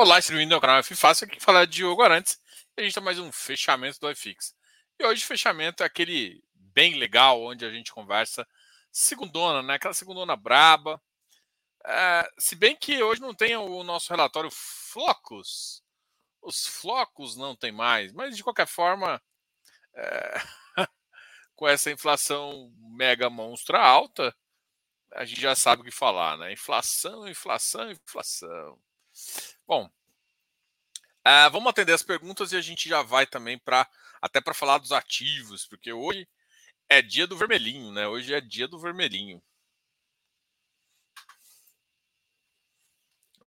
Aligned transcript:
Olá, 0.00 0.20
esse 0.20 0.32
é 0.32 0.56
o 0.56 0.60
canal 0.60 0.78
F 0.78 0.94
Fácil, 0.94 1.26
aqui 1.26 1.40
falar 1.40 1.64
de 1.64 1.72
Diogo 1.72 2.02
Arantes. 2.02 2.40
E 2.76 2.80
a 2.80 2.84
gente 2.84 2.94
tem 2.94 3.02
mais 3.02 3.18
um 3.18 3.32
fechamento 3.32 3.98
do 3.98 4.08
FX. 4.14 4.54
E 4.96 5.04
hoje 5.04 5.24
o 5.24 5.26
fechamento 5.26 5.82
é 5.82 5.86
aquele 5.86 6.40
bem 6.54 6.94
legal, 6.94 7.42
onde 7.42 7.64
a 7.64 7.70
gente 7.72 7.92
conversa 7.92 8.46
segundona, 8.92 9.60
né? 9.60 9.74
Aquela 9.74 9.92
segundona 9.92 10.36
braba. 10.36 11.02
É, 11.84 12.30
se 12.38 12.54
bem 12.54 12.76
que 12.76 13.02
hoje 13.02 13.20
não 13.20 13.34
tem 13.34 13.56
o 13.56 13.82
nosso 13.82 14.10
relatório 14.10 14.50
Flocos. 14.52 15.82
Os 16.40 16.64
flocos 16.64 17.34
não 17.34 17.56
tem 17.56 17.72
mais, 17.72 18.12
mas 18.12 18.36
de 18.36 18.44
qualquer 18.44 18.68
forma, 18.68 19.20
é, 19.96 20.34
com 21.56 21.66
essa 21.66 21.90
inflação 21.90 22.72
mega 22.78 23.28
monstra 23.28 23.80
alta, 23.80 24.32
a 25.12 25.24
gente 25.24 25.40
já 25.40 25.56
sabe 25.56 25.82
o 25.82 25.84
que 25.84 25.90
falar, 25.90 26.38
né? 26.38 26.52
Inflação, 26.52 27.26
inflação, 27.26 27.90
inflação. 27.90 28.80
Bom, 29.68 29.84
uh, 31.26 31.50
vamos 31.52 31.68
atender 31.68 31.92
as 31.92 32.02
perguntas 32.02 32.52
e 32.52 32.56
a 32.56 32.60
gente 32.62 32.88
já 32.88 33.02
vai 33.02 33.26
também 33.26 33.58
para 33.58 33.86
até 34.20 34.40
para 34.40 34.54
falar 34.54 34.78
dos 34.78 34.92
ativos, 34.92 35.66
porque 35.66 35.92
hoje 35.92 36.26
é 36.88 37.02
dia 37.02 37.26
do 37.26 37.36
vermelhinho, 37.36 37.92
né? 37.92 38.08
Hoje 38.08 38.32
é 38.32 38.40
dia 38.40 38.66
do 38.66 38.78
vermelhinho. 38.78 39.42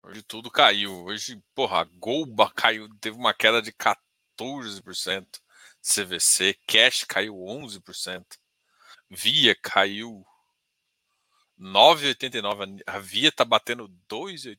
Hoje 0.02 0.20
tudo 0.22 0.50
caiu. 0.50 1.04
Hoje, 1.04 1.40
porra, 1.54 1.84
Golba 1.84 2.50
caiu, 2.50 2.88
teve 2.98 3.16
uma 3.16 3.32
queda 3.32 3.62
de 3.62 3.72
14%. 3.72 5.40
CVC, 5.80 6.54
Cash 6.66 7.04
caiu 7.04 7.36
11%. 7.36 8.26
Via 9.08 9.54
caiu 9.54 10.26
9,89. 11.56 12.82
A 12.86 12.98
Via 12.98 13.30
tá 13.30 13.44
batendo 13.44 13.88
2,89. 14.08 14.58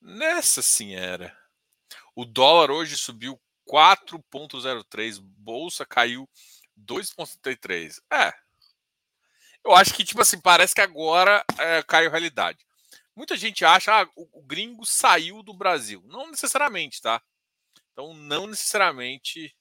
Nessa 0.00 0.60
era. 0.84 1.36
O 2.14 2.24
dólar 2.24 2.70
hoje 2.70 2.96
subiu 2.96 3.40
4,03, 3.68 5.18
bolsa 5.20 5.84
caiu 5.84 6.28
2,33. 6.78 8.00
É. 8.12 8.32
Eu 9.64 9.74
acho 9.74 9.94
que, 9.94 10.04
tipo 10.04 10.22
assim, 10.22 10.40
parece 10.40 10.74
que 10.74 10.80
agora 10.80 11.44
é, 11.58 11.82
caiu 11.82 12.08
a 12.08 12.10
realidade. 12.10 12.64
Muita 13.14 13.36
gente 13.36 13.64
acha 13.64 14.02
ah, 14.02 14.08
o, 14.14 14.40
o 14.40 14.42
gringo 14.42 14.84
saiu 14.84 15.42
do 15.42 15.52
Brasil. 15.52 16.02
Não 16.06 16.30
necessariamente, 16.30 17.00
tá? 17.00 17.20
Então, 17.92 18.14
não 18.14 18.46
necessariamente. 18.46 19.56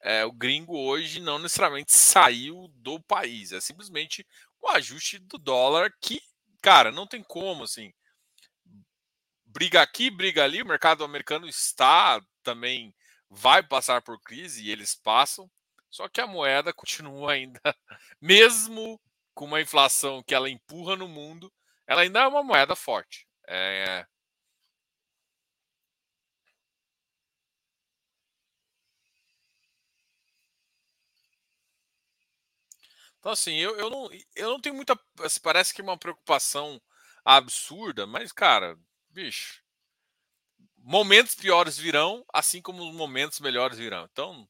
É, 0.00 0.24
o 0.24 0.32
gringo 0.32 0.76
hoje 0.76 1.20
não 1.20 1.38
necessariamente 1.38 1.92
saiu 1.92 2.68
do 2.76 3.00
país. 3.00 3.52
É 3.52 3.60
simplesmente 3.60 4.26
o 4.60 4.68
ajuste 4.68 5.18
do 5.18 5.38
dólar 5.38 5.92
que 6.00 6.20
cara, 6.62 6.90
não 6.90 7.06
tem 7.06 7.22
como, 7.22 7.64
assim. 7.64 7.92
Briga 9.44 9.82
aqui, 9.82 10.10
briga 10.10 10.44
ali, 10.44 10.62
o 10.62 10.66
mercado 10.66 11.04
americano 11.04 11.46
está 11.46 12.20
também 12.42 12.94
vai 13.30 13.62
passar 13.62 14.02
por 14.02 14.20
crise 14.20 14.64
e 14.64 14.70
eles 14.70 14.94
passam, 14.94 15.50
só 15.90 16.08
que 16.08 16.20
a 16.20 16.26
moeda 16.26 16.72
continua 16.72 17.32
ainda, 17.32 17.60
mesmo 18.20 19.00
com 19.34 19.44
uma 19.44 19.60
inflação 19.60 20.22
que 20.22 20.34
ela 20.34 20.50
empurra 20.50 20.96
no 20.96 21.08
mundo, 21.08 21.52
ela 21.86 22.02
ainda 22.02 22.20
é 22.20 22.26
uma 22.26 22.42
moeda 22.42 22.74
forte. 22.74 23.26
É... 23.46 24.06
Então, 33.18 33.32
assim, 33.32 33.56
eu, 33.56 33.76
eu, 33.76 33.90
não, 33.90 34.08
eu 34.36 34.50
não 34.50 34.60
tenho 34.60 34.74
muita. 34.74 34.98
Assim, 35.20 35.40
parece 35.40 35.74
que 35.74 35.80
é 35.80 35.84
uma 35.84 35.98
preocupação 35.98 36.80
absurda, 37.24 38.06
mas, 38.06 38.32
cara, 38.32 38.78
bicho. 39.10 39.62
Momentos 40.76 41.34
piores 41.34 41.76
virão, 41.76 42.24
assim 42.32 42.62
como 42.62 42.88
os 42.88 42.94
momentos 42.94 43.40
melhores 43.40 43.76
virão. 43.78 44.08
Então, 44.10 44.48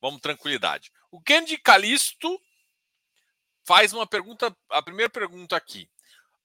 vamos 0.00 0.20
tranquilidade. 0.20 0.92
O 1.10 1.20
Kendi 1.20 1.56
Calisto 1.58 2.40
faz 3.66 3.92
uma 3.92 4.06
pergunta, 4.06 4.54
a 4.68 4.82
primeira 4.82 5.10
pergunta 5.10 5.56
aqui. 5.56 5.90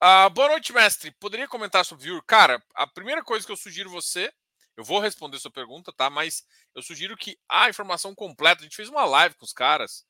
Uh, 0.03 0.29
boa 0.31 0.49
noite, 0.49 0.73
mestre. 0.73 1.11
Poderia 1.11 1.47
comentar 1.47 1.85
sobre 1.85 2.03
o 2.03 2.05
Viewer? 2.05 2.23
Cara, 2.23 2.63
a 2.73 2.87
primeira 2.87 3.23
coisa 3.23 3.45
que 3.45 3.51
eu 3.51 3.57
sugiro 3.57 3.89
você, 3.89 4.33
eu 4.75 4.83
vou 4.83 4.99
responder 4.99 5.37
sua 5.39 5.51
pergunta, 5.51 5.93
tá? 5.93 6.09
Mas 6.09 6.43
eu 6.73 6.81
sugiro 6.81 7.15
que 7.15 7.37
a 7.47 7.69
informação 7.69 8.15
completa, 8.15 8.61
a 8.61 8.63
gente 8.63 8.75
fez 8.75 8.89
uma 8.89 9.05
live 9.05 9.35
com 9.35 9.45
os 9.45 9.53
caras 9.53 10.05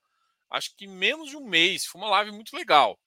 acho 0.49 0.75
que 0.75 0.87
menos 0.87 1.29
de 1.29 1.37
um 1.37 1.47
mês. 1.47 1.85
Foi 1.85 2.01
uma 2.01 2.09
live 2.09 2.31
muito 2.31 2.55
legal. 2.55 2.97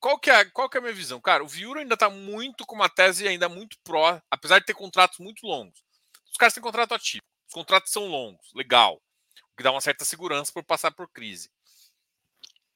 Qual 0.00 0.18
que 0.18 0.30
é, 0.30 0.44
qual 0.46 0.68
que 0.68 0.76
é 0.76 0.80
a 0.80 0.82
minha 0.82 0.92
visão? 0.92 1.20
Cara, 1.20 1.44
o 1.44 1.48
Viura 1.48 1.80
ainda 1.80 1.94
está 1.94 2.10
muito 2.10 2.66
com 2.66 2.74
uma 2.74 2.88
tese 2.88 3.28
ainda 3.28 3.48
muito 3.48 3.78
pró, 3.84 4.20
apesar 4.28 4.58
de 4.58 4.66
ter 4.66 4.74
contratos 4.74 5.18
muito 5.18 5.46
longos. 5.46 5.80
Os 6.28 6.36
caras 6.36 6.52
têm 6.52 6.62
contrato 6.62 6.92
ativo. 6.92 7.22
Os 7.46 7.54
contratos 7.54 7.92
são 7.92 8.06
longos, 8.08 8.50
legal. 8.54 9.00
O 9.52 9.56
que 9.56 9.62
dá 9.62 9.70
uma 9.70 9.80
certa 9.80 10.04
segurança 10.04 10.50
por 10.52 10.64
passar 10.64 10.90
por 10.90 11.08
crise. 11.08 11.48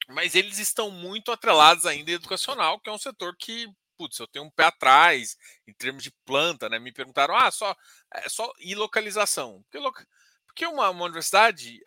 Mas 0.07 0.35
eles 0.35 0.57
estão 0.57 0.89
muito 0.89 1.31
atrelados 1.31 1.85
ainda 1.85 2.11
em 2.11 2.13
educacional, 2.13 2.79
que 2.79 2.89
é 2.89 2.93
um 2.93 2.97
setor 2.97 3.35
que, 3.37 3.67
putz, 3.97 4.17
eu 4.19 4.27
tenho 4.27 4.45
um 4.45 4.51
pé 4.51 4.65
atrás 4.65 5.35
em 5.67 5.73
termos 5.73 6.03
de 6.03 6.11
planta, 6.23 6.69
né? 6.69 6.79
Me 6.79 6.93
perguntaram, 6.93 7.35
ah, 7.35 7.51
só, 7.51 7.75
é 8.13 8.29
só 8.29 8.49
e 8.59 8.73
localização. 8.73 9.61
Porque, 9.63 10.05
porque 10.45 10.65
uma, 10.65 10.89
uma 10.91 11.05
universidade, 11.05 11.81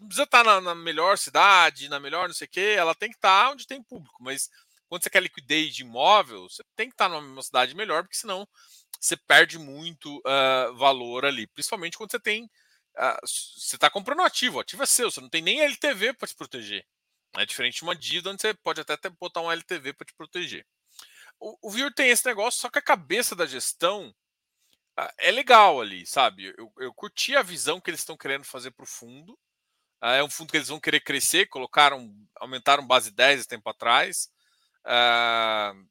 não 0.00 0.08
precisa 0.08 0.24
estar 0.24 0.42
na, 0.42 0.60
na, 0.60 0.74
melhor 0.74 1.18
cidade, 1.18 1.88
na 1.88 2.00
melhor 2.00 2.28
não 2.28 2.34
sei 2.34 2.46
o 2.46 2.50
quê, 2.50 2.74
ela 2.76 2.94
tem 2.94 3.10
que 3.10 3.16
estar 3.16 3.50
onde 3.50 3.66
tem 3.66 3.82
público, 3.82 4.22
mas 4.22 4.48
quando 4.88 5.04
você 5.04 5.10
quer 5.10 5.22
liquidez 5.22 5.74
de 5.74 5.82
imóvel, 5.82 6.48
você 6.48 6.64
tem 6.74 6.88
que 6.88 6.94
estar 6.94 7.08
numa 7.08 7.42
cidade 7.42 7.76
melhor, 7.76 8.02
porque 8.02 8.16
senão 8.16 8.48
você 8.98 9.16
perde 9.16 9.58
muito 9.58 10.18
uh, 10.18 10.74
valor 10.76 11.24
ali, 11.24 11.46
principalmente 11.46 11.96
quando 11.96 12.10
você 12.10 12.18
tem. 12.18 12.44
Uh, 12.96 13.26
você 13.26 13.76
está 13.76 13.88
comprando 13.88 14.22
ativo, 14.22 14.56
o 14.56 14.60
ativo 14.60 14.82
é 14.82 14.86
seu, 14.86 15.10
você 15.10 15.20
não 15.20 15.28
tem 15.28 15.42
nem 15.42 15.60
LTV 15.60 16.14
para 16.14 16.26
te 16.26 16.34
proteger. 16.34 16.84
É 17.36 17.46
diferente 17.46 17.76
de 17.76 17.82
uma 17.84 17.94
dívida 17.94 18.30
onde 18.30 18.42
você 18.42 18.52
pode 18.52 18.80
até 18.80 19.08
botar 19.08 19.40
um 19.42 19.52
LTV 19.52 19.92
para 19.92 20.04
te 20.04 20.14
proteger. 20.14 20.66
O, 21.38 21.68
o 21.68 21.70
Vir 21.70 21.94
tem 21.94 22.10
esse 22.10 22.26
negócio, 22.26 22.60
só 22.60 22.68
que 22.68 22.78
a 22.78 22.82
cabeça 22.82 23.36
da 23.36 23.46
gestão 23.46 24.12
uh, 24.98 25.12
é 25.18 25.30
legal 25.30 25.80
ali, 25.80 26.04
sabe? 26.04 26.52
Eu, 26.58 26.72
eu 26.78 26.92
curti 26.92 27.36
a 27.36 27.42
visão 27.42 27.80
que 27.80 27.90
eles 27.90 28.00
estão 28.00 28.16
querendo 28.16 28.44
fazer 28.44 28.72
para 28.72 28.82
o 28.82 28.88
fundo. 28.88 29.38
Uh, 30.02 30.06
é 30.06 30.24
um 30.24 30.30
fundo 30.30 30.50
que 30.50 30.56
eles 30.56 30.68
vão 30.68 30.80
querer 30.80 31.00
crescer, 31.00 31.46
colocaram, 31.46 32.14
aumentaram 32.36 32.86
base 32.86 33.10
10 33.10 33.46
tempo 33.46 33.68
atrás. 33.68 34.30
Uh, 34.84 35.86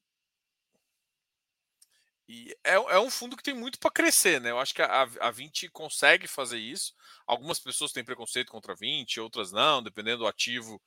e 2.28 2.56
é, 2.64 2.74
é, 2.74 3.00
um 3.00 3.10
fundo 3.10 3.36
que 3.36 3.42
tem 3.42 3.56
muito 3.56 3.80
para 3.80 3.90
crescer, 3.90 4.40
né? 4.40 4.52
Eu 4.52 4.60
acho 4.60 4.72
que 4.72 4.84
a, 4.84 5.02
a 5.20 5.32
20 5.32 5.68
consegue 5.70 6.28
fazer 6.28 6.60
isso. 6.60 6.94
Algumas 7.26 7.60
pessoas 7.60 7.92
têm 7.92 8.04
preconceito 8.04 8.52
contra 8.52 8.74
a 8.74 8.76
20, 8.76 9.20
outras 9.20 9.52
não, 9.52 9.82
dependendo 9.82 10.20
do 10.20 10.28
ativo. 10.28 10.80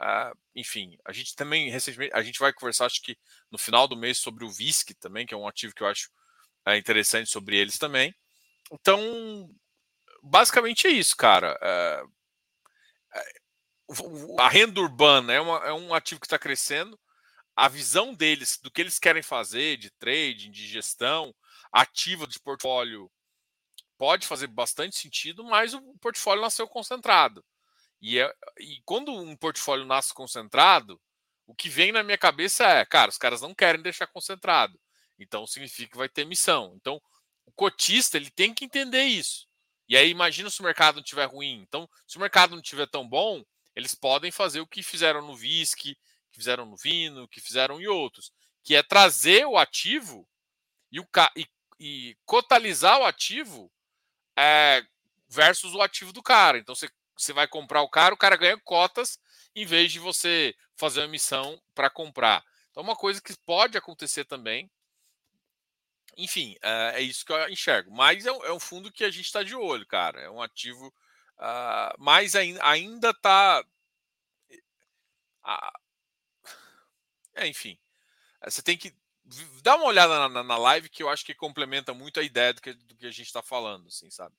Uh, 0.00 0.36
enfim, 0.56 0.98
a 1.04 1.12
gente 1.12 1.36
também 1.36 1.70
recentemente 1.70 2.12
a 2.14 2.22
gente 2.22 2.38
vai 2.38 2.52
conversar, 2.52 2.86
acho 2.86 3.02
que 3.02 3.16
no 3.50 3.58
final 3.58 3.86
do 3.86 3.96
mês, 3.96 4.18
sobre 4.18 4.44
o 4.44 4.50
VISC 4.50 4.92
também, 4.94 5.24
que 5.24 5.34
é 5.34 5.36
um 5.36 5.46
ativo 5.46 5.72
que 5.72 5.84
eu 5.84 5.86
acho 5.86 6.10
uh, 6.66 6.74
interessante 6.74 7.30
sobre 7.30 7.56
eles 7.56 7.78
também. 7.78 8.12
Então, 8.72 9.48
basicamente 10.20 10.88
é 10.88 10.90
isso, 10.90 11.16
cara. 11.16 11.56
Uh, 11.62 12.12
a 14.38 14.48
renda 14.48 14.80
urbana 14.80 15.32
é, 15.32 15.40
uma, 15.40 15.58
é 15.66 15.72
um 15.72 15.94
ativo 15.94 16.20
que 16.20 16.26
está 16.26 16.38
crescendo. 16.38 16.98
A 17.56 17.68
visão 17.68 18.14
deles, 18.14 18.58
do 18.62 18.70
que 18.70 18.80
eles 18.80 18.98
querem 18.98 19.22
fazer 19.22 19.76
de 19.76 19.90
trading, 19.90 20.50
de 20.50 20.66
gestão 20.66 21.34
ativa 21.72 22.26
de 22.26 22.38
portfólio, 22.38 23.10
pode 23.96 24.26
fazer 24.26 24.46
bastante 24.46 24.96
sentido, 24.96 25.42
mas 25.44 25.74
o 25.74 25.80
portfólio 26.00 26.42
nasceu 26.42 26.68
concentrado. 26.68 27.44
E, 28.00 28.18
é, 28.18 28.32
e 28.60 28.80
quando 28.84 29.12
um 29.12 29.36
portfólio 29.36 29.84
nasce 29.84 30.14
concentrado, 30.14 31.00
o 31.46 31.54
que 31.54 31.68
vem 31.68 31.90
na 31.90 32.02
minha 32.02 32.18
cabeça 32.18 32.64
é, 32.64 32.84
cara, 32.84 33.10
os 33.10 33.18
caras 33.18 33.40
não 33.40 33.54
querem 33.54 33.82
deixar 33.82 34.06
concentrado. 34.06 34.78
Então 35.18 35.46
significa 35.46 35.90
que 35.90 35.96
vai 35.96 36.08
ter 36.08 36.22
emissão. 36.22 36.74
Então, 36.76 37.02
o 37.44 37.52
cotista 37.52 38.16
ele 38.16 38.30
tem 38.30 38.54
que 38.54 38.64
entender 38.64 39.02
isso. 39.02 39.47
E 39.88 39.96
aí 39.96 40.10
imagina 40.10 40.50
se 40.50 40.60
o 40.60 40.64
mercado 40.64 40.96
não 40.96 41.02
estiver 41.02 41.26
ruim. 41.26 41.64
Então, 41.66 41.88
se 42.06 42.16
o 42.16 42.20
mercado 42.20 42.50
não 42.50 42.60
estiver 42.60 42.86
tão 42.86 43.08
bom, 43.08 43.42
eles 43.74 43.94
podem 43.94 44.30
fazer 44.30 44.60
o 44.60 44.66
que 44.66 44.82
fizeram 44.82 45.22
no 45.22 45.32
whisky, 45.32 45.94
que 46.30 46.38
fizeram 46.38 46.66
no 46.66 46.76
vinho, 46.76 47.28
que 47.28 47.40
fizeram 47.40 47.80
em 47.80 47.86
outros, 47.86 48.32
que 48.62 48.74
é 48.74 48.82
trazer 48.82 49.46
o 49.46 49.56
ativo 49.56 50.28
e, 50.92 51.00
o, 51.00 51.06
e, 51.36 51.46
e 51.78 52.16
cotalizar 52.26 52.98
o 53.00 53.04
ativo 53.04 53.70
é, 54.36 54.84
versus 55.28 55.74
o 55.74 55.80
ativo 55.80 56.12
do 56.12 56.22
cara. 56.22 56.58
Então 56.58 56.74
você, 56.74 56.90
você 57.16 57.32
vai 57.32 57.48
comprar 57.48 57.82
o 57.82 57.88
cara, 57.88 58.14
o 58.14 58.18
cara 58.18 58.36
ganha 58.36 58.58
cotas 58.58 59.18
em 59.54 59.64
vez 59.64 59.92
de 59.92 59.98
você 59.98 60.54
fazer 60.76 61.00
uma 61.00 61.06
emissão 61.06 61.60
para 61.74 61.90
comprar. 61.90 62.44
Então, 62.70 62.82
uma 62.82 62.94
coisa 62.94 63.20
que 63.20 63.36
pode 63.44 63.76
acontecer 63.76 64.24
também. 64.24 64.70
Enfim, 66.18 66.56
é, 66.60 66.92
é 66.96 67.00
isso 67.00 67.24
que 67.24 67.32
eu 67.32 67.48
enxergo. 67.48 67.90
Mas 67.90 68.26
é, 68.26 68.28
é 68.28 68.52
um 68.52 68.60
fundo 68.60 68.92
que 68.92 69.04
a 69.04 69.10
gente 69.10 69.26
está 69.26 69.42
de 69.42 69.54
olho, 69.54 69.86
cara. 69.86 70.20
É 70.20 70.30
um 70.30 70.42
ativo 70.42 70.92
Uh, 71.38 71.94
mas 71.98 72.34
ainda 72.34 73.10
está. 73.10 73.64
Uh, 75.44 75.78
é, 77.34 77.46
enfim, 77.46 77.78
você 78.44 78.62
tem 78.62 78.76
que 78.76 78.92
dá 79.62 79.76
uma 79.76 79.86
olhada 79.86 80.28
na, 80.28 80.42
na, 80.42 80.58
live 80.58 80.88
que 80.88 81.02
eu 81.02 81.08
acho 81.08 81.24
que 81.24 81.34
complementa 81.34 81.94
muito 81.94 82.18
a 82.18 82.22
ideia 82.22 82.52
do 82.52 82.62
que, 82.62 82.72
do 82.72 82.96
que 82.96 83.06
a 83.06 83.10
gente 83.10 83.26
está 83.26 83.42
falando, 83.42 83.86
assim, 83.88 84.10
sabe? 84.10 84.34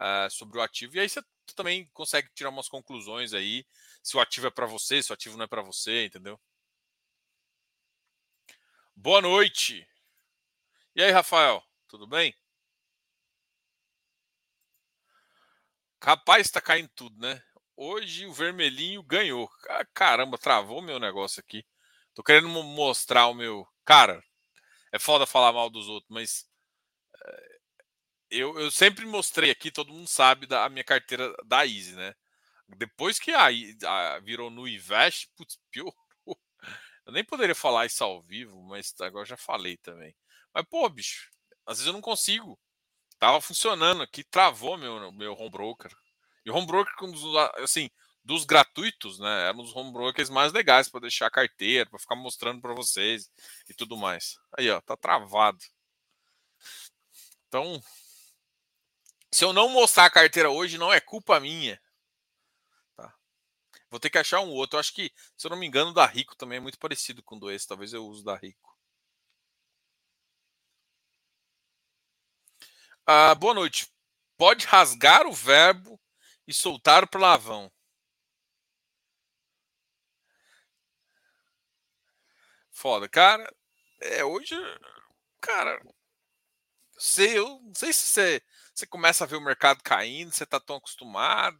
Uh, 0.00 0.30
sobre 0.30 0.58
o 0.58 0.62
ativo. 0.62 0.96
E 0.96 1.00
aí 1.00 1.08
você 1.08 1.22
também 1.54 1.88
consegue 1.92 2.28
tirar 2.34 2.50
umas 2.50 2.68
conclusões 2.68 3.34
aí, 3.34 3.64
se 4.02 4.16
o 4.16 4.20
ativo 4.20 4.48
é 4.48 4.50
para 4.50 4.66
você, 4.66 5.02
se 5.02 5.12
o 5.12 5.14
ativo 5.14 5.36
não 5.36 5.44
é 5.44 5.48
para 5.48 5.62
você, 5.62 6.06
entendeu? 6.06 6.40
Boa 8.96 9.20
noite. 9.20 9.86
E 10.96 11.02
aí, 11.02 11.10
Rafael, 11.10 11.62
tudo 11.86 12.06
bem? 12.06 12.34
Rapaz, 16.02 16.46
está 16.46 16.60
caindo 16.60 16.90
tudo, 16.94 17.18
né? 17.20 17.42
Hoje 17.76 18.26
o 18.26 18.32
vermelhinho 18.32 19.02
ganhou. 19.02 19.48
Caramba, 19.94 20.36
travou 20.38 20.82
meu 20.82 20.98
negócio 20.98 21.40
aqui. 21.40 21.64
Tô 22.14 22.22
querendo 22.22 22.48
mostrar 22.48 23.28
o 23.28 23.34
meu. 23.34 23.66
Cara, 23.84 24.22
é 24.92 24.98
foda 24.98 25.26
falar 25.26 25.52
mal 25.52 25.70
dos 25.70 25.88
outros, 25.88 26.10
mas 26.10 26.46
eh, 27.24 27.58
eu, 28.30 28.58
eu 28.58 28.70
sempre 28.70 29.04
mostrei 29.06 29.50
aqui, 29.50 29.70
todo 29.70 29.92
mundo 29.92 30.08
sabe 30.08 30.46
da 30.46 30.68
minha 30.68 30.84
carteira 30.84 31.34
da 31.44 31.66
Easy, 31.66 31.94
né? 31.94 32.14
Depois 32.68 33.18
que 33.18 33.32
a, 33.32 33.48
a 33.88 34.20
virou 34.20 34.50
no 34.50 34.68
Invest, 34.68 35.28
putz, 35.36 35.58
piorou. 35.70 35.94
Eu 37.06 37.12
nem 37.12 37.24
poderia 37.24 37.54
falar 37.54 37.86
isso 37.86 38.04
ao 38.04 38.22
vivo, 38.22 38.62
mas 38.64 38.94
agora 39.00 39.26
já 39.26 39.36
falei 39.36 39.76
também. 39.78 40.14
Mas, 40.54 40.64
pô, 40.68 40.88
bicho, 40.88 41.30
às 41.66 41.78
vezes 41.78 41.86
eu 41.86 41.92
não 41.92 42.00
consigo. 42.00 42.58
Tava 43.18 43.40
funcionando 43.40 44.02
aqui, 44.02 44.24
travou 44.24 44.76
meu, 44.76 45.12
meu 45.12 45.32
home 45.34 45.50
broker. 45.50 45.94
E 46.44 46.50
o 46.50 46.54
home 46.54 46.66
broker, 46.66 46.92
assim, 47.62 47.88
dos 48.24 48.44
gratuitos, 48.44 49.18
né? 49.18 49.48
Era 49.48 49.56
um 49.56 49.62
dos 49.62 49.74
home 49.74 49.92
brokers 49.92 50.28
mais 50.30 50.52
legais 50.52 50.88
para 50.88 51.00
deixar 51.00 51.30
carteira, 51.30 51.88
para 51.88 51.98
ficar 51.98 52.16
mostrando 52.16 52.60
para 52.60 52.74
vocês 52.74 53.30
e 53.68 53.74
tudo 53.74 53.96
mais. 53.96 54.38
Aí, 54.58 54.70
ó, 54.70 54.80
tá 54.80 54.96
travado. 54.96 55.58
Então, 57.48 57.82
se 59.30 59.44
eu 59.44 59.52
não 59.52 59.68
mostrar 59.68 60.06
a 60.06 60.10
carteira 60.10 60.50
hoje, 60.50 60.78
não 60.78 60.92
é 60.92 61.00
culpa 61.00 61.40
minha. 61.40 61.80
Tá? 62.96 63.14
Vou 63.90 64.00
ter 64.00 64.10
que 64.10 64.18
achar 64.18 64.40
um 64.40 64.50
outro. 64.50 64.76
Eu 64.76 64.80
acho 64.80 64.92
que, 64.92 65.12
se 65.36 65.46
eu 65.46 65.50
não 65.50 65.56
me 65.56 65.66
engano, 65.66 65.90
o 65.90 65.94
da 65.94 66.06
Rico 66.06 66.36
também 66.36 66.58
é 66.58 66.60
muito 66.60 66.78
parecido 66.78 67.22
com 67.22 67.36
o 67.36 67.40
do 67.40 67.50
esse. 67.50 67.66
Talvez 67.66 67.92
eu 67.92 68.06
use 68.06 68.24
da 68.24 68.36
Rico. 68.36 68.71
Ah, 73.06 73.34
boa 73.34 73.54
noite. 73.54 73.88
Pode 74.36 74.66
rasgar 74.66 75.26
o 75.26 75.32
verbo 75.32 76.00
e 76.46 76.54
soltar 76.54 77.04
o 77.04 77.08
palavrão. 77.08 77.70
Foda. 82.70 83.08
Cara, 83.08 83.48
é, 84.00 84.24
hoje, 84.24 84.54
cara, 85.40 85.80
sei, 86.98 87.38
eu 87.38 87.60
não 87.60 87.74
sei 87.74 87.92
se 87.92 88.06
você, 88.06 88.42
você 88.74 88.86
começa 88.86 89.24
a 89.24 89.26
ver 89.26 89.36
o 89.36 89.40
mercado 89.40 89.82
caindo, 89.82 90.32
você 90.32 90.46
tá 90.46 90.60
tão 90.60 90.76
acostumado. 90.76 91.58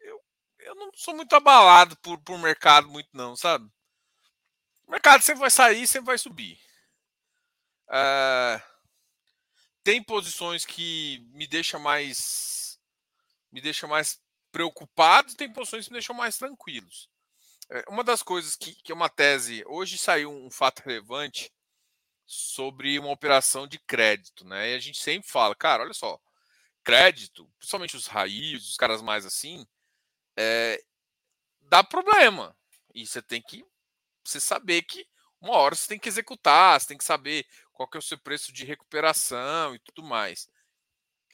Eu, 0.00 0.20
eu 0.60 0.74
não 0.74 0.90
sou 0.94 1.14
muito 1.14 1.34
abalado 1.34 1.96
por, 1.98 2.18
por 2.22 2.38
mercado, 2.38 2.88
muito 2.88 3.08
não, 3.12 3.36
sabe? 3.36 3.68
O 4.86 4.90
mercado 4.92 5.22
sempre 5.22 5.40
vai 5.40 5.50
sair, 5.50 5.86
sempre 5.86 6.06
vai 6.06 6.18
subir. 6.18 6.58
Uh, 7.88 8.71
tem 9.82 10.02
posições 10.02 10.64
que 10.64 11.26
me 11.32 11.46
deixam 11.46 11.80
mais 11.80 12.78
me 13.50 13.60
deixa 13.60 13.86
mais 13.86 14.20
preocupado, 14.50 15.34
tem 15.34 15.52
posições 15.52 15.86
que 15.86 15.90
me 15.90 15.96
deixam 15.96 16.14
mais 16.14 16.36
tranquilos. 16.38 17.08
É, 17.70 17.84
uma 17.88 18.02
das 18.02 18.22
coisas 18.22 18.56
que, 18.56 18.74
que 18.74 18.92
é 18.92 18.94
uma 18.94 19.08
tese, 19.08 19.62
hoje 19.66 19.98
saiu 19.98 20.30
um 20.30 20.50
fato 20.50 20.80
relevante 20.80 21.52
sobre 22.26 22.98
uma 22.98 23.10
operação 23.10 23.66
de 23.66 23.78
crédito, 23.78 24.44
né? 24.46 24.70
E 24.70 24.74
a 24.74 24.78
gente 24.78 25.02
sempre 25.02 25.28
fala, 25.28 25.54
cara, 25.54 25.82
olha 25.82 25.94
só, 25.94 26.18
crédito, 26.82 27.50
principalmente 27.58 27.96
os 27.96 28.06
raízes, 28.06 28.70
os 28.70 28.76
caras 28.76 29.02
mais 29.02 29.26
assim, 29.26 29.66
é, 30.36 30.82
dá 31.60 31.84
problema. 31.84 32.56
E 32.94 33.06
você 33.06 33.22
tem 33.22 33.42
que 33.42 33.64
você 34.24 34.40
saber 34.40 34.82
que 34.82 35.06
uma 35.40 35.56
hora 35.56 35.74
você 35.74 35.88
tem 35.88 35.98
que 35.98 36.08
executar, 36.08 36.80
você 36.80 36.88
tem 36.88 36.98
que 36.98 37.04
saber 37.04 37.46
qual 37.82 37.88
que 37.88 37.96
é 37.96 38.00
o 38.00 38.02
seu 38.02 38.18
preço 38.18 38.52
de 38.52 38.64
recuperação 38.64 39.74
e 39.74 39.78
tudo 39.80 40.02
mais. 40.02 40.48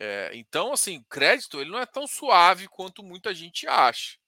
É, 0.00 0.30
então, 0.34 0.72
assim, 0.72 1.04
crédito 1.10 1.60
ele 1.60 1.70
não 1.70 1.78
é 1.78 1.86
tão 1.86 2.06
suave 2.06 2.68
quanto 2.68 3.02
muita 3.02 3.34
gente 3.34 3.66
acha 3.66 4.18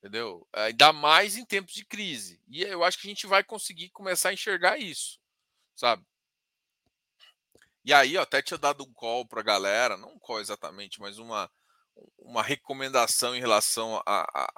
entendeu? 0.00 0.48
Ainda 0.52 0.92
mais 0.92 1.36
em 1.36 1.44
tempos 1.44 1.74
de 1.74 1.84
crise. 1.84 2.42
E 2.48 2.62
eu 2.62 2.82
acho 2.82 2.98
que 2.98 3.06
a 3.06 3.10
gente 3.10 3.26
vai 3.26 3.44
conseguir 3.44 3.90
começar 3.90 4.30
a 4.30 4.32
enxergar 4.32 4.78
isso, 4.78 5.20
sabe? 5.76 6.04
E 7.84 7.92
aí, 7.92 8.14
eu 8.14 8.22
até 8.22 8.42
tinha 8.42 8.58
dado 8.58 8.82
um 8.82 8.92
call 8.92 9.26
para 9.26 9.40
a 9.40 9.44
galera, 9.44 9.96
não 9.96 10.14
um 10.14 10.18
call 10.18 10.40
exatamente, 10.40 11.00
mas 11.00 11.18
uma, 11.18 11.50
uma 12.18 12.42
recomendação 12.42 13.36
em 13.36 13.40
relação 13.40 14.02
a, 14.06 14.22
a, 14.34 14.52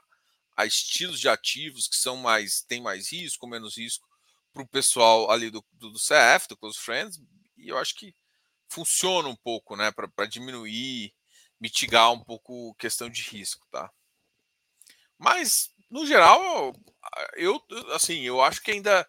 a 0.56 0.66
estilos 0.66 1.20
de 1.20 1.28
ativos 1.28 1.88
que 1.88 1.96
são 1.96 2.16
mais, 2.16 2.62
tem 2.62 2.80
mais 2.80 3.12
risco, 3.12 3.46
menos 3.46 3.76
risco 3.76 4.08
para 4.52 4.62
o 4.62 4.68
pessoal 4.68 5.30
ali 5.30 5.50
do, 5.50 5.64
do, 5.72 5.92
CF, 5.94 6.48
do 6.48 6.56
Close 6.56 6.78
Friends, 6.78 7.20
e 7.56 7.68
eu 7.68 7.78
acho 7.78 7.94
que 7.94 8.14
funciona 8.68 9.28
um 9.28 9.36
pouco, 9.36 9.76
né, 9.76 9.90
para 9.92 10.26
diminuir, 10.26 11.12
mitigar 11.60 12.12
um 12.12 12.22
pouco 12.22 12.74
questão 12.74 13.08
de 13.08 13.22
risco, 13.22 13.66
tá? 13.70 13.90
Mas, 15.18 15.70
no 15.90 16.04
geral, 16.06 16.72
eu 17.34 17.62
assim, 17.94 18.22
eu 18.22 18.40
acho 18.42 18.60
que 18.62 18.72
ainda 18.72 19.06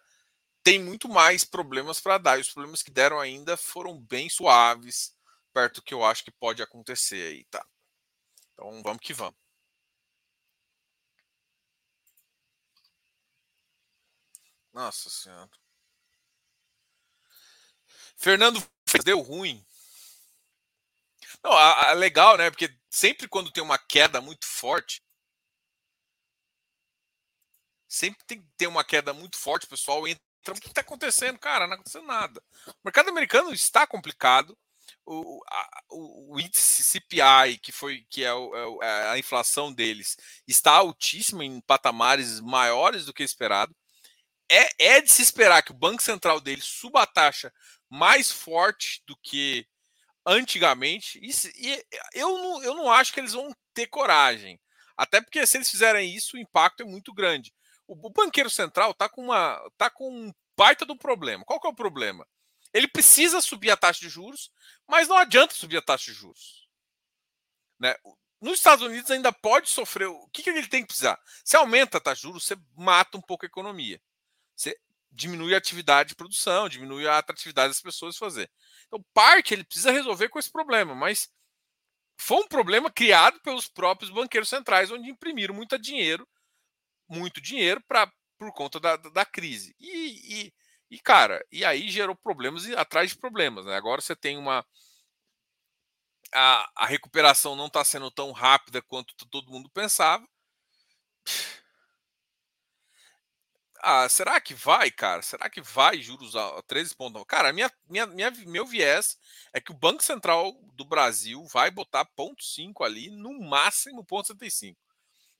tem 0.62 0.78
muito 0.78 1.08
mais 1.08 1.44
problemas 1.44 2.00
para 2.00 2.18
dar. 2.18 2.38
E 2.38 2.40
os 2.40 2.52
problemas 2.52 2.82
que 2.82 2.90
deram 2.90 3.20
ainda 3.20 3.56
foram 3.56 4.00
bem 4.00 4.28
suaves, 4.28 5.14
perto 5.52 5.76
do 5.76 5.82
que 5.82 5.94
eu 5.94 6.04
acho 6.04 6.24
que 6.24 6.30
pode 6.30 6.62
acontecer 6.62 7.32
aí, 7.32 7.44
tá? 7.50 7.64
Então 8.52 8.82
vamos 8.82 9.00
que 9.02 9.12
vamos. 9.12 9.43
Nossa 14.74 15.08
Senhora. 15.08 15.50
Fernando 18.16 18.60
deu 19.04 19.20
ruim. 19.20 19.64
Não, 21.42 21.52
a, 21.52 21.90
a, 21.90 21.92
legal, 21.92 22.36
né? 22.36 22.50
Porque 22.50 22.76
sempre 22.90 23.28
quando 23.28 23.52
tem 23.52 23.62
uma 23.62 23.78
queda 23.78 24.20
muito 24.20 24.44
forte, 24.44 25.00
sempre 27.88 28.24
tem 28.26 28.42
que 28.42 28.48
ter 28.56 28.66
uma 28.66 28.84
queda 28.84 29.12
muito 29.12 29.38
forte, 29.38 29.66
o 29.66 29.68
pessoal 29.68 30.06
entra. 30.08 30.22
O 30.48 30.60
que 30.60 30.68
está 30.68 30.80
acontecendo? 30.80 31.38
Cara, 31.38 31.66
não 31.66 31.74
está 31.74 31.76
acontecendo 31.76 32.06
nada. 32.06 32.42
O 32.66 32.74
mercado 32.84 33.08
americano 33.08 33.52
está 33.52 33.86
complicado. 33.86 34.58
O, 35.06 35.42
a, 35.48 35.82
o, 35.90 36.38
índice 36.40 36.82
CPI, 36.82 37.58
que 37.62 37.72
foi 37.72 38.04
que 38.10 38.24
é, 38.24 38.32
o, 38.34 38.82
é, 38.82 39.08
a 39.10 39.18
inflação 39.18 39.72
deles, 39.72 40.16
está 40.46 40.72
altíssima 40.72 41.44
em 41.44 41.60
patamares 41.60 42.40
maiores 42.40 43.06
do 43.06 43.12
que 43.12 43.22
esperado. 43.22 43.74
É, 44.50 44.96
é 44.96 45.00
de 45.00 45.10
se 45.10 45.22
esperar 45.22 45.62
que 45.62 45.70
o 45.70 45.78
Banco 45.78 46.02
Central 46.02 46.40
deles 46.40 46.64
suba 46.64 47.02
a 47.02 47.06
taxa 47.06 47.52
mais 47.88 48.30
forte 48.30 49.02
do 49.06 49.16
que 49.22 49.66
antigamente. 50.26 51.20
E 51.22 51.84
eu, 52.12 52.38
não, 52.38 52.62
eu 52.62 52.74
não 52.74 52.90
acho 52.90 53.12
que 53.12 53.20
eles 53.20 53.32
vão 53.32 53.54
ter 53.72 53.86
coragem. 53.86 54.60
Até 54.96 55.20
porque 55.20 55.44
se 55.46 55.56
eles 55.56 55.70
fizerem 55.70 56.14
isso, 56.14 56.36
o 56.36 56.40
impacto 56.40 56.82
é 56.82 56.86
muito 56.86 57.12
grande. 57.12 57.52
O, 57.86 58.06
o 58.06 58.10
banqueiro 58.10 58.50
central 58.50 58.92
está 58.92 59.08
com 59.08 59.22
uma 59.22 59.60
tá 59.76 59.90
com 59.90 60.10
um 60.10 60.32
baita 60.56 60.84
do 60.84 60.96
problema. 60.96 61.44
Qual 61.44 61.60
que 61.60 61.66
é 61.66 61.70
o 61.70 61.74
problema? 61.74 62.26
Ele 62.72 62.88
precisa 62.88 63.40
subir 63.40 63.70
a 63.70 63.76
taxa 63.76 64.00
de 64.00 64.08
juros, 64.08 64.50
mas 64.86 65.08
não 65.08 65.16
adianta 65.16 65.54
subir 65.54 65.76
a 65.76 65.82
taxa 65.82 66.06
de 66.06 66.12
juros. 66.12 66.68
Né? 67.78 67.94
Nos 68.40 68.54
Estados 68.54 68.84
Unidos 68.84 69.10
ainda 69.10 69.32
pode 69.32 69.70
sofrer. 69.70 70.08
O 70.08 70.28
que, 70.28 70.42
que 70.42 70.50
ele 70.50 70.66
tem 70.66 70.82
que 70.82 70.88
precisar? 70.88 71.20
Se 71.44 71.56
aumenta 71.56 71.98
a 71.98 72.00
taxa 72.00 72.16
de 72.16 72.22
juros, 72.22 72.44
você 72.44 72.56
mata 72.76 73.16
um 73.16 73.20
pouco 73.20 73.44
a 73.44 73.48
economia. 73.48 74.00
Você 74.54 74.76
diminui 75.10 75.54
a 75.54 75.58
atividade 75.58 76.10
de 76.10 76.14
produção, 76.16 76.68
diminui 76.68 77.06
a 77.06 77.18
atratividade 77.18 77.68
das 77.68 77.80
pessoas 77.80 78.16
fazer. 78.16 78.50
Então, 78.86 79.04
parte 79.12 79.54
ele 79.54 79.64
precisa 79.64 79.92
resolver 79.92 80.28
com 80.28 80.38
esse 80.38 80.50
problema, 80.50 80.94
mas 80.94 81.28
foi 82.16 82.38
um 82.38 82.48
problema 82.48 82.90
criado 82.90 83.40
pelos 83.40 83.68
próprios 83.68 84.10
banqueiros 84.10 84.48
centrais, 84.48 84.90
onde 84.90 85.10
imprimiram 85.10 85.54
muito 85.54 85.78
dinheiro 85.78 86.26
muito 87.08 87.40
dinheiro 87.40 87.82
para 87.86 88.10
por 88.38 88.52
conta 88.52 88.80
da, 88.80 88.96
da 88.96 89.24
crise. 89.24 89.74
E, 89.78 90.46
e, 90.46 90.54
e, 90.90 90.98
cara, 90.98 91.44
e 91.50 91.64
aí 91.64 91.88
gerou 91.88 92.16
problemas 92.16 92.68
atrás 92.72 93.10
de 93.10 93.16
problemas. 93.16 93.64
Né? 93.64 93.76
Agora 93.76 94.00
você 94.00 94.16
tem 94.16 94.36
uma. 94.36 94.64
A, 96.32 96.70
a 96.76 96.86
recuperação 96.86 97.54
não 97.54 97.66
está 97.66 97.84
sendo 97.84 98.10
tão 98.10 98.32
rápida 98.32 98.82
quanto 98.82 99.14
todo 99.30 99.50
mundo 99.50 99.70
pensava. 99.70 100.26
Ah, 103.86 104.08
será 104.08 104.40
que 104.40 104.54
vai, 104.54 104.90
cara? 104.90 105.20
Será 105.20 105.50
que 105.50 105.60
vai 105.60 106.00
juros 106.00 106.34
a 106.34 106.62
13,9? 106.62 107.26
Cara, 107.26 107.52
minha, 107.52 107.70
minha, 107.86 108.06
minha, 108.06 108.30
meu 108.46 108.64
viés 108.64 109.18
é 109.52 109.60
que 109.60 109.72
o 109.72 109.76
Banco 109.76 110.02
Central 110.02 110.54
do 110.72 110.86
Brasil 110.86 111.44
vai 111.52 111.70
botar 111.70 112.06
ponto 112.06 112.42
5 112.42 112.82
ali, 112.82 113.10
no 113.10 113.38
máximo 113.40 114.02
ponto 114.02 114.28
75. 114.28 114.80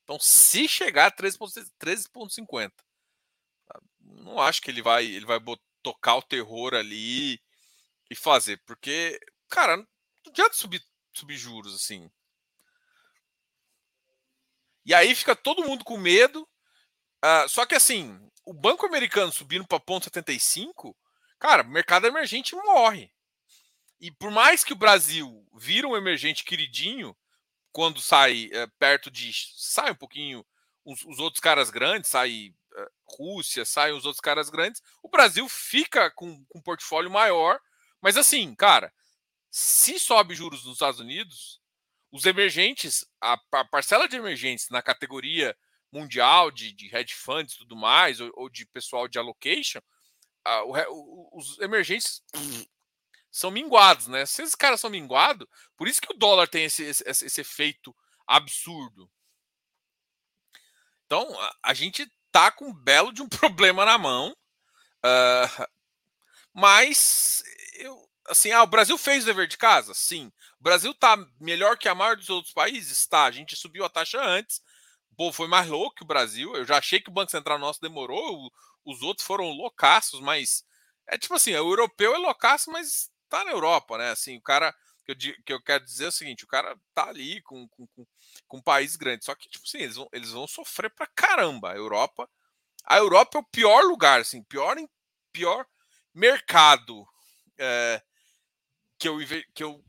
Então, 0.02 0.18
se 0.20 0.68
chegar 0.68 1.06
a 1.06 1.10
13,50, 1.10 2.70
tá? 3.66 3.80
não 3.98 4.38
acho 4.38 4.60
que 4.60 4.70
ele 4.70 4.82
vai, 4.82 5.06
ele 5.06 5.24
vai 5.24 5.40
tocar 5.82 6.16
o 6.16 6.22
terror 6.22 6.74
ali 6.74 7.40
e 8.10 8.14
fazer. 8.14 8.60
Porque, 8.66 9.18
cara, 9.48 9.78
não 9.78 9.86
adianta 10.26 10.54
subir, 10.54 10.84
subir 11.14 11.38
juros 11.38 11.74
assim. 11.74 12.10
E 14.84 14.92
aí 14.92 15.14
fica 15.14 15.34
todo 15.34 15.64
mundo 15.64 15.82
com 15.82 15.96
medo. 15.96 16.46
Uh, 17.24 17.48
só 17.48 17.64
que 17.64 17.74
assim, 17.74 18.20
o 18.44 18.52
banco 18.52 18.86
americano 18.86 19.32
subindo 19.32 19.66
para 19.66 19.80
ponto 19.80 20.04
75, 20.04 20.96
cara, 21.38 21.62
mercado 21.62 22.06
emergente 22.06 22.54
morre. 22.54 23.10
E 24.00 24.10
por 24.10 24.30
mais 24.30 24.62
que 24.62 24.72
o 24.72 24.76
Brasil 24.76 25.46
vira 25.54 25.88
um 25.88 25.96
emergente 25.96 26.44
queridinho, 26.44 27.16
quando 27.72 28.00
sai 28.00 28.50
é, 28.52 28.66
perto 28.78 29.10
de. 29.10 29.32
sai 29.56 29.90
um 29.90 29.96
pouquinho 29.96 30.44
os, 30.84 31.04
os 31.04 31.18
outros 31.18 31.40
caras 31.40 31.70
grandes, 31.70 32.10
sai 32.10 32.54
é, 32.76 32.88
Rússia, 33.18 33.64
saem 33.64 33.94
os 33.94 34.04
outros 34.04 34.20
caras 34.20 34.50
grandes, 34.50 34.82
o 35.02 35.08
Brasil 35.08 35.48
fica 35.48 36.10
com, 36.10 36.44
com 36.46 36.58
um 36.58 36.62
portfólio 36.62 37.10
maior. 37.10 37.58
Mas 38.00 38.16
assim, 38.16 38.54
cara, 38.54 38.92
se 39.50 39.98
sobe 39.98 40.34
juros 40.34 40.64
nos 40.64 40.74
Estados 40.74 41.00
Unidos, 41.00 41.60
os 42.12 42.26
emergentes, 42.26 43.06
a, 43.20 43.40
a 43.52 43.64
parcela 43.64 44.06
de 44.06 44.16
emergentes 44.16 44.68
na 44.68 44.82
categoria 44.82 45.56
mundial 45.94 46.50
de, 46.50 46.72
de 46.72 46.94
hedge 46.94 47.14
funds 47.14 47.54
e 47.54 47.58
tudo 47.58 47.76
mais, 47.76 48.20
ou, 48.20 48.30
ou, 48.34 48.50
de 48.50 48.66
pessoal 48.66 49.06
de 49.06 49.16
allocation, 49.16 49.80
a, 50.44 50.64
o, 50.64 51.30
os 51.38 51.58
emergentes 51.60 52.22
são 53.30 53.50
minguados, 53.50 54.08
né? 54.08 54.26
Se 54.26 54.42
esses 54.42 54.54
caras 54.56 54.80
são 54.80 54.90
minguados, 54.90 55.46
por 55.76 55.86
isso 55.86 56.02
que 56.02 56.12
o 56.12 56.16
dólar 56.16 56.48
tem 56.48 56.64
esse, 56.64 56.82
esse, 56.82 57.04
esse 57.06 57.40
efeito 57.40 57.94
absurdo. 58.26 59.08
Então, 61.06 61.40
a, 61.40 61.56
a, 61.64 61.74
gente 61.74 62.10
tá 62.32 62.50
com 62.50 62.66
um 62.66 62.74
belo 62.74 63.12
de 63.12 63.22
um 63.22 63.28
problema 63.28 63.84
na 63.84 63.96
mão. 63.96 64.36
Uh, 65.04 65.66
mas, 66.52 67.42
eu, 67.74 68.08
assim, 68.28 68.50
ah, 68.50 68.62
o 68.62 68.68
Brasil 68.68 68.96
fez 68.98 69.22
o 69.22 69.26
dever 69.26 69.46
de 69.46 69.56
casa? 69.56 69.94
Sim. 69.94 70.32
O 70.58 70.62
Brasil 70.62 70.94
tá 70.94 71.16
melhor 71.40 71.76
que 71.76 71.88
a 71.88 71.94
maioria 71.94 72.20
dos 72.20 72.30
outros 72.30 72.52
países? 72.52 73.06
Tá. 73.06 73.24
A 73.24 73.30
gente 73.30 73.54
subiu 73.54 73.84
a 73.84 73.90
taxa 73.90 74.20
antes. 74.20 74.60
Povo 75.14 75.32
foi 75.32 75.48
mais 75.48 75.68
louco 75.68 75.96
que 75.96 76.02
o 76.02 76.06
Brasil. 76.06 76.54
Eu 76.54 76.64
já 76.64 76.78
achei 76.78 77.00
que 77.00 77.10
o 77.10 77.12
Banco 77.12 77.30
Central 77.30 77.58
nosso 77.58 77.80
demorou. 77.80 78.50
Os 78.84 79.02
outros 79.02 79.26
foram 79.26 79.50
loucaços, 79.50 80.20
mas 80.20 80.64
é 81.06 81.18
tipo 81.18 81.34
assim, 81.34 81.52
o 81.52 81.56
europeu 81.56 82.14
é 82.14 82.18
loucaço, 82.18 82.70
mas 82.70 83.10
tá 83.28 83.44
na 83.44 83.52
Europa, 83.52 83.98
né? 83.98 84.10
Assim, 84.10 84.36
o 84.36 84.42
cara 84.42 84.74
que 85.04 85.12
eu, 85.12 85.16
que 85.44 85.52
eu 85.52 85.62
quero 85.62 85.84
dizer 85.84 86.06
é 86.06 86.08
o 86.08 86.12
seguinte: 86.12 86.44
o 86.44 86.48
cara 86.48 86.76
tá 86.94 87.08
ali 87.08 87.42
com, 87.42 87.68
com, 87.68 87.86
com, 87.88 88.06
com 88.48 88.56
um 88.58 88.62
país 88.62 88.96
grande, 88.96 89.24
só 89.24 89.34
que, 89.34 89.48
tipo 89.48 89.64
assim, 89.66 89.78
eles 89.78 89.96
vão, 89.96 90.08
eles 90.12 90.30
vão 90.30 90.46
sofrer 90.46 90.90
pra 90.90 91.06
caramba. 91.14 91.72
A 91.72 91.76
Europa, 91.76 92.28
a 92.84 92.96
Europa 92.98 93.38
é 93.38 93.40
o 93.40 93.44
pior 93.44 93.82
lugar, 93.84 94.20
assim, 94.20 94.42
pior, 94.44 94.76
pior 95.32 95.66
mercado 96.14 97.06
é, 97.58 98.02
que, 98.98 99.08
eu, 99.08 99.18
que 99.54 99.64
eu 99.64 99.84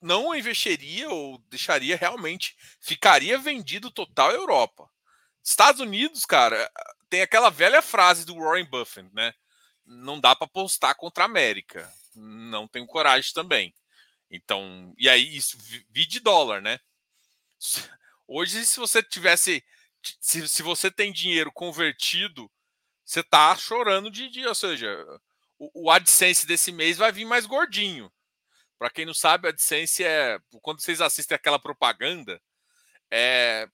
não 0.00 0.34
investiria 0.34 1.08
ou 1.08 1.38
deixaria 1.48 1.96
realmente, 1.96 2.56
ficaria 2.80 3.38
vendido 3.38 3.90
total 3.90 4.32
Europa. 4.32 4.88
Estados 5.42 5.80
Unidos, 5.80 6.24
cara, 6.24 6.70
tem 7.08 7.22
aquela 7.22 7.50
velha 7.50 7.82
frase 7.82 8.24
do 8.24 8.36
Warren 8.36 8.64
Buffett, 8.64 9.08
né? 9.12 9.32
Não 9.84 10.20
dá 10.20 10.36
para 10.36 10.46
postar 10.46 10.94
contra 10.94 11.24
a 11.24 11.26
América 11.26 11.90
não 12.14 12.66
tenho 12.68 12.86
coragem 12.86 13.32
também. 13.32 13.74
Então, 14.30 14.94
e 14.96 15.08
aí 15.08 15.36
isso 15.36 15.56
vi 15.90 16.06
de 16.06 16.20
dólar, 16.20 16.60
né? 16.62 16.78
Hoje, 18.26 18.64
se 18.64 18.78
você 18.78 19.02
tivesse, 19.02 19.64
se, 20.20 20.48
se 20.48 20.62
você 20.62 20.90
tem 20.90 21.12
dinheiro 21.12 21.50
convertido, 21.52 22.50
você 23.04 23.22
tá 23.22 23.56
chorando 23.56 24.10
de 24.10 24.28
dia, 24.28 24.48
ou 24.48 24.54
seja, 24.54 24.88
o, 25.58 25.86
o 25.86 25.90
AdSense 25.90 26.46
desse 26.46 26.70
mês 26.70 26.96
vai 26.96 27.10
vir 27.10 27.24
mais 27.24 27.44
gordinho. 27.44 28.12
Para 28.80 28.88
quem 28.88 29.04
não 29.04 29.12
sabe, 29.12 29.46
a 29.46 29.50
AdSense 29.50 30.02
é 30.02 30.40
quando 30.62 30.80
vocês 30.80 31.02
assistem 31.02 31.36
aquela 31.36 31.58
propaganda, 31.58 32.40
é, 33.10 33.68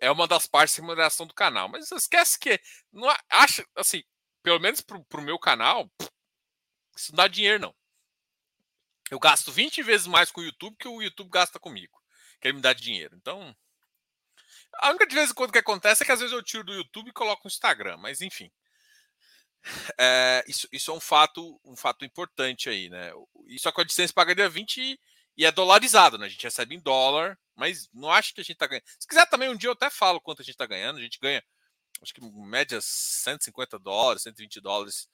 é 0.00 0.08
uma 0.08 0.28
das 0.28 0.46
partes 0.46 0.76
de 0.76 0.80
remuneração 0.80 1.26
do 1.26 1.34
canal. 1.34 1.68
Mas 1.68 1.90
esquece 1.90 2.38
que 2.38 2.60
não 2.92 3.12
acha 3.28 3.66
assim, 3.74 4.04
pelo 4.40 4.60
menos 4.60 4.80
para 4.80 5.18
o 5.18 5.20
meu 5.20 5.36
canal, 5.36 5.90
isso 6.96 7.10
não 7.10 7.16
dá 7.16 7.26
dinheiro 7.26 7.58
não. 7.58 7.74
Eu 9.10 9.18
gasto 9.18 9.50
20 9.50 9.82
vezes 9.82 10.06
mais 10.06 10.30
com 10.30 10.40
o 10.40 10.44
YouTube 10.44 10.76
que 10.78 10.86
o 10.86 11.02
YouTube 11.02 11.30
gasta 11.30 11.58
comigo. 11.58 12.00
Que 12.40 12.46
ele 12.46 12.58
me 12.58 12.62
dá 12.62 12.72
dinheiro. 12.72 13.16
Então. 13.16 13.56
A 14.74 14.90
única 14.90 15.08
de 15.08 15.14
vez 15.16 15.30
em 15.32 15.34
quando 15.34 15.50
que 15.50 15.58
acontece 15.58 16.04
é 16.04 16.06
que 16.06 16.12
às 16.12 16.20
vezes 16.20 16.32
eu 16.32 16.42
tiro 16.42 16.62
do 16.62 16.72
YouTube 16.72 17.08
e 17.08 17.12
coloco 17.12 17.42
no 17.44 17.48
Instagram, 17.48 17.96
mas 17.96 18.20
enfim. 18.20 18.48
É, 19.98 20.44
isso, 20.48 20.68
isso 20.72 20.90
é 20.90 20.94
um 20.94 21.00
fato, 21.00 21.60
um 21.64 21.76
fato 21.76 22.04
importante 22.04 22.68
aí, 22.68 22.88
né? 22.88 23.12
Isso 23.46 23.68
a 23.68 23.72
Codicência 23.72 24.14
pagaria 24.14 24.48
20 24.48 24.98
e 25.36 25.46
é 25.46 25.52
dolarizado, 25.52 26.18
né? 26.18 26.26
A 26.26 26.28
gente 26.28 26.42
recebe 26.42 26.74
em 26.74 26.80
dólar, 26.80 27.38
mas 27.54 27.88
não 27.92 28.10
acho 28.10 28.34
que 28.34 28.40
a 28.40 28.44
gente 28.44 28.56
tá 28.56 28.66
ganhando. 28.66 28.84
Se 28.98 29.06
quiser 29.06 29.26
também, 29.28 29.48
um 29.48 29.56
dia 29.56 29.68
eu 29.68 29.74
até 29.74 29.88
falo 29.88 30.20
quanto 30.20 30.42
a 30.42 30.44
gente 30.44 30.56
tá 30.56 30.66
ganhando. 30.66 30.98
A 30.98 31.02
gente 31.02 31.18
ganha, 31.20 31.42
acho 32.02 32.12
que 32.12 32.20
média 32.20 32.80
150 32.80 33.78
dólares, 33.78 34.22
120 34.22 34.60
dólares 34.60 35.08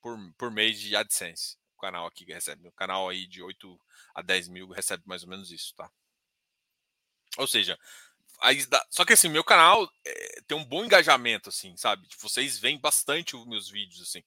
por, 0.00 0.16
por 0.38 0.50
mês 0.50 0.80
de 0.80 0.96
AdSense 0.96 1.60
canal 1.80 2.06
aqui 2.06 2.26
que 2.26 2.32
recebe. 2.32 2.68
O 2.68 2.72
canal 2.72 3.08
aí 3.08 3.26
de 3.26 3.42
8 3.42 3.80
a 4.14 4.22
10 4.22 4.48
mil 4.48 4.68
recebe 4.68 5.02
mais 5.06 5.22
ou 5.22 5.28
menos 5.28 5.50
isso, 5.50 5.74
tá? 5.74 5.90
Ou 7.38 7.46
seja, 7.46 7.78
aí 8.40 8.64
dá... 8.66 8.84
só 8.90 9.04
que 9.04 9.12
assim, 9.12 9.28
meu 9.28 9.44
canal 9.44 9.88
é, 10.06 10.40
tem 10.46 10.56
um 10.56 10.64
bom 10.64 10.84
engajamento, 10.84 11.48
assim, 11.48 11.76
sabe? 11.76 12.06
Tipo, 12.08 12.28
vocês 12.28 12.58
veem 12.58 12.78
bastante 12.78 13.36
os 13.36 13.46
meus 13.46 13.68
vídeos, 13.70 14.02
assim. 14.02 14.22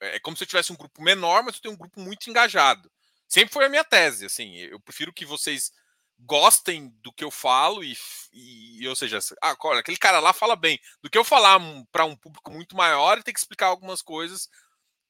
É, 0.00 0.16
é 0.16 0.20
como 0.20 0.36
se 0.36 0.44
eu 0.44 0.48
tivesse 0.48 0.72
um 0.72 0.76
grupo 0.76 1.02
menor, 1.02 1.42
mas 1.42 1.56
eu 1.56 1.62
tenho 1.62 1.74
um 1.74 1.78
grupo 1.78 2.00
muito 2.00 2.28
engajado. 2.30 2.90
Sempre 3.28 3.52
foi 3.52 3.64
a 3.66 3.68
minha 3.68 3.84
tese, 3.84 4.26
assim. 4.26 4.56
Eu 4.56 4.80
prefiro 4.80 5.12
que 5.12 5.24
vocês 5.24 5.72
gostem 6.20 6.88
do 7.02 7.12
que 7.12 7.22
eu 7.22 7.30
falo 7.30 7.84
e, 7.84 7.96
e 8.32 8.88
ou 8.88 8.96
seja, 8.96 9.18
ah, 9.42 9.56
olha, 9.62 9.80
aquele 9.80 9.96
cara 9.96 10.18
lá 10.20 10.32
fala 10.32 10.56
bem. 10.56 10.80
Do 11.02 11.10
que 11.10 11.18
eu 11.18 11.24
falar 11.24 11.60
para 11.92 12.04
um 12.04 12.16
público 12.16 12.50
muito 12.50 12.76
maior 12.76 13.18
e 13.18 13.22
ter 13.22 13.32
que 13.32 13.38
explicar 13.38 13.66
algumas 13.66 14.02
coisas 14.02 14.48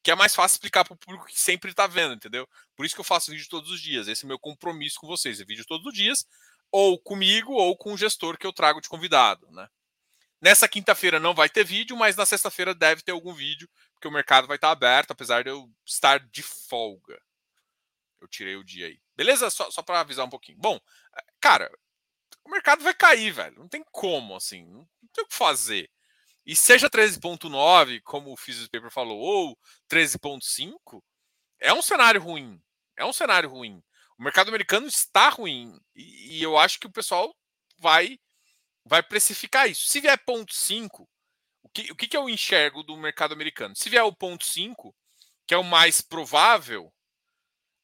que 0.03 0.11
é 0.11 0.15
mais 0.15 0.35
fácil 0.35 0.55
explicar 0.55 0.85
para 0.85 0.95
o 0.95 0.97
público 0.97 1.27
que 1.27 1.39
sempre 1.39 1.71
está 1.71 1.87
vendo, 1.87 2.15
entendeu? 2.15 2.49
Por 2.77 2.87
isso 2.87 2.95
que 2.95 3.01
eu 3.01 3.05
faço 3.05 3.31
vídeo 3.31 3.49
todos 3.49 3.71
os 3.71 3.81
dias. 3.81 4.09
Esse 4.09 4.25
é 4.25 4.27
o 4.27 4.29
meu 4.29 4.39
compromisso 4.39 4.99
com 5.01 5.07
vocês. 5.07 5.41
É 5.41 5.45
vídeo 5.45 5.67
todos 5.67 5.87
os 5.87 5.93
dias, 5.93 6.25
ou 6.71 6.99
comigo, 6.99 7.53
ou 7.53 7.77
com 7.77 7.93
o 7.93 7.97
gestor 7.97 8.39
que 8.39 8.47
eu 8.47 8.53
trago 8.53 8.81
de 8.81 8.89
convidado, 8.89 9.51
né? 9.51 9.69
Nessa 10.41 10.69
quinta-feira 10.69 11.19
não 11.19 11.35
vai 11.35 11.49
ter 11.49 11.65
vídeo, 11.65 11.97
mas 11.97 12.15
na 12.15 12.25
sexta-feira 12.25 12.75
deve 12.75 13.03
ter 13.03 13.11
algum 13.11 13.35
vídeo, 13.35 13.69
porque 13.95 14.07
o 14.07 14.13
mercado 14.13 14.47
vai 14.47 14.57
estar 14.57 14.71
aberto, 14.71 15.11
apesar 15.11 15.43
de 15.43 15.51
eu 15.51 15.69
estar 15.85 16.21
de 16.21 16.43
folga. 16.43 17.21
Eu 18.21 18.29
tirei 18.29 18.57
o 18.57 18.65
dia 18.65 18.87
aí. 18.87 19.01
Beleza? 19.17 19.51
Só, 19.51 19.71
só 19.71 19.83
para 19.83 20.01
avisar 20.01 20.25
um 20.25 20.31
pouquinho. 20.31 20.59
Bom, 20.59 20.79
cara, 21.41 21.71
o 22.45 22.51
mercado 22.51 22.85
vai 22.85 22.95
cair, 22.95 23.33
velho. 23.33 23.59
Não 23.59 23.69
tem 23.69 23.85
como, 23.91 24.37
assim. 24.37 24.65
Não 24.65 24.87
tem 25.13 25.25
o 25.25 25.29
que 25.29 25.35
fazer. 25.35 25.91
E 26.47 26.57
seja 26.57 26.89
13.9, 26.89 28.01
como 28.03 28.33
o 28.33 28.37
Physics 28.37 28.69
Paper 28.69 28.91
falou, 28.91 29.19
ou 29.19 29.59
13.5, 29.91 31.03
é 31.61 31.73
um 31.75 31.83
cenário 31.83 32.21
ruim. 32.21 32.59
É 32.97 33.05
um 33.05 33.13
cenário 33.13 33.51
ruim. 33.51 33.83
O 34.19 34.23
mercado 34.23 34.49
americano 34.49 34.87
está 34.87 35.29
ruim. 35.29 35.81
E, 35.95 36.39
e 36.39 36.43
eu 36.43 36.59
acho 36.59 36.79
que 36.81 36.87
o 36.87 36.93
pessoal 36.93 37.35
vai 37.79 38.19
vai 38.85 39.03
precificar 39.03 39.69
isso. 39.69 39.87
Se 39.87 40.01
vier 40.01 40.19
ponto 40.25 40.55
5, 40.55 41.09
o 41.63 41.69
que, 41.69 41.93
o 41.93 41.97
que, 41.97 42.09
que 42.09 42.17
eu 42.17 42.29
enxergo 42.29 42.83
do 42.83 42.97
mercado 42.97 43.33
americano? 43.33 43.77
Se 43.77 43.91
vier 43.91 44.03
o 44.03 44.15
ponto 44.15 44.47
5, 44.47 44.95
que 45.47 45.53
é 45.53 45.59
o 45.59 45.63
mais 45.63 46.01
provável, 46.01 46.93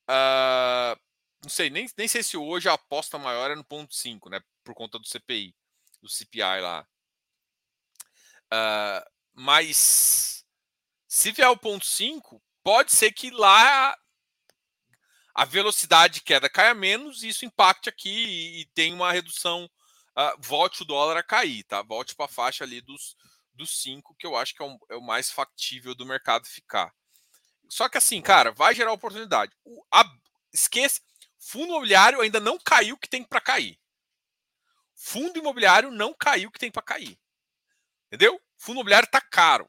uh, 0.09 0.99
não 1.43 1.51
sei, 1.51 1.69
nem, 1.69 1.87
nem 1.99 2.09
sei 2.09 2.23
se 2.23 2.39
hoje 2.39 2.71
a 2.71 2.73
aposta 2.73 3.19
maior 3.19 3.51
é 3.51 3.55
no 3.55 3.65
ponto 3.65 3.95
5, 3.95 4.31
né? 4.31 4.41
Por 4.65 4.75
conta 4.75 4.99
do 4.99 5.07
CPI, 5.07 5.55
do 6.01 6.09
CPI 6.09 6.61
lá. 6.63 6.87
Uh, 8.47 9.11
mas 9.35 10.45
se 11.07 11.33
vier 11.33 11.49
o 11.51 11.57
ponto 11.57 11.85
5, 11.85 12.43
pode 12.63 12.93
ser 12.93 13.13
que 13.13 13.31
lá 13.31 13.95
a 15.35 15.45
velocidade 15.45 16.15
de 16.15 16.21
queda 16.21 16.49
caia 16.49 16.75
menos 16.75 17.23
e 17.23 17.29
isso 17.29 17.45
impacte 17.45 17.89
aqui 17.89 18.09
e, 18.09 18.61
e 18.61 18.65
tenha 18.67 18.95
uma 18.95 19.11
redução, 19.11 19.65
uh, 20.17 20.41
volte 20.41 20.83
o 20.83 20.85
dólar 20.85 21.17
a 21.17 21.23
cair, 21.23 21.65
tá? 21.65 21.83
Volte 21.83 22.15
para 22.15 22.27
a 22.27 22.29
faixa 22.29 22.63
ali 22.63 22.81
dos, 22.81 23.17
dos 23.53 23.83
5, 23.83 24.15
que 24.15 24.27
eu 24.27 24.37
acho 24.37 24.55
que 24.55 24.63
é, 24.63 24.65
um, 24.67 24.79
é, 24.91 24.97
o 24.97 25.03
mais 25.03 25.31
factível 25.31 25.95
do 25.95 26.07
mercado 26.07 26.47
ficar. 26.47 26.95
Só 27.69 27.89
que 27.89 27.99
assim, 27.99 28.23
cara, 28.23 28.53
vai 28.53 28.75
gerar 28.75 28.93
oportunidade. 28.93 29.53
O, 29.65 29.85
a, 29.93 30.05
esqueça, 30.53 31.01
fundo 31.39 31.67
imobiliário 31.67 32.21
ainda 32.21 32.41
não 32.41 32.59
caiu 32.59 32.97
o 32.97 32.99
que 32.99 33.09
tem 33.09 33.25
para 33.25 33.41
cair. 33.41 33.79
Fundo 34.95 35.39
imobiliário 35.39 35.91
não 35.91 36.15
caiu 36.15 36.49
o 36.49 36.53
que 36.53 36.59
tem 36.59 36.71
para 36.71 36.83
cair. 36.83 37.19
Entendeu? 38.07 38.41
Fundo 38.57 38.77
imobiliário 38.77 39.07
está 39.07 39.21
caro, 39.21 39.69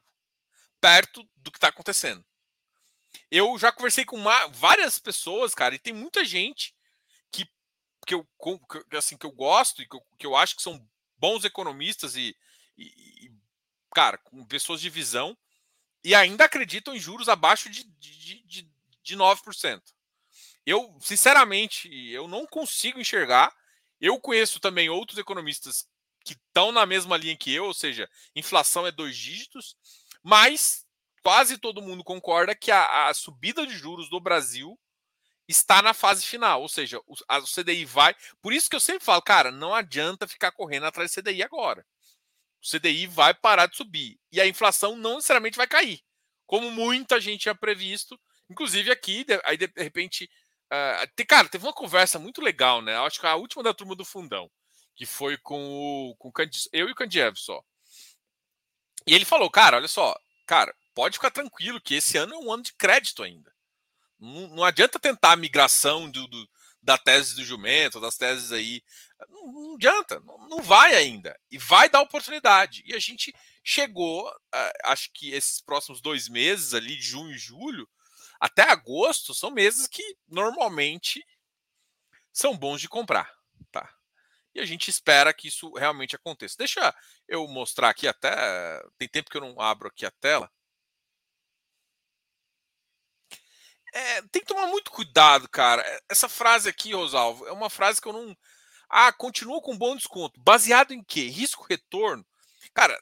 perto 0.80 1.28
do 1.36 1.50
que 1.50 1.58
está 1.58 1.68
acontecendo. 1.68 2.24
Eu 3.30 3.58
já 3.58 3.72
conversei 3.72 4.04
com 4.04 4.16
uma, 4.16 4.46
várias 4.48 4.98
pessoas, 4.98 5.54
cara, 5.54 5.74
e 5.74 5.78
tem 5.78 5.92
muita 5.92 6.24
gente 6.24 6.74
que, 7.30 7.44
que, 8.06 8.14
eu, 8.14 8.26
que, 8.40 8.96
assim, 8.96 9.16
que 9.16 9.26
eu 9.26 9.32
gosto 9.32 9.82
e 9.82 9.88
que 9.88 9.96
eu, 9.96 10.02
que 10.18 10.26
eu 10.26 10.36
acho 10.36 10.56
que 10.56 10.62
são 10.62 10.86
bons 11.18 11.44
economistas 11.44 12.14
e, 12.14 12.36
e, 12.78 12.84
e, 13.26 13.32
cara, 13.94 14.18
com 14.18 14.44
pessoas 14.44 14.80
de 14.80 14.88
visão, 14.88 15.36
e 16.04 16.14
ainda 16.14 16.44
acreditam 16.44 16.94
em 16.94 17.00
juros 17.00 17.28
abaixo 17.28 17.68
de, 17.68 17.82
de, 17.82 18.42
de, 18.44 18.70
de 19.02 19.16
9%. 19.16 19.82
Eu, 20.64 20.96
sinceramente, 21.00 21.88
eu 22.10 22.28
não 22.28 22.46
consigo 22.46 23.00
enxergar. 23.00 23.52
Eu 24.00 24.20
conheço 24.20 24.60
também 24.60 24.88
outros 24.88 25.18
economistas 25.18 25.88
que 26.24 26.34
estão 26.34 26.70
na 26.70 26.86
mesma 26.86 27.16
linha 27.16 27.36
que 27.36 27.52
eu, 27.52 27.64
ou 27.64 27.74
seja, 27.74 28.08
inflação 28.34 28.86
é 28.86 28.92
dois 28.92 29.16
dígitos, 29.16 29.76
mas 30.22 30.85
quase 31.26 31.58
todo 31.58 31.82
mundo 31.82 32.04
concorda 32.04 32.54
que 32.54 32.70
a, 32.70 33.08
a 33.08 33.12
subida 33.12 33.66
de 33.66 33.76
juros 33.76 34.08
do 34.08 34.20
Brasil 34.20 34.78
está 35.48 35.82
na 35.82 35.92
fase 35.92 36.24
final, 36.24 36.62
ou 36.62 36.68
seja, 36.68 37.00
o, 37.04 37.14
a, 37.26 37.38
o 37.38 37.44
CDI 37.44 37.84
vai. 37.84 38.14
Por 38.40 38.52
isso 38.52 38.70
que 38.70 38.76
eu 38.76 38.80
sempre 38.80 39.04
falo, 39.04 39.20
cara, 39.20 39.50
não 39.50 39.74
adianta 39.74 40.28
ficar 40.28 40.52
correndo 40.52 40.86
atrás 40.86 41.10
do 41.10 41.20
CDI 41.20 41.42
agora. 41.42 41.84
O 42.62 42.78
CDI 42.78 43.08
vai 43.08 43.34
parar 43.34 43.66
de 43.66 43.76
subir 43.76 44.20
e 44.30 44.40
a 44.40 44.46
inflação 44.46 44.94
não 44.94 45.16
necessariamente 45.16 45.56
vai 45.56 45.66
cair, 45.66 46.00
como 46.46 46.70
muita 46.70 47.20
gente 47.20 47.40
tinha 47.40 47.56
previsto. 47.56 48.16
Inclusive 48.48 48.92
aqui, 48.92 49.26
aí 49.46 49.56
de 49.56 49.68
repente, 49.78 50.30
uh, 50.72 51.10
te, 51.16 51.24
cara, 51.24 51.48
teve 51.48 51.66
uma 51.66 51.72
conversa 51.72 52.20
muito 52.20 52.40
legal, 52.40 52.80
né? 52.80 52.96
Acho 52.98 53.18
que 53.18 53.26
a 53.26 53.34
última 53.34 53.64
da 53.64 53.74
turma 53.74 53.96
do 53.96 54.04
fundão, 54.04 54.48
que 54.94 55.04
foi 55.04 55.36
com 55.38 55.60
o 55.60 56.14
com 56.18 56.30
eu 56.72 56.88
e 56.88 56.92
o 56.92 56.94
Candiev 56.94 57.36
só. 57.36 57.60
E 59.04 59.12
ele 59.12 59.24
falou, 59.24 59.50
cara, 59.50 59.78
olha 59.78 59.88
só, 59.88 60.16
cara, 60.46 60.72
pode 60.96 61.18
ficar 61.18 61.30
tranquilo 61.30 61.80
que 61.80 61.94
esse 61.94 62.16
ano 62.16 62.34
é 62.34 62.38
um 62.38 62.50
ano 62.50 62.62
de 62.62 62.72
crédito 62.72 63.22
ainda. 63.22 63.54
Não, 64.18 64.48
não 64.48 64.64
adianta 64.64 64.98
tentar 64.98 65.32
a 65.32 65.36
migração 65.36 66.10
do, 66.10 66.26
do, 66.26 66.48
da 66.80 66.96
tese 66.96 67.36
do 67.36 67.44
jumento, 67.44 68.00
das 68.00 68.16
teses 68.16 68.50
aí. 68.50 68.82
Não, 69.28 69.52
não 69.52 69.74
adianta, 69.74 70.18
não, 70.20 70.48
não, 70.48 70.62
vai 70.62 70.96
ainda. 70.96 71.38
E 71.50 71.58
vai 71.58 71.90
dar 71.90 72.00
oportunidade. 72.00 72.82
E 72.86 72.94
a 72.94 72.98
gente 72.98 73.34
chegou, 73.62 74.26
acho 74.84 75.10
que 75.12 75.32
esses 75.32 75.60
próximos 75.60 76.00
dois 76.00 76.30
meses 76.30 76.72
ali, 76.72 76.96
de 76.96 77.02
junho 77.02 77.34
e 77.34 77.38
julho, 77.38 77.86
até 78.40 78.62
agosto, 78.62 79.34
são 79.34 79.50
meses 79.50 79.86
que 79.86 80.16
normalmente 80.26 81.22
são 82.32 82.56
bons 82.56 82.80
de 82.80 82.88
comprar. 82.88 83.30
Tá? 83.70 83.92
E 84.54 84.60
a 84.60 84.64
gente 84.64 84.88
espera 84.88 85.34
que 85.34 85.48
isso 85.48 85.70
realmente 85.74 86.16
aconteça. 86.16 86.56
Deixa 86.56 86.94
eu 87.28 87.46
mostrar 87.46 87.90
aqui 87.90 88.08
até. 88.08 88.82
Tem 88.96 89.06
tempo 89.06 89.28
que 89.28 89.36
eu 89.36 89.42
não 89.42 89.60
abro 89.60 89.88
aqui 89.88 90.06
a 90.06 90.10
tela. 90.10 90.50
É, 93.96 94.20
tem 94.30 94.42
que 94.42 94.48
tomar 94.48 94.66
muito 94.66 94.90
cuidado, 94.90 95.48
cara. 95.48 95.82
Essa 96.06 96.28
frase 96.28 96.68
aqui, 96.68 96.92
Rosalvo, 96.92 97.46
é 97.46 97.52
uma 97.52 97.70
frase 97.70 97.98
que 97.98 98.06
eu 98.06 98.12
não. 98.12 98.36
Ah, 98.90 99.10
continua 99.10 99.62
com 99.62 99.76
bom 99.76 99.96
desconto. 99.96 100.38
Baseado 100.38 100.92
em 100.92 101.02
quê? 101.02 101.28
Risco-retorno? 101.28 102.22
Cara, 102.74 102.94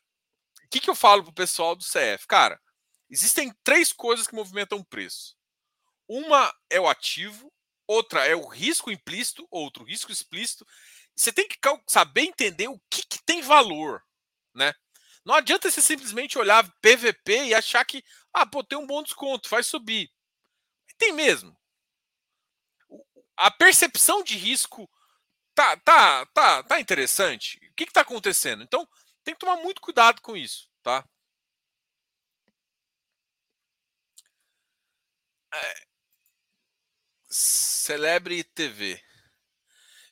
o 0.64 0.68
que, 0.70 0.78
que 0.78 0.88
eu 0.88 0.94
falo 0.94 1.24
pro 1.24 1.32
pessoal 1.32 1.74
do 1.74 1.82
CF? 1.82 2.28
Cara, 2.28 2.60
existem 3.10 3.52
três 3.64 3.92
coisas 3.92 4.28
que 4.28 4.36
movimentam 4.36 4.78
o 4.78 4.84
preço. 4.84 5.36
Uma 6.06 6.54
é 6.70 6.78
o 6.78 6.88
ativo, 6.88 7.52
outra 7.88 8.24
é 8.24 8.36
o 8.36 8.46
risco 8.46 8.88
implícito, 8.88 9.48
outro 9.50 9.82
risco 9.82 10.12
explícito. 10.12 10.64
Você 11.16 11.32
tem 11.32 11.48
que 11.48 11.58
saber 11.88 12.22
entender 12.22 12.68
o 12.68 12.80
que, 12.88 13.02
que 13.02 13.18
tem 13.26 13.42
valor, 13.42 14.00
né? 14.54 14.72
Não 15.24 15.34
adianta 15.34 15.68
você 15.68 15.82
simplesmente 15.82 16.38
olhar 16.38 16.72
PVP 16.80 17.46
e 17.46 17.54
achar 17.54 17.84
que, 17.84 18.04
ah, 18.32 18.46
pô, 18.46 18.62
tem 18.62 18.78
um 18.78 18.86
bom 18.86 19.02
desconto, 19.02 19.48
vai 19.48 19.64
subir. 19.64 20.13
Tem 20.98 21.12
mesmo. 21.12 21.56
A 23.36 23.50
percepção 23.50 24.22
de 24.22 24.36
risco 24.36 24.88
tá, 25.54 25.76
tá, 25.78 26.26
tá, 26.26 26.62
tá 26.62 26.80
interessante. 26.80 27.58
O 27.70 27.74
que 27.74 27.84
está 27.84 28.02
acontecendo? 28.02 28.62
Então, 28.62 28.88
tem 29.24 29.34
que 29.34 29.40
tomar 29.40 29.56
muito 29.56 29.80
cuidado 29.80 30.20
com 30.22 30.36
isso, 30.36 30.68
tá? 30.82 31.04
É... 35.52 35.84
Celebre 37.28 38.44
TV. 38.44 39.00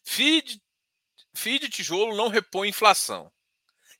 Feed, 0.04 0.60
feed 1.34 1.68
tijolo 1.68 2.16
não 2.16 2.28
repõe 2.28 2.68
inflação. 2.68 3.32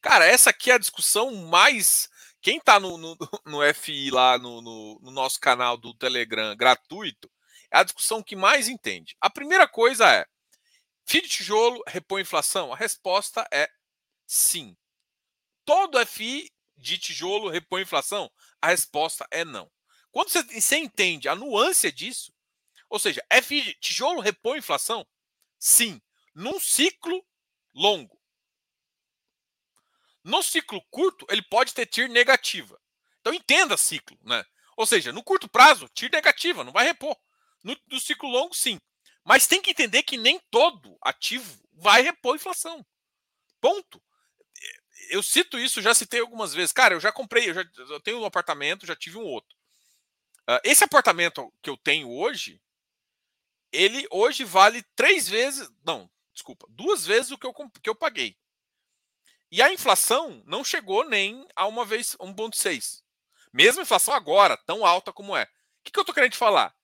Cara, 0.01 0.27
essa 0.27 0.51
aqui 0.51 0.71
é 0.71 0.75
a 0.75 0.79
discussão 0.79 1.35
mais 1.35 2.09
quem 2.42 2.59
está 2.59 2.81
no, 2.81 2.98
no, 2.98 3.16
no, 3.46 3.74
FI 3.74 4.11
lá 4.11 4.37
no, 4.37 4.61
no, 4.61 4.98
no, 5.00 5.11
nosso 5.12 5.40
canal 5.40 5.76
do 5.76 5.94
Telegram 5.94 6.55
gratuito 6.57 7.31
é 7.70 7.78
a 7.78 7.85
discussão 7.85 8.22
que 8.22 8.35
mais 8.35 8.68
entende. 8.68 9.16
A 9.20 9.31
primeira 9.31 9.66
coisa 9.68 10.12
é: 10.12 10.26
FII 11.07 11.22
de 11.22 11.28
tijolo 11.28 11.83
repõe 11.87 12.22
inflação? 12.22 12.72
A 12.72 12.76
resposta 12.76 13.46
é 13.52 13.70
sim. 14.26 14.76
Todo 15.64 16.05
FI 16.05 16.50
de 16.76 16.98
tijolo 16.98 17.48
repõe 17.48 17.83
inflação? 17.83 18.31
A 18.61 18.68
resposta 18.68 19.26
é 19.31 19.44
não. 19.44 19.70
Quando 20.11 20.28
você, 20.28 20.42
você 20.42 20.76
entende 20.76 21.28
a 21.28 21.37
nuance 21.37 21.90
disso, 21.92 22.35
ou 22.90 22.98
seja, 22.98 23.24
FI 23.42 23.62
de 23.62 23.74
tijolo 23.74 24.20
repõe 24.20 24.59
inflação? 24.59 25.07
Sim, 25.59 26.02
num 26.35 26.59
ciclo 26.59 27.24
longo. 27.72 28.22
No 30.25 30.43
ciclo 30.43 30.81
curto, 30.91 31.27
ele 31.29 31.43
pode 31.43 31.75
ter 31.75 31.87
TIR 31.87 32.09
negativa. 32.09 32.81
Então 33.21 33.35
entenda 33.35 33.77
ciclo, 33.77 34.19
né? 34.23 34.45
Ou 34.77 34.87
seja, 34.87 35.13
no 35.13 35.23
curto 35.23 35.49
prazo, 35.49 35.89
TIR 35.89 36.11
negativa, 36.13 36.65
não 36.65 36.73
vai 36.73 36.85
repor. 36.85 37.17
No, 37.63 37.77
no 37.89 38.01
ciclo 38.01 38.29
longo, 38.29 38.55
sim. 38.55 38.81
Mas 39.25 39.47
tem 39.47 39.61
que 39.61 39.71
entender 39.71 40.03
que 40.03 40.17
nem 40.17 40.41
todo 40.51 40.97
ativo 41.01 41.63
vai 41.73 42.03
repor 42.03 42.37
inflação. 42.37 42.85
Ponto. 43.61 44.03
Eu 45.11 45.23
cito 45.23 45.59
isso, 45.59 45.83
já 45.83 45.95
citei 45.95 46.21
algumas 46.21 46.55
vezes. 46.55 46.73
Cara, 46.73 46.95
eu 46.95 47.01
já 47.01 47.13
comprei, 47.13 47.51
eu, 47.51 47.55
já, 47.55 47.65
eu 47.77 48.01
tenho 48.01 48.21
um 48.21 48.25
apartamento, 48.25 48.87
já 48.87 48.97
tive 48.97 49.19
um 49.19 49.25
outro. 49.25 49.57
Uh, 50.49 50.59
esse 50.65 50.83
apartamento 50.83 51.53
que 51.63 51.71
eu 51.71 51.77
tenho 51.77 52.11
hoje, 52.11 52.61
ele 53.71 54.07
hoje 54.11 54.45
vale 54.45 54.83
três 54.97 55.29
vezes, 55.29 55.71
não, 55.85 56.11
desculpa, 56.33 56.67
duas 56.69 57.07
vezes 57.07 57.31
o 57.31 57.39
que 57.39 57.47
eu, 57.47 57.55
que 57.83 57.89
eu 57.89 57.95
paguei. 57.95 58.37
E 59.53 59.61
a 59.61 59.71
inflação 59.71 60.43
não 60.47 60.65
chegou 60.65 61.07
nem 61.07 61.47
a 61.55 61.67
uma 61.67 61.85
vez 61.85 62.17
1,6. 62.17 63.03
Mesmo 63.53 63.81
a 63.81 63.83
inflação 63.83 64.15
agora, 64.15 64.57
tão 64.57 64.87
alta 64.87 65.12
como 65.12 65.37
é. 65.37 65.43
O 65.43 65.85
que, 65.85 65.93
que 65.93 65.99
eu 65.99 66.03
estou 66.03 66.15
querendo 66.15 66.35
falar? 66.37 66.75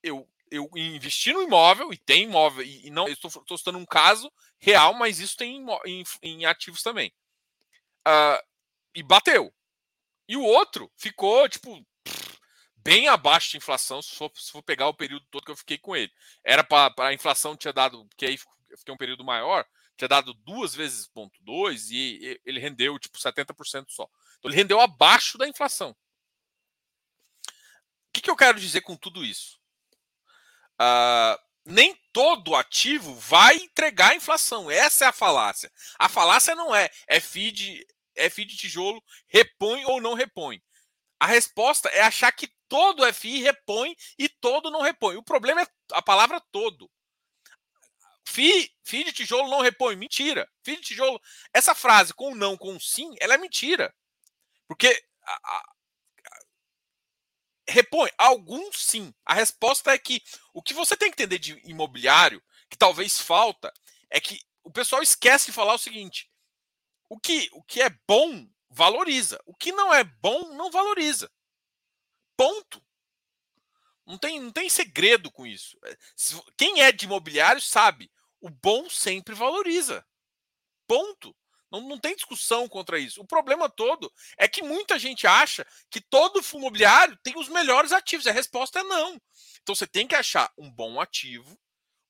Eu, 0.00 0.24
eu 0.48 0.70
investi 0.76 1.32
no 1.32 1.42
imóvel, 1.42 1.92
e 1.92 1.98
tem 1.98 2.22
imóvel, 2.22 2.64
e, 2.64 2.88
não 2.88 3.08
estou 3.08 3.58
citando 3.58 3.78
um 3.78 3.84
caso 3.84 4.32
real, 4.60 4.94
mas 4.94 5.18
isso 5.18 5.36
tem 5.36 5.56
em, 5.56 5.66
em, 5.84 6.04
em 6.22 6.46
ativos 6.46 6.84
também. 6.84 7.12
Uh, 8.06 8.40
e 8.94 9.02
bateu. 9.02 9.52
E 10.28 10.36
o 10.36 10.42
outro 10.44 10.92
ficou, 10.96 11.48
tipo, 11.48 11.84
bem 12.76 13.08
abaixo 13.08 13.50
de 13.50 13.56
inflação, 13.56 14.00
se 14.00 14.14
for, 14.14 14.30
se 14.36 14.52
for 14.52 14.62
pegar 14.62 14.86
o 14.86 14.94
período 14.94 15.26
todo 15.32 15.44
que 15.44 15.50
eu 15.50 15.56
fiquei 15.56 15.78
com 15.78 15.96
ele. 15.96 16.12
Era 16.44 16.62
para 16.62 17.08
a 17.08 17.12
inflação 17.12 17.56
tinha 17.56 17.72
dado, 17.72 18.08
que 18.16 18.24
aí 18.24 18.38
eu 18.70 18.78
fiquei 18.78 18.94
um 18.94 18.98
período 18.98 19.24
maior, 19.24 19.66
tinha 19.96 20.08
dado 20.08 20.34
duas 20.34 20.74
vezes 20.74 21.06
ponto 21.06 21.38
dois 21.42 21.90
e 21.90 22.40
ele 22.44 22.60
rendeu 22.60 22.98
tipo 22.98 23.18
70% 23.18 23.86
só. 23.88 24.08
Então 24.38 24.50
ele 24.50 24.56
rendeu 24.56 24.80
abaixo 24.80 25.38
da 25.38 25.48
inflação. 25.48 25.90
O 25.90 25.96
que, 28.12 28.20
que 28.20 28.30
eu 28.30 28.36
quero 28.36 28.60
dizer 28.60 28.80
com 28.82 28.96
tudo 28.96 29.24
isso? 29.24 29.58
Uh, 30.74 31.38
nem 31.64 31.94
todo 32.12 32.54
ativo 32.54 33.14
vai 33.14 33.56
entregar 33.56 34.12
a 34.12 34.16
inflação. 34.16 34.70
Essa 34.70 35.06
é 35.06 35.08
a 35.08 35.12
falácia. 35.12 35.70
A 35.98 36.08
falácia 36.08 36.54
não 36.54 36.74
é 36.74 36.90
é 37.08 37.20
feed, 37.20 37.84
é 38.14 38.28
feed 38.28 38.56
tijolo, 38.56 39.02
repõe 39.28 39.84
ou 39.86 40.00
não 40.00 40.14
repõe. 40.14 40.62
A 41.18 41.26
resposta 41.26 41.88
é 41.88 42.02
achar 42.02 42.30
que 42.32 42.52
todo 42.68 43.10
FI 43.14 43.40
repõe 43.40 43.96
e 44.18 44.28
todo 44.28 44.70
não 44.70 44.82
repõe. 44.82 45.16
O 45.16 45.22
problema 45.22 45.62
é 45.62 45.66
a 45.92 46.02
palavra 46.02 46.40
todo. 46.52 46.90
FI, 48.34 48.68
FI 48.82 49.04
de 49.04 49.12
tijolo 49.12 49.48
não 49.48 49.60
repõe. 49.60 49.94
Mentira. 49.94 50.50
FI 50.64 50.76
de 50.76 50.82
tijolo. 50.82 51.22
Essa 51.52 51.72
frase 51.72 52.12
com 52.12 52.34
não, 52.34 52.56
com 52.56 52.80
sim, 52.80 53.14
ela 53.20 53.34
é 53.34 53.38
mentira. 53.38 53.94
Porque 54.66 54.88
a, 55.22 55.32
a, 55.32 55.58
a, 55.58 55.74
repõe. 57.68 58.10
Alguns 58.18 58.84
sim. 58.84 59.14
A 59.24 59.34
resposta 59.34 59.92
é 59.92 59.98
que 59.98 60.20
o 60.52 60.60
que 60.60 60.74
você 60.74 60.96
tem 60.96 61.10
que 61.10 61.22
entender 61.22 61.38
de 61.38 61.60
imobiliário, 61.64 62.42
que 62.68 62.76
talvez 62.76 63.20
falta, 63.20 63.72
é 64.10 64.20
que 64.20 64.40
o 64.64 64.70
pessoal 64.72 65.00
esquece 65.00 65.46
de 65.46 65.52
falar 65.52 65.74
o 65.74 65.78
seguinte: 65.78 66.28
o 67.08 67.20
que, 67.20 67.48
o 67.52 67.62
que 67.62 67.80
é 67.82 67.90
bom 68.08 68.48
valoriza. 68.68 69.40
O 69.46 69.54
que 69.54 69.70
não 69.70 69.94
é 69.94 70.02
bom 70.02 70.56
não 70.56 70.72
valoriza. 70.72 71.30
Ponto. 72.36 72.82
Não 74.04 74.18
tem, 74.18 74.40
não 74.40 74.50
tem 74.50 74.68
segredo 74.68 75.30
com 75.30 75.46
isso. 75.46 75.78
É, 75.84 75.96
quem 76.58 76.82
é 76.82 76.90
de 76.90 77.04
imobiliário 77.04 77.62
sabe 77.62 78.10
o 78.44 78.50
bom 78.50 78.90
sempre 78.90 79.34
valoriza. 79.34 80.04
Ponto. 80.86 81.34
Não, 81.72 81.80
não 81.80 81.98
tem 81.98 82.14
discussão 82.14 82.68
contra 82.68 82.98
isso. 82.98 83.22
O 83.22 83.26
problema 83.26 83.70
todo 83.70 84.12
é 84.36 84.46
que 84.46 84.62
muita 84.62 84.98
gente 84.98 85.26
acha 85.26 85.66
que 85.90 85.98
todo 85.98 86.42
fundo 86.42 86.64
imobiliário 86.64 87.18
tem 87.22 87.38
os 87.38 87.48
melhores 87.48 87.90
ativos. 87.90 88.26
A 88.26 88.32
resposta 88.32 88.80
é 88.80 88.82
não. 88.82 89.18
Então 89.62 89.74
você 89.74 89.86
tem 89.86 90.06
que 90.06 90.14
achar 90.14 90.52
um 90.58 90.70
bom 90.70 91.00
ativo, 91.00 91.58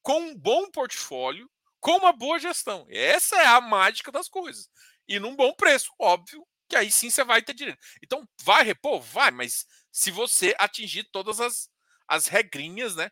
com 0.02 0.20
um 0.20 0.36
bom 0.36 0.68
portfólio, 0.72 1.48
com 1.78 1.98
uma 1.98 2.12
boa 2.12 2.36
gestão. 2.40 2.84
Essa 2.90 3.36
é 3.36 3.46
a 3.46 3.60
mágica 3.60 4.10
das 4.10 4.28
coisas. 4.28 4.68
E 5.06 5.20
num 5.20 5.36
bom 5.36 5.54
preço, 5.54 5.92
óbvio, 6.00 6.44
que 6.68 6.74
aí 6.74 6.90
sim 6.90 7.10
você 7.10 7.22
vai 7.22 7.42
ter 7.42 7.54
direito. 7.54 7.78
Então, 8.02 8.28
vai 8.42 8.64
repor? 8.64 9.00
Vai, 9.00 9.30
mas 9.30 9.66
se 9.92 10.10
você 10.10 10.52
atingir 10.58 11.04
todas 11.12 11.40
as, 11.40 11.70
as 12.08 12.26
regrinhas, 12.26 12.96
né? 12.96 13.08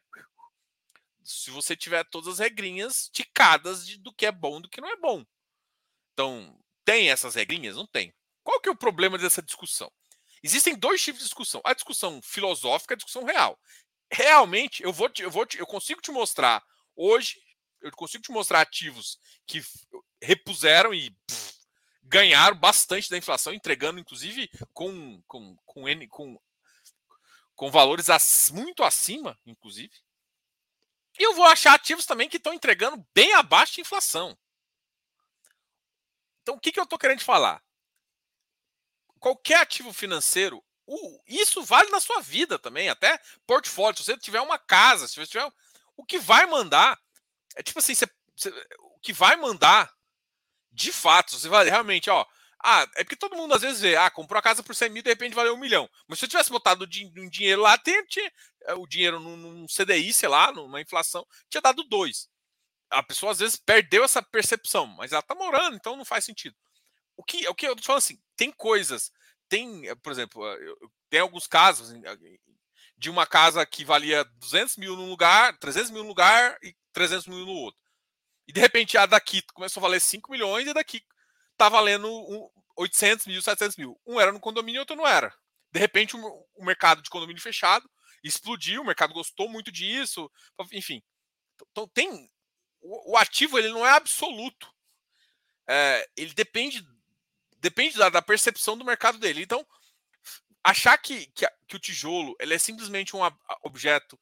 Se 1.25 1.51
você 1.51 1.77
tiver 1.77 2.05
todas 2.05 2.35
as 2.35 2.39
regrinhas 2.39 3.09
ticadas 3.13 3.87
de, 3.87 3.99
do 3.99 4.13
que 4.13 4.27
é 4.27 4.33
bom 4.33 4.59
e 4.59 4.63
do 4.63 4.69
que 4.69 4.81
não 4.81 4.91
é 4.91 4.97
bom. 4.97 5.25
Então, 6.13 6.59
tem 6.85 7.11
essas 7.11 7.35
regrinhas? 7.35 7.77
Não 7.77 7.87
tem. 7.87 8.13
Qual 8.43 8.61
que 8.61 8.69
é 8.69 8.73
o 8.73 8.77
problema 8.77 9.17
dessa 9.19 9.43
discussão? 9.43 9.91
Existem 10.43 10.77
dois 10.77 11.03
tipos 11.03 11.21
de 11.21 11.27
discussão: 11.27 11.61
a 11.65 11.73
discussão 11.73 12.21
filosófica 12.23 12.93
e 12.93 12.97
a 12.97 12.97
discussão 12.97 13.25
real. 13.25 13.59
Realmente, 14.11 14.83
eu 14.83 14.93
vou, 14.93 15.09
te, 15.09 15.23
eu 15.23 15.31
vou, 15.31 15.47
te, 15.47 15.59
eu 15.59 15.67
consigo 15.67 16.01
te 16.01 16.11
mostrar 16.11 16.63
hoje, 16.95 17.41
eu 17.81 17.91
consigo 17.93 18.23
te 18.23 18.33
mostrar 18.33 18.61
ativos 18.61 19.19
que 19.47 19.63
repuseram 20.21 20.93
e 20.93 21.11
pff, 21.11 21.55
ganharam 22.03 22.57
bastante 22.57 23.09
da 23.09 23.17
inflação, 23.17 23.55
entregando 23.55 24.01
inclusive 24.01 24.51
com 24.73 25.23
com 25.27 25.57
com, 25.65 25.89
N, 25.89 26.07
com, 26.09 26.39
com 27.55 27.71
valores 27.71 28.07
muito 28.53 28.83
acima, 28.83 29.39
inclusive. 29.47 29.95
E 31.23 31.25
eu 31.25 31.35
vou 31.35 31.45
achar 31.45 31.75
ativos 31.75 32.05
também 32.05 32.29
que 32.29 32.37
estão 32.37 32.53
entregando 32.53 33.07
bem 33.15 33.33
abaixo 33.35 33.75
de 33.75 33.81
inflação. 33.81 34.37
Então, 36.43 36.57
o 36.57 36.59
que, 36.59 36.73
que 36.73 36.81
eu 36.81 36.83
estou 36.83 36.99
querendo 36.99 37.21
falar? 37.21 37.63
Qualquer 39.21 39.61
ativo 39.61 39.93
financeiro, 39.93 40.61
isso 41.25 41.63
vale 41.63 41.89
na 41.91 42.01
sua 42.01 42.21
vida 42.21 42.59
também, 42.59 42.89
até 42.89 43.21
portfólio. 43.47 43.99
Se 43.99 44.07
você 44.07 44.19
tiver 44.19 44.41
uma 44.41 44.59
casa, 44.59 45.07
se 45.07 45.15
você 45.15 45.31
tiver. 45.31 45.49
O 45.97 46.05
que 46.05 46.19
vai 46.19 46.45
mandar. 46.45 46.99
É 47.55 47.63
tipo 47.63 47.79
assim, 47.79 47.95
você, 47.95 48.09
você, 48.35 48.51
o 48.81 48.99
que 48.99 49.13
vai 49.13 49.37
mandar, 49.37 49.95
de 50.73 50.93
fato, 50.93 51.39
você 51.39 51.49
vai 51.49 51.71
realmente, 51.71 52.11
ó. 52.11 52.27
Ah, 52.65 52.83
é 52.97 53.05
porque 53.05 53.15
todo 53.15 53.37
mundo 53.37 53.55
às 53.55 53.63
vezes 53.63 53.81
vê, 53.81 53.95
ah, 53.95 54.11
comprou 54.11 54.41
a 54.41 54.43
casa 54.43 54.61
por 54.61 54.75
100 54.75 54.91
mil, 54.91 55.03
de 55.05 55.11
repente 55.11 55.35
valeu 55.35 55.55
um 55.55 55.59
milhão. 55.59 55.89
Mas 56.09 56.19
se 56.19 56.25
eu 56.25 56.29
tivesse 56.29 56.51
botado 56.51 56.85
um 56.85 57.29
dinheiro 57.29 57.63
lá, 57.63 57.79
tinha, 57.79 58.33
o 58.79 58.87
dinheiro 58.87 59.21
num, 59.21 59.67
CDI, 59.67 60.13
sei 60.13 60.29
lá, 60.29 60.53
numa 60.53 60.81
inflação, 60.81 61.27
tinha 61.51 61.61
dado 61.61 61.83
dois 61.85 62.29
a 62.93 63.03
pessoa 63.03 63.33
às 63.33 63.39
vezes 63.39 63.57
perdeu 63.57 64.05
essa 64.05 64.23
percepção, 64.23 64.87
mas 64.87 65.13
ela 65.13 65.23
tá 65.23 65.35
morando, 65.35 65.77
então 65.77 65.97
não 65.97 66.05
faz 66.05 66.25
sentido. 66.25 66.55
O 67.17 67.25
que, 67.25 67.49
o 67.49 67.55
que 67.55 67.67
eu 67.67 67.75
tô 67.75 67.83
falando 67.83 67.99
assim, 67.99 68.21
tem 68.37 68.53
coisas, 68.53 69.11
tem, 69.49 69.89
eh, 69.89 69.95
por 69.95 70.13
exemplo, 70.13 70.47
eh, 70.47 70.75
tem 71.11 71.21
alguns 71.21 71.47
casos 71.47 71.93
de 72.97 73.11
uma 73.11 73.27
casa 73.27 73.65
que 73.67 73.85
valia 73.85 74.25
200 74.25 74.77
mil 74.77 74.97
num 74.97 75.09
lugar, 75.09 75.59
300 75.59 75.91
mil 75.91 76.03
num 76.03 76.09
lugar 76.09 76.57
e 76.63 76.75
300 76.93 77.27
mil 77.27 77.39
no 77.39 77.53
outro. 77.53 77.81
E 78.47 78.53
de 78.53 78.61
repente 78.61 78.99
a 78.99 79.07
daqui 79.07 79.43
começou 79.55 79.81
a 79.81 79.83
valer 79.89 80.01
5 80.01 80.31
milhões 80.31 80.67
e 80.67 80.75
daqui 80.75 81.03
tá 81.57 81.69
valendo 81.69 82.09
800 82.77 83.27
mil, 83.27 83.41
700 83.43 83.77
mil. 83.77 84.01
Um 84.07 84.21
era 84.21 84.33
no 84.33 84.41
condomínio 84.41 84.81
outro 84.81 84.97
não 84.97 85.07
era. 85.07 85.35
De 85.71 85.81
repente 85.81 86.17
o 86.17 86.65
mercado 86.65 87.03
de 87.03 87.11
condomínio 87.11 87.43
fechado 87.43 87.89
explodiu, 88.23 88.83
o 88.83 88.85
mercado 88.85 89.15
gostou 89.15 89.49
muito 89.49 89.71
disso, 89.73 90.31
enfim. 90.73 91.03
Então 91.71 91.89
tem 91.89 92.29
o, 92.81 93.17
ativo 93.17 93.59
ele 93.59 93.69
não 93.69 93.87
é 93.87 93.91
absoluto. 93.91 94.69
É, 95.67 96.09
ele 96.17 96.35
depende 96.35 96.85
depende 97.59 97.97
da, 97.97 98.09
da, 98.09 98.21
percepção 98.21 98.77
do 98.77 98.85
mercado 98.85 99.19
dele. 99.19 99.43
Então, 99.43 99.65
achar 100.65 100.99
que, 100.99 101.27
que, 101.27 101.49
que 101.69 101.77
o 101.77 101.79
tijolo 101.79 102.35
ele 102.41 102.55
é 102.55 102.59
simplesmente 102.59 103.15
um 103.15 103.21
objeto 103.63 104.19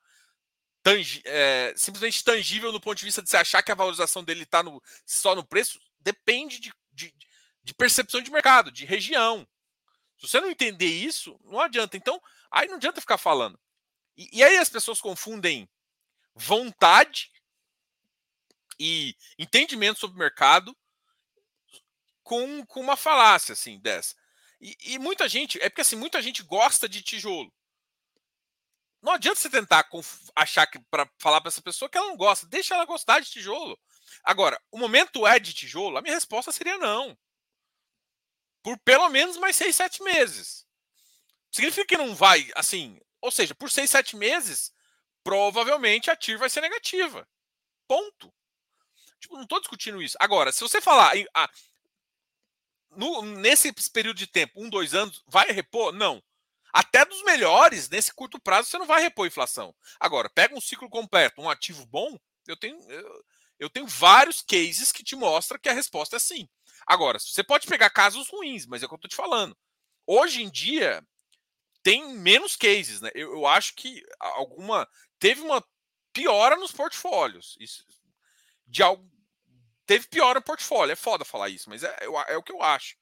tangi, 0.82 1.22
é, 1.24 1.72
simplesmente 1.74 2.22
tangível 2.22 2.70
do 2.70 2.80
ponto 2.80 2.98
de 2.98 3.04
vista 3.04 3.22
de 3.22 3.30
você 3.30 3.38
achar 3.38 3.62
que 3.62 3.72
a 3.72 3.74
valorização 3.74 4.22
dele 4.22 4.42
está 4.42 4.62
no, 4.62 4.82
só 5.06 5.34
no 5.34 5.44
preço, 5.44 5.80
depende 6.00 6.60
de, 6.60 6.72
de, 6.92 7.14
de 7.62 7.74
percepção 7.74 8.20
de 8.20 8.30
mercado, 8.30 8.70
de 8.70 8.84
região. 8.84 9.48
Se 10.18 10.28
você 10.28 10.38
não 10.38 10.50
entender 10.50 10.86
isso, 10.86 11.40
não 11.44 11.60
adianta. 11.60 11.96
Então, 11.96 12.20
aí 12.50 12.68
não 12.68 12.76
adianta 12.76 13.00
ficar 13.00 13.16
falando. 13.16 13.58
E, 14.20 14.28
e 14.33 14.44
aí 14.44 14.59
as 14.59 14.68
pessoas 14.68 15.00
confundem 15.00 15.66
vontade 16.35 17.33
e 18.78 19.16
entendimento 19.38 19.98
sobre 19.98 20.16
o 20.16 20.18
mercado 20.18 20.76
com, 22.22 22.66
com 22.66 22.80
uma 22.80 22.98
falácia 22.98 23.54
assim 23.54 23.80
dessa. 23.80 24.14
E, 24.61 24.76
e, 24.92 24.98
muita 24.98 25.26
gente, 25.26 25.59
é 25.62 25.70
porque 25.70 25.80
assim, 25.80 25.96
muita 25.96 26.20
gente 26.20 26.42
gosta 26.42 26.87
de 26.87 27.02
tijolo. 27.02 27.50
Não 29.00 29.12
adianta 29.12 29.40
você 29.40 29.48
tentar 29.48 29.88
achar 30.37 30.66
que 30.66 30.78
para 30.90 31.11
falar 31.18 31.40
para 31.40 31.48
essa 31.48 31.62
pessoa 31.62 31.88
que 31.88 31.96
ela 31.96 32.09
não 32.09 32.16
gosta, 32.18 32.46
deixa 32.46 32.74
ela 32.74 32.85
gostar 32.85 33.20
de 33.20 33.30
tijolo. 33.30 33.80
Agora, 34.22 34.61
o 34.70 34.76
momento 34.76 35.26
é 35.26 35.38
de 35.38 35.54
tijolo? 35.54 35.96
A 35.96 36.02
minha 36.02 36.14
resposta 36.14 36.52
seria 36.52 36.76
não. 36.76 37.16
Por 38.62 38.78
pelo 38.80 39.09
menos 39.09 39.38
mais 39.38 39.56
seis, 39.56 39.74
sete 39.76 40.02
meses. 40.02 40.66
Significa 41.50 41.87
que 41.87 41.96
não 41.96 42.14
vai, 42.14 42.50
assim, 42.54 43.00
ou 43.20 43.30
seja, 43.30 43.54
por 43.54 43.70
seis, 43.70 43.90
sete 43.90 44.16
meses, 44.16 44.72
provavelmente 45.22 46.11
a 46.11 46.16
TIR 46.16 46.38
vai 46.38 46.50
ser 46.50 46.61
negativa. 46.61 47.26
Ponto. 47.87 48.33
Tipo, 49.20 49.37
não 49.37 49.42
estou 49.42 49.61
discutindo 49.61 50.02
isso. 50.02 50.16
Agora, 50.18 50.50
se 50.52 50.61
você 50.61 50.80
falar 50.80 51.12
ah, 51.35 51.50
no, 52.90 53.22
nesse 53.22 53.72
período 53.90 54.16
de 54.16 54.26
tempo, 54.26 54.52
um, 54.56 54.68
dois 54.68 54.94
anos, 54.94 55.22
vai 55.26 55.50
repor? 55.50 55.92
Não. 55.92 56.22
Até 56.72 57.04
dos 57.04 57.22
melhores, 57.24 57.88
nesse 57.88 58.12
curto 58.14 58.40
prazo, 58.40 58.68
você 58.68 58.78
não 58.78 58.87
vai 58.87 59.02
repor 59.02 59.26
inflação. 59.26 59.74
Agora, 59.98 60.30
pega 60.30 60.54
um 60.54 60.61
ciclo 60.61 60.88
completo, 60.88 61.40
um 61.40 61.50
ativo 61.50 61.85
bom, 61.87 62.16
eu 62.46 62.56
tenho, 62.56 62.80
eu, 62.90 63.24
eu 63.59 63.70
tenho 63.70 63.87
vários 63.87 64.40
cases 64.40 64.92
que 64.92 65.02
te 65.02 65.16
mostram 65.16 65.59
que 65.59 65.68
a 65.68 65.72
resposta 65.74 66.16
é 66.16 66.18
sim. 66.18 66.48
Agora, 66.87 67.18
você 67.18 67.42
pode 67.42 67.66
pegar 67.66 67.90
casos 67.90 68.28
ruins, 68.28 68.66
mas 68.66 68.83
é 68.83 68.87
o 68.87 68.88
que 68.88 68.94
eu 68.94 68.96
estou 68.96 69.09
te 69.09 69.16
falando. 69.16 69.56
Hoje 70.06 70.42
em 70.42 70.50
dia, 70.50 71.04
tem 71.82 72.14
menos 72.14 72.56
cases, 72.56 73.00
né? 73.00 73.10
Eu, 73.14 73.32
eu 73.32 73.46
acho 73.46 73.74
que 73.74 74.02
alguma. 74.18 74.88
Teve 75.18 75.40
uma 75.42 75.64
piora 76.12 76.56
nos 76.56 76.72
portfólios. 76.72 77.56
Isso, 77.60 77.84
de 78.66 78.82
algo. 78.82 79.08
Teve 79.86 80.06
pior 80.08 80.34
no 80.36 80.42
portfólio. 80.42 80.92
É 80.92 80.96
foda 80.96 81.24
falar 81.24 81.48
isso, 81.48 81.68
mas 81.68 81.82
é, 81.82 81.88
é, 82.00 82.32
é 82.32 82.36
o 82.36 82.42
que 82.42 82.52
eu 82.52 82.62
acho. 82.62 82.96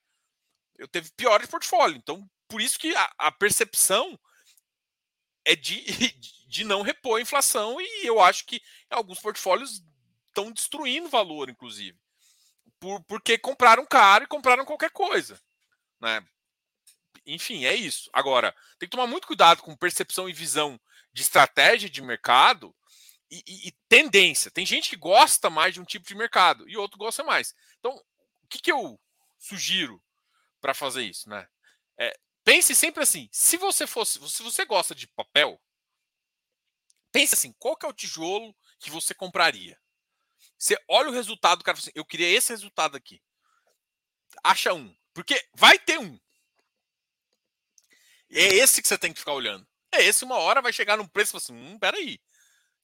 Eu 0.77 0.89
teve 0.89 1.11
pior 1.13 1.41
de 1.41 1.49
portfólio. 1.49 1.97
Então, 1.97 2.29
por 2.49 2.61
isso 2.61 2.79
que 2.79 2.95
a, 2.95 3.13
a 3.19 3.33
percepção 3.33 4.19
é 5.45 5.55
de, 5.57 5.83
de 6.47 6.65
não 6.65 6.83
repor 6.83 7.19
a 7.19 7.23
inflação, 7.23 7.81
e 7.81 8.07
eu 8.07 8.21
acho 8.21 8.47
que 8.47 8.61
alguns 8.91 9.21
portfólios 9.21 9.83
estão 10.27 10.53
destruindo 10.53 11.09
valor, 11.09 11.51
inclusive. 11.51 11.99
Por, 12.81 13.03
porque 13.05 13.37
compraram 13.37 13.85
caro 13.85 14.25
e 14.25 14.29
compraram 14.29 14.65
qualquer 14.65 14.91
coisa. 14.91 15.41
Né? 16.01 16.25
Enfim, 17.29 17.67
é 17.67 17.75
isso. 17.75 18.09
Agora, 18.13 18.55
tem 18.79 18.89
que 18.89 18.97
tomar 18.97 19.07
muito 19.07 19.27
cuidado 19.27 19.63
com 19.63 19.77
percepção 19.77 20.29
e 20.29 20.33
visão 20.33 20.81
de 21.13 21.21
estratégia 21.23 21.89
de 21.89 22.01
mercado 22.01 22.75
e, 23.31 23.43
e, 23.47 23.69
e, 23.69 23.73
tendência. 23.87 24.51
Tem 24.51 24.65
gente 24.65 24.89
que 24.89 24.97
gosta 24.97 25.51
mais 25.51 25.75
de 25.75 25.81
um 25.81 25.85
tipo 25.85 26.07
de 26.07 26.15
mercado 26.15 26.67
e 26.69 26.77
outro 26.77 26.99
gosta 26.99 27.23
mais. 27.23 27.55
Então, 27.79 27.93
o 28.43 28.47
que, 28.49 28.59
que 28.59 28.73
eu 28.73 28.99
sugiro 29.39 30.03
para 30.59 30.73
fazer 30.73 31.03
isso, 31.03 31.29
né? 31.29 31.47
É, 31.99 32.19
pense 32.43 32.75
sempre 32.75 33.03
assim: 33.03 33.29
se 33.31 33.59
você 33.59 33.87
fosse, 33.87 34.19
se 34.29 34.43
você 34.43 34.65
gosta 34.65 34.95
de 34.95 35.07
papel, 35.09 35.61
pense 37.13 37.35
assim: 37.35 37.53
qual 37.59 37.77
que 37.77 37.85
é 37.85 37.89
o 37.89 37.93
tijolo 37.93 38.57
que 38.79 38.91
você 38.91 39.15
compraria? 39.15 39.79
Você 40.57 40.77
olha 40.89 41.11
o 41.11 41.13
resultado, 41.13 41.61
o 41.61 41.65
cara 41.65 41.77
fala 41.77 41.85
assim: 41.85 41.93
eu 41.95 42.07
queria 42.07 42.29
esse 42.29 42.49
resultado 42.49 42.97
aqui. 42.97 43.23
Acha 44.43 44.73
um, 44.73 44.97
porque 45.13 45.47
vai 45.55 45.79
ter 45.79 45.99
um. 45.99 46.19
É 48.31 48.55
esse 48.57 48.83
que 48.83 48.89
você 48.89 48.99
tem 48.99 49.13
que 49.13 49.19
ficar 49.21 49.33
olhando. 49.33 49.67
É 49.93 50.03
esse, 50.05 50.25
uma 50.25 50.37
hora 50.37 50.61
vai 50.63 50.73
chegar 50.73 50.97
num 50.97 51.07
preço 51.07 51.37
e 51.37 51.39
assim: 51.39 51.53
hum, 51.55 51.79
peraí. 51.79 52.21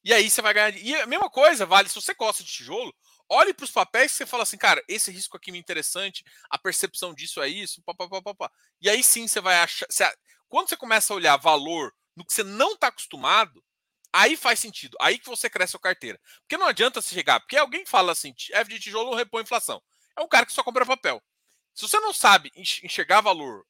E 0.03 0.13
aí 0.13 0.29
você 0.29 0.41
vai 0.41 0.53
ganhar. 0.53 0.75
E 0.77 0.95
a 0.95 1.07
mesma 1.07 1.29
coisa 1.29 1.65
vale 1.65 1.89
se 1.89 1.95
você 1.95 2.13
gosta 2.13 2.43
de 2.43 2.51
tijolo, 2.51 2.93
olhe 3.29 3.53
para 3.53 3.63
os 3.63 3.71
papéis 3.71 4.11
e 4.11 4.15
você 4.15 4.25
fala 4.25 4.43
assim, 4.43 4.57
cara, 4.57 4.83
esse 4.87 5.11
risco 5.11 5.35
aqui 5.35 5.51
me 5.51 5.57
é 5.57 5.61
interessante, 5.61 6.23
a 6.49 6.57
percepção 6.59 7.13
disso 7.13 7.41
é 7.41 7.47
isso, 7.47 7.81
papapá. 7.83 8.51
E 8.79 8.89
aí 8.89 9.03
sim 9.03 9.27
você 9.27 9.41
vai 9.41 9.57
achar. 9.57 9.87
Você, 9.89 10.05
quando 10.47 10.69
você 10.69 10.77
começa 10.77 11.11
a 11.11 11.15
olhar 11.15 11.37
valor 11.37 11.91
no 12.15 12.23
que 12.23 12.33
você 12.33 12.43
não 12.43 12.73
está 12.73 12.87
acostumado, 12.87 13.63
aí 14.13 14.37
faz 14.37 14.59
sentido. 14.59 14.95
Aí 15.01 15.17
que 15.17 15.25
você 15.25 15.49
cresce 15.49 15.75
a 15.75 15.79
carteira. 15.79 16.19
Porque 16.41 16.57
não 16.57 16.67
adianta 16.67 17.01
você 17.01 17.13
chegar, 17.13 17.39
porque 17.39 17.57
alguém 17.57 17.85
fala 17.85 18.11
assim, 18.11 18.33
F 18.51 18.69
de 18.69 18.79
tijolo 18.79 19.15
repõe 19.15 19.41
inflação. 19.41 19.81
É 20.15 20.21
um 20.21 20.27
cara 20.27 20.45
que 20.45 20.53
só 20.53 20.63
compra 20.63 20.85
papel. 20.85 21.21
Se 21.73 21.87
você 21.87 21.99
não 21.99 22.13
sabe 22.13 22.51
enxergar 22.55 23.21
valor 23.21 23.65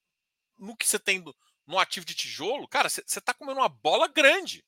no 0.57 0.75
que 0.75 0.88
você 0.88 0.99
tem 0.99 1.23
no 1.67 1.80
ativo 1.80 2.06
de 2.06 2.13
tijolo, 2.13 2.67
cara, 2.67 2.89
você 2.89 3.01
está 3.01 3.34
comendo 3.34 3.60
uma 3.60 3.69
bola 3.69 4.08
grande. 4.08 4.63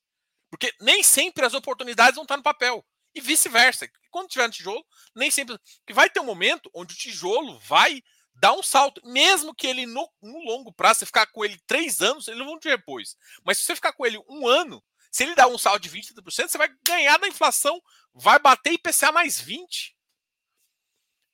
Porque 0.50 0.72
nem 0.80 1.02
sempre 1.02 1.44
as 1.44 1.54
oportunidades 1.54 2.14
vão 2.14 2.22
estar 2.22 2.36
no 2.36 2.42
papel. 2.42 2.84
E 3.14 3.20
vice-versa. 3.20 3.88
Quando 4.10 4.28
tiver 4.28 4.46
no 4.46 4.52
tijolo, 4.52 4.84
nem 5.14 5.30
sempre. 5.30 5.58
Porque 5.78 5.92
vai 5.92 6.08
ter 6.08 6.20
um 6.20 6.24
momento 6.24 6.70
onde 6.74 6.94
o 6.94 6.96
tijolo 6.96 7.58
vai 7.60 8.02
dar 8.34 8.52
um 8.52 8.62
salto. 8.62 9.00
Mesmo 9.04 9.54
que 9.54 9.66
ele 9.66 9.86
no, 9.86 10.10
no 10.22 10.38
longo 10.44 10.72
prazo, 10.72 11.00
você 11.00 11.06
ficar 11.06 11.26
com 11.26 11.44
ele 11.44 11.60
três 11.66 12.00
anos, 12.00 12.28
ele 12.28 12.38
não 12.38 12.52
vai 12.52 12.58
te 12.58 12.68
depois. 12.68 13.16
Mas 13.44 13.58
se 13.58 13.64
você 13.64 13.74
ficar 13.74 13.92
com 13.92 14.06
ele 14.06 14.18
um 14.28 14.46
ano, 14.46 14.82
se 15.10 15.24
ele 15.24 15.34
dar 15.34 15.48
um 15.48 15.58
salto 15.58 15.82
de 15.82 15.90
20%, 15.90 16.48
você 16.48 16.58
vai 16.58 16.68
ganhar 16.86 17.18
da 17.18 17.28
inflação, 17.28 17.80
vai 18.14 18.38
bater 18.38 18.72
IPCA 18.72 19.12
mais 19.12 19.40
20%. 19.40 19.94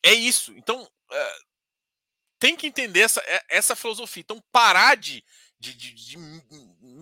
É 0.04 0.12
isso. 0.12 0.52
Então, 0.56 0.86
é, 1.10 1.38
tem 2.38 2.56
que 2.56 2.66
entender 2.66 3.00
essa, 3.00 3.22
essa 3.48 3.74
filosofia. 3.74 4.20
Então, 4.20 4.42
parar 4.52 4.96
de, 4.96 5.24
de, 5.72 5.92
de, 5.92 6.16
de 6.16 6.16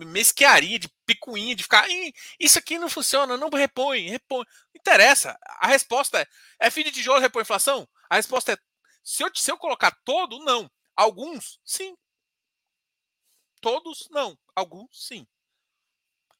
mesquearia, 0.05 0.79
de 0.79 0.87
picuinha, 1.05 1.55
de 1.55 1.63
ficar. 1.63 1.85
Isso 2.39 2.57
aqui 2.57 2.79
não 2.79 2.89
funciona, 2.89 3.35
não 3.35 3.49
repõe, 3.49 4.09
repõe. 4.09 4.45
Não 4.45 4.79
interessa. 4.79 5.37
A 5.59 5.67
resposta 5.67 6.21
é: 6.21 6.27
é 6.59 6.69
filho 6.69 6.89
de 6.89 6.97
tijolo 6.97 7.19
repõe 7.19 7.41
inflação? 7.41 7.87
A 8.09 8.15
resposta 8.15 8.53
é: 8.53 8.57
se 9.03 9.23
eu, 9.23 9.31
se 9.35 9.51
eu 9.51 9.57
colocar 9.57 9.91
todo, 10.05 10.39
não. 10.39 10.69
Alguns, 10.95 11.59
sim. 11.65 11.97
Todos, 13.59 14.07
não. 14.09 14.37
Alguns, 14.55 15.07
sim. 15.07 15.27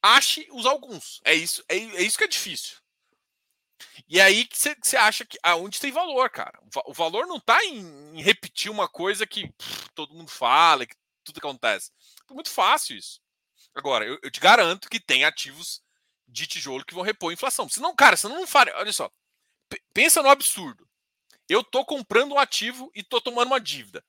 Ache 0.01 0.47
os 0.51 0.65
alguns. 0.65 1.21
É 1.25 1.33
isso, 1.33 1.63
é, 1.67 1.75
é 1.75 2.03
isso 2.03 2.17
que 2.17 2.23
é 2.23 2.27
difícil. 2.27 2.77
E 4.07 4.19
aí 4.19 4.45
que 4.45 4.57
você 4.57 4.97
acha 4.97 5.25
que 5.25 5.37
aonde 5.43 5.79
tem 5.79 5.91
valor, 5.91 6.29
cara. 6.29 6.59
O 6.85 6.93
valor 6.93 7.25
não 7.25 7.37
está 7.37 7.63
em, 7.65 8.17
em, 8.17 8.21
repetir 8.21 8.71
uma 8.71 8.87
coisa 8.87 9.25
que 9.25 9.51
pff, 9.51 9.89
todo 9.93 10.13
mundo 10.13 10.29
fala, 10.29 10.85
que 10.85 10.95
tudo 11.23 11.37
acontece. 11.37 11.91
É 12.29 12.33
muito 12.33 12.49
fácil 12.49 12.97
isso. 12.97 13.21
Agora, 13.75 14.05
eu, 14.05 14.19
eu, 14.21 14.31
te 14.31 14.39
garanto 14.39 14.89
que 14.89 14.99
tem 14.99 15.25
ativos 15.25 15.81
de 16.27 16.45
tijolo 16.45 16.85
que 16.85 16.93
vão 16.93 17.03
repor 17.03 17.31
a 17.31 17.33
inflação. 17.33 17.67
Senão, 17.67 17.95
cara, 17.95 18.15
você 18.15 18.27
não 18.27 18.45
faria. 18.45 18.75
Olha 18.77 18.93
só. 18.93 19.11
Pensa 19.93 20.21
no 20.21 20.29
absurdo. 20.29 20.87
Eu 21.49 21.63
tô 21.63 21.83
comprando 21.83 22.33
um 22.33 22.39
ativo 22.39 22.91
e 22.93 23.03
tô 23.03 23.19
tomando 23.19 23.47
uma 23.47 23.59
dívida. 23.59 24.03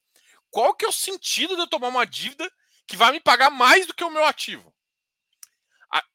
Qual 0.50 0.74
que 0.74 0.84
é 0.84 0.88
o 0.88 0.92
sentido 0.92 1.56
de 1.56 1.62
eu 1.62 1.66
tomar 1.66 1.88
uma 1.88 2.06
dívida 2.06 2.50
que 2.86 2.96
vai 2.96 3.12
me 3.12 3.20
pagar 3.20 3.50
mais 3.50 3.86
do 3.86 3.94
que 3.94 4.04
o 4.04 4.10
meu 4.10 4.24
ativo? 4.24 4.72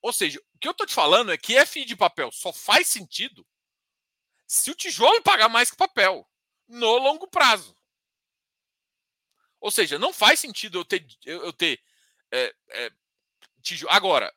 ou 0.02 0.12
seja, 0.12 0.42
o 0.54 0.60
que 0.60 0.68
eu 0.68 0.74
tô 0.74 0.86
te 0.86 0.94
falando 0.94 1.32
é 1.32 1.38
que 1.38 1.66
FI 1.66 1.86
de 1.86 1.96
papel 1.96 2.32
só 2.34 2.52
faz 2.52 2.88
sentido 2.88 3.48
se 4.46 4.70
o 4.72 4.76
tijolo 4.76 5.22
pagar 5.22 5.48
mais 5.48 5.70
que 5.70 5.76
o 5.76 5.78
papel 5.78 6.28
no 6.68 6.98
longo 6.98 7.28
prazo. 7.28 7.78
Ou 9.60 9.72
seja, 9.72 10.00
não 10.00 10.14
faz 10.14 10.40
sentido 10.40 10.80
eu 10.80 10.86
ter, 10.86 11.06
eu 11.26 11.52
ter 11.54 11.82
é, 12.32 12.56
é, 12.70 12.92
tijolo. 13.62 13.92
Agora, 13.94 14.34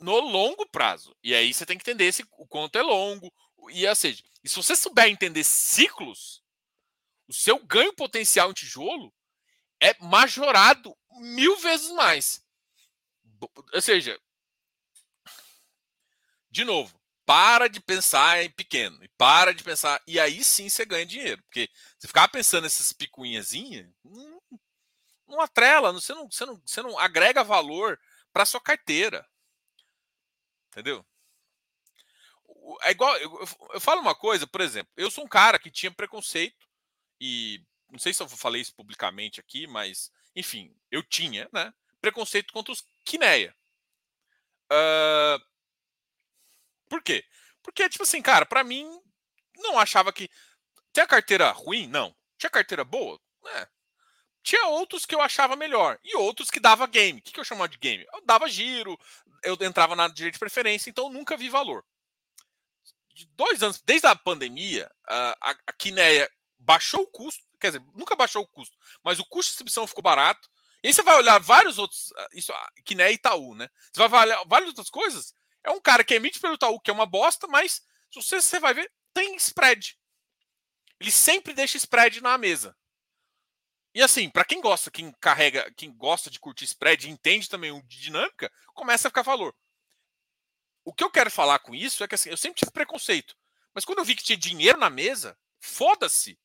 no 0.00 0.18
longo 0.20 0.66
prazo. 0.66 1.16
E 1.22 1.34
aí 1.34 1.52
você 1.52 1.66
tem 1.66 1.76
que 1.76 1.82
entender 1.82 2.06
esse, 2.06 2.26
o 2.32 2.46
quanto 2.46 2.76
é 2.76 2.82
longo. 2.82 3.32
E, 3.70 3.86
ou 3.86 3.94
seja, 3.94 4.22
e 4.42 4.48
se 4.48 4.56
você 4.56 4.74
souber 4.74 5.06
entender 5.06 5.44
ciclos, 5.44 6.42
o 7.28 7.32
seu 7.32 7.58
ganho 7.64 7.94
potencial 7.94 8.50
em 8.50 8.54
tijolo 8.54 9.12
é 9.80 9.94
majorado 10.02 10.96
mil 11.12 11.56
vezes 11.58 11.90
mais. 11.92 12.44
Ou 13.72 13.82
seja, 13.82 14.18
de 16.50 16.64
novo, 16.64 16.98
para 17.26 17.68
de 17.68 17.80
pensar 17.80 18.42
em 18.42 18.50
pequeno 18.50 19.02
e 19.02 19.08
para 19.08 19.52
de 19.52 19.64
pensar 19.64 20.00
e 20.06 20.18
aí 20.18 20.44
sim 20.44 20.68
você 20.68 20.84
ganha 20.84 21.04
dinheiro 21.04 21.42
porque 21.42 21.68
você 21.98 22.06
ficar 22.06 22.28
pensando 22.28 22.62
nessas 22.62 22.92
picuinhazinhas 22.92 23.88
não, 24.04 24.40
não 25.26 25.40
atrela 25.40 25.92
você 25.92 26.14
não, 26.14 26.30
você 26.30 26.46
não 26.46 26.62
você 26.64 26.82
não 26.82 26.98
agrega 26.98 27.42
valor 27.42 27.98
para 28.32 28.44
sua 28.44 28.60
carteira. 28.60 29.26
Entendeu? 30.68 31.04
É 32.82 32.90
igual 32.90 33.16
eu, 33.16 33.46
eu, 33.72 33.80
falo 33.80 34.00
uma 34.00 34.14
coisa 34.14 34.46
por 34.46 34.60
exemplo 34.60 34.92
eu 34.96 35.10
sou 35.10 35.24
um 35.24 35.28
cara 35.28 35.58
que 35.58 35.70
tinha 35.70 35.90
preconceito 35.90 36.68
e 37.20 37.64
não 37.90 37.98
sei 37.98 38.12
se 38.12 38.22
eu 38.22 38.28
falei 38.28 38.60
isso 38.60 38.74
publicamente 38.74 39.40
aqui 39.40 39.66
mas 39.66 40.12
enfim 40.34 40.76
eu 40.90 41.02
tinha 41.02 41.48
né 41.52 41.72
preconceito 42.00 42.52
contra 42.52 42.72
os 42.72 42.84
Kineia 43.04 43.56
uh, 44.70 45.40
por 46.88 47.02
quê? 47.02 47.24
Porque, 47.62 47.88
tipo 47.88 48.04
assim, 48.04 48.22
cara, 48.22 48.46
para 48.46 48.64
mim, 48.64 48.88
não 49.56 49.78
achava 49.78 50.12
que. 50.12 50.30
Tinha 50.92 51.06
carteira 51.06 51.50
ruim? 51.50 51.86
Não. 51.86 52.14
Tinha 52.38 52.50
carteira 52.50 52.84
boa? 52.84 53.20
É. 53.46 53.68
Tinha 54.42 54.66
outros 54.68 55.04
que 55.04 55.14
eu 55.14 55.20
achava 55.20 55.56
melhor. 55.56 55.98
E 56.04 56.16
outros 56.16 56.50
que 56.50 56.60
dava 56.60 56.86
game. 56.86 57.18
O 57.18 57.22
que, 57.22 57.32
que 57.32 57.40
eu 57.40 57.44
chamava 57.44 57.68
de 57.68 57.78
game? 57.78 58.06
Eu 58.14 58.24
dava 58.24 58.48
giro, 58.48 58.98
eu 59.42 59.56
entrava 59.60 59.96
na 59.96 60.08
direito 60.08 60.34
de 60.34 60.38
preferência, 60.38 60.88
então 60.88 61.08
nunca 61.10 61.36
vi 61.36 61.48
valor. 61.48 61.84
De 63.12 63.26
dois 63.34 63.62
anos, 63.62 63.82
desde 63.84 64.06
a 64.06 64.14
pandemia, 64.14 64.90
a, 65.08 65.56
a 65.66 65.72
Kineia 65.72 66.30
baixou 66.58 67.02
o 67.02 67.06
custo, 67.06 67.42
quer 67.60 67.72
dizer, 67.72 67.84
nunca 67.94 68.14
baixou 68.14 68.42
o 68.42 68.46
custo, 68.46 68.76
mas 69.02 69.18
o 69.18 69.24
custo 69.24 69.50
de 69.50 69.52
distribuição 69.52 69.86
ficou 69.86 70.02
barato. 70.02 70.48
E 70.82 70.88
aí 70.88 70.94
você 70.94 71.02
vai 71.02 71.16
olhar 71.16 71.38
vários 71.40 71.78
outros, 71.78 72.12
isso, 72.32 72.52
Kineia 72.84 73.10
e 73.10 73.14
Itaú, 73.14 73.54
né? 73.54 73.68
Você 73.92 74.06
vai 74.06 74.26
olhar 74.26 74.44
várias 74.46 74.68
outras 74.68 74.90
coisas, 74.90 75.34
é 75.66 75.70
um 75.70 75.80
cara 75.80 76.04
que 76.04 76.14
emite 76.14 76.38
pelo 76.38 76.54
Itaú, 76.54 76.80
que 76.80 76.90
é 76.90 76.94
uma 76.94 77.04
bosta, 77.04 77.46
mas 77.48 77.82
se 78.10 78.22
você, 78.22 78.40
você 78.40 78.60
vai 78.60 78.72
ver, 78.72 78.90
tem 79.12 79.34
spread. 79.34 79.98
Ele 81.00 81.10
sempre 81.10 81.52
deixa 81.52 81.76
spread 81.76 82.22
na 82.22 82.38
mesa. 82.38 82.74
E 83.92 84.00
assim, 84.00 84.30
para 84.30 84.44
quem 84.44 84.60
gosta, 84.60 84.90
quem 84.90 85.12
carrega, 85.20 85.70
quem 85.76 85.92
gosta 85.92 86.30
de 86.30 86.38
curtir 86.38 86.64
spread 86.64 87.10
entende 87.10 87.48
também 87.48 87.72
o 87.72 87.82
de 87.82 88.00
dinâmica, 88.00 88.52
começa 88.74 89.08
a 89.08 89.10
ficar 89.10 89.22
valor. 89.22 89.54
O 90.84 90.94
que 90.94 91.02
eu 91.02 91.10
quero 91.10 91.30
falar 91.30 91.58
com 91.58 91.74
isso 91.74 92.04
é 92.04 92.08
que 92.08 92.14
assim, 92.14 92.30
eu 92.30 92.36
sempre 92.36 92.60
tive 92.60 92.70
preconceito. 92.70 93.36
Mas 93.74 93.84
quando 93.84 93.98
eu 93.98 94.04
vi 94.04 94.14
que 94.14 94.22
tinha 94.22 94.38
dinheiro 94.38 94.78
na 94.78 94.88
mesa, 94.88 95.36
foda-se. 95.58 96.38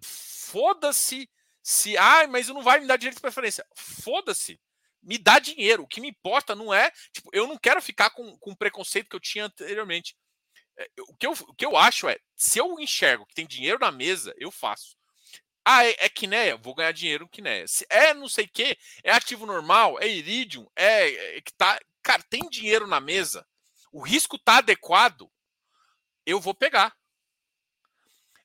Foda-se 0.00 1.28
se, 1.60 1.96
ah, 1.96 2.28
mas 2.28 2.48
não 2.48 2.62
vai 2.62 2.78
me 2.78 2.86
dar 2.86 2.96
direito 2.96 3.16
de 3.16 3.22
preferência. 3.22 3.66
Foda-se 3.74 4.60
me 5.02 5.18
dá 5.18 5.38
dinheiro. 5.38 5.82
O 5.82 5.86
que 5.86 6.00
me 6.00 6.08
importa 6.08 6.54
não 6.54 6.72
é, 6.72 6.90
tipo, 7.12 7.30
eu 7.32 7.46
não 7.46 7.58
quero 7.58 7.80
ficar 7.80 8.10
com, 8.10 8.36
com 8.38 8.52
o 8.52 8.56
preconceito 8.56 9.08
que 9.08 9.16
eu 9.16 9.20
tinha 9.20 9.46
anteriormente. 9.46 10.16
É, 10.76 10.88
o, 11.00 11.14
que 11.16 11.26
eu, 11.26 11.32
o 11.32 11.54
que 11.54 11.66
eu 11.66 11.76
acho 11.76 12.08
é, 12.08 12.18
se 12.36 12.58
eu 12.58 12.78
enxergo 12.78 13.26
que 13.26 13.34
tem 13.34 13.46
dinheiro 13.46 13.78
na 13.78 13.90
mesa, 13.90 14.34
eu 14.38 14.50
faço. 14.50 14.96
Ah, 15.64 15.84
é, 15.84 15.96
é 15.98 16.08
Kineia? 16.08 16.56
Vou 16.56 16.74
ganhar 16.74 16.92
dinheiro 16.92 17.26
com 17.26 17.32
Kineia. 17.32 17.66
Se 17.68 17.86
é 17.90 18.14
não 18.14 18.28
sei 18.28 18.46
o 18.46 18.50
que, 18.50 18.78
é 19.04 19.12
ativo 19.12 19.44
normal, 19.44 19.98
é 20.00 20.08
Iridium, 20.08 20.66
é, 20.74 21.36
é 21.36 21.40
que 21.40 21.52
tá. 21.52 21.78
Cara, 22.02 22.22
tem 22.22 22.48
dinheiro 22.48 22.86
na 22.86 23.00
mesa, 23.00 23.46
o 23.92 24.00
risco 24.00 24.38
tá 24.38 24.58
adequado, 24.58 25.30
eu 26.24 26.40
vou 26.40 26.54
pegar. 26.54 26.96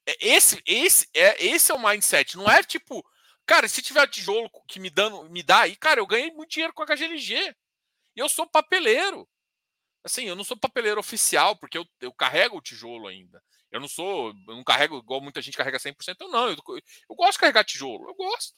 É, 0.06 0.18
esse, 0.20 0.62
esse, 0.66 1.08
é, 1.14 1.46
esse 1.46 1.72
é 1.72 1.76
o 1.76 1.82
mindset. 1.82 2.36
Não 2.36 2.50
é 2.50 2.64
tipo, 2.64 3.06
Cara, 3.46 3.68
se 3.68 3.82
tiver 3.82 4.08
tijolo 4.08 4.50
que 4.68 4.80
me, 4.80 4.90
dando, 4.90 5.30
me 5.30 5.44
dá 5.44 5.62
aí, 5.62 5.76
cara, 5.76 6.00
eu 6.00 6.08
ganhei 6.08 6.32
muito 6.32 6.52
dinheiro 6.52 6.74
com 6.74 6.84
a 6.84 6.86
HGLG. 6.86 7.56
E 8.16 8.20
eu 8.20 8.30
sou 8.30 8.48
papeleiro. 8.48 9.28
Assim, 10.04 10.26
eu 10.26 10.36
não 10.36 10.44
sou 10.44 10.58
papeleiro 10.58 11.00
oficial, 11.00 11.56
porque 11.58 11.78
eu, 11.78 11.86
eu 12.02 12.14
carrego 12.14 12.58
o 12.58 12.62
tijolo 12.62 13.08
ainda. 13.08 13.42
Eu 13.72 13.80
não 13.80 13.88
sou, 13.88 14.30
eu 14.48 14.56
não 14.56 14.64
carrego 14.64 14.98
igual 14.98 15.22
muita 15.22 15.42
gente 15.42 15.58
carrega 15.58 15.80
100%, 15.80 16.18
eu 16.22 16.30
não. 16.30 16.50
Eu, 16.50 16.58
eu 17.10 17.16
gosto 17.16 17.34
de 17.34 17.40
carregar 17.40 17.64
tijolo, 17.64 18.08
eu 18.10 18.16
gosto. 18.16 18.54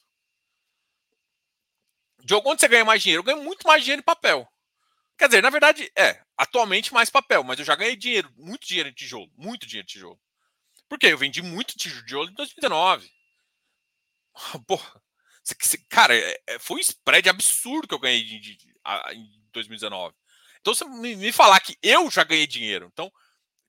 De 2.22 2.34
onde 2.34 2.60
você 2.60 2.68
ganha 2.68 2.84
mais 2.84 3.02
dinheiro? 3.02 3.20
Eu 3.20 3.24
ganho 3.24 3.42
muito 3.42 3.66
mais 3.66 3.82
dinheiro 3.82 4.00
em 4.00 4.04
papel. 4.04 4.46
Quer 5.18 5.28
dizer, 5.28 5.42
na 5.42 5.50
verdade, 5.50 5.90
é, 5.96 6.20
atualmente 6.36 6.92
mais 6.92 7.08
papel, 7.08 7.42
mas 7.42 7.58
eu 7.58 7.64
já 7.64 7.74
ganhei 7.74 7.96
dinheiro, 7.96 8.30
muito 8.36 8.66
dinheiro 8.66 8.88
em 8.88 8.92
tijolo, 8.92 9.30
muito 9.36 9.66
dinheiro 9.66 9.86
em 9.86 9.92
tijolo. 9.92 10.20
Por 10.88 10.98
quê? 10.98 11.06
Eu 11.06 11.18
vendi 11.18 11.40
muito 11.42 11.74
tijolo 11.76 12.30
em 12.30 12.34
2019. 12.34 13.10
Porra. 14.66 15.02
Cara, 15.88 16.16
é, 16.16 16.42
é, 16.46 16.58
foi 16.58 16.78
um 16.78 16.80
spread 16.80 17.28
absurdo 17.28 17.86
que 17.86 17.94
eu 17.94 18.00
ganhei 18.00 18.20
em 19.12 19.48
2019. 19.52 20.14
Então, 20.60 20.74
você 20.74 20.84
me, 20.84 21.32
falar 21.32 21.60
que 21.60 21.78
eu 21.80 22.10
já 22.10 22.24
ganhei 22.24 22.46
dinheiro. 22.46 22.90
Então, 22.92 23.12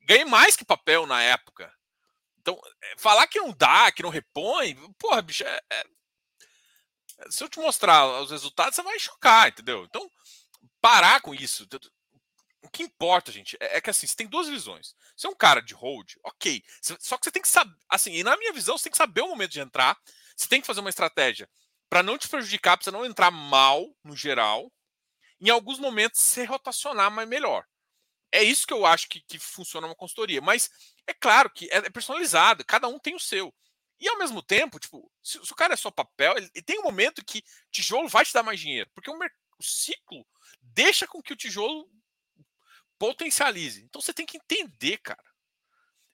ganhei 0.01 0.25
mais 0.25 0.55
que 0.55 0.65
papel 0.65 1.05
na 1.05 1.21
época. 1.21 1.71
Então, 2.39 2.59
é, 2.81 2.95
falar 2.97 3.27
que 3.27 3.39
não 3.39 3.51
dá, 3.51 3.91
que 3.91 4.01
não 4.01 4.09
repõe, 4.09 4.75
porra, 4.97 5.21
bicho, 5.21 5.43
é, 5.43 5.61
é, 5.71 5.83
se 7.29 7.43
eu 7.43 7.49
te 7.49 7.59
mostrar 7.59 8.21
os 8.21 8.31
resultados, 8.31 8.75
você 8.75 8.81
vai 8.81 8.97
chocar, 8.99 9.49
entendeu? 9.49 9.83
Então, 9.83 10.09
parar 10.81 11.21
com 11.21 11.35
isso. 11.35 11.67
O 12.63 12.69
que 12.69 12.83
importa, 12.83 13.31
gente, 13.31 13.55
é 13.59 13.79
que 13.79 13.89
assim, 13.89 14.07
você 14.07 14.15
tem 14.15 14.27
duas 14.27 14.47
visões. 14.47 14.95
Você 15.15 15.27
é 15.27 15.29
um 15.29 15.35
cara 15.35 15.61
de 15.61 15.73
hold, 15.73 16.13
ok. 16.23 16.63
Só 16.99 17.17
que 17.17 17.25
você 17.25 17.31
tem 17.31 17.41
que 17.41 17.47
saber, 17.47 17.75
assim, 17.89 18.13
e 18.13 18.23
na 18.23 18.35
minha 18.37 18.53
visão, 18.53 18.77
você 18.77 18.85
tem 18.85 18.91
que 18.91 18.97
saber 18.97 19.21
o 19.21 19.27
momento 19.27 19.51
de 19.51 19.59
entrar 19.59 19.97
você 20.37 20.47
tem 20.47 20.61
que 20.61 20.67
fazer 20.67 20.81
uma 20.81 20.89
estratégia 20.89 21.49
para 21.89 22.03
não 22.03 22.17
te 22.17 22.29
prejudicar, 22.29 22.77
para 22.77 22.83
você 22.83 22.91
não 22.91 23.05
entrar 23.05 23.31
mal 23.31 23.89
no 24.03 24.15
geral. 24.15 24.71
Em 25.41 25.49
alguns 25.49 25.79
momentos, 25.79 26.21
se 26.21 26.43
rotacionar, 26.45 27.09
mas 27.09 27.27
melhor. 27.27 27.65
É 28.31 28.43
isso 28.43 28.67
que 28.67 28.73
eu 28.73 28.85
acho 28.85 29.07
que, 29.07 29.21
que 29.21 29.39
funciona 29.39 29.87
uma 29.87 29.95
consultoria. 29.95 30.41
Mas 30.41 30.69
é 31.07 31.13
claro 31.13 31.49
que 31.49 31.65
é, 31.71 31.77
é 31.77 31.89
personalizado, 31.89 32.63
cada 32.65 32.87
um 32.87 32.99
tem 32.99 33.15
o 33.15 33.19
seu. 33.19 33.53
E 33.99 34.07
ao 34.07 34.17
mesmo 34.19 34.43
tempo, 34.43 34.79
tipo, 34.79 35.11
se, 35.23 35.43
se 35.43 35.51
o 35.51 35.55
cara 35.55 35.73
é 35.73 35.77
só 35.77 35.89
papel, 35.89 36.37
ele, 36.37 36.49
ele, 36.53 36.63
tem 36.63 36.79
um 36.79 36.83
momento 36.83 37.25
que 37.25 37.43
tijolo 37.71 38.07
vai 38.07 38.23
te 38.23 38.33
dar 38.33 38.43
mais 38.43 38.59
dinheiro. 38.59 38.89
Porque 38.93 39.09
o, 39.09 39.17
o 39.17 39.63
ciclo 39.63 40.27
deixa 40.61 41.07
com 41.07 41.21
que 41.21 41.33
o 41.33 41.37
tijolo 41.37 41.89
potencialize. 42.99 43.83
Então 43.83 44.01
você 44.01 44.13
tem 44.13 44.25
que 44.25 44.37
entender, 44.37 44.97
cara. 44.97 45.23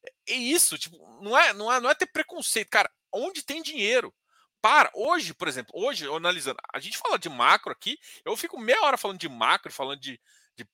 É, 0.05 0.33
é 0.33 0.35
isso, 0.35 0.77
tipo, 0.77 0.97
não 1.21 1.37
é, 1.37 1.51
não 1.51 1.71
é, 1.71 1.81
não 1.81 1.89
é 1.89 1.95
ter 1.95 2.05
preconceito, 2.05 2.69
cara 2.69 2.91
onde 3.13 3.43
tem 3.43 3.61
dinheiro. 3.61 4.13
Para, 4.61 4.89
hoje, 4.95 5.33
por 5.33 5.47
exemplo, 5.47 5.73
hoje, 5.75 6.07
analisando, 6.07 6.57
a 6.73 6.79
gente 6.79 6.97
fala 6.97 7.19
de 7.19 7.27
macro 7.27 7.71
aqui, 7.71 7.97
eu 8.23 8.35
fico 8.37 8.57
meia 8.57 8.81
hora 8.83 8.97
falando 8.97 9.19
de 9.19 9.27
macro, 9.27 9.73
falando 9.73 9.99
de, 9.99 10.19
de 10.55 10.65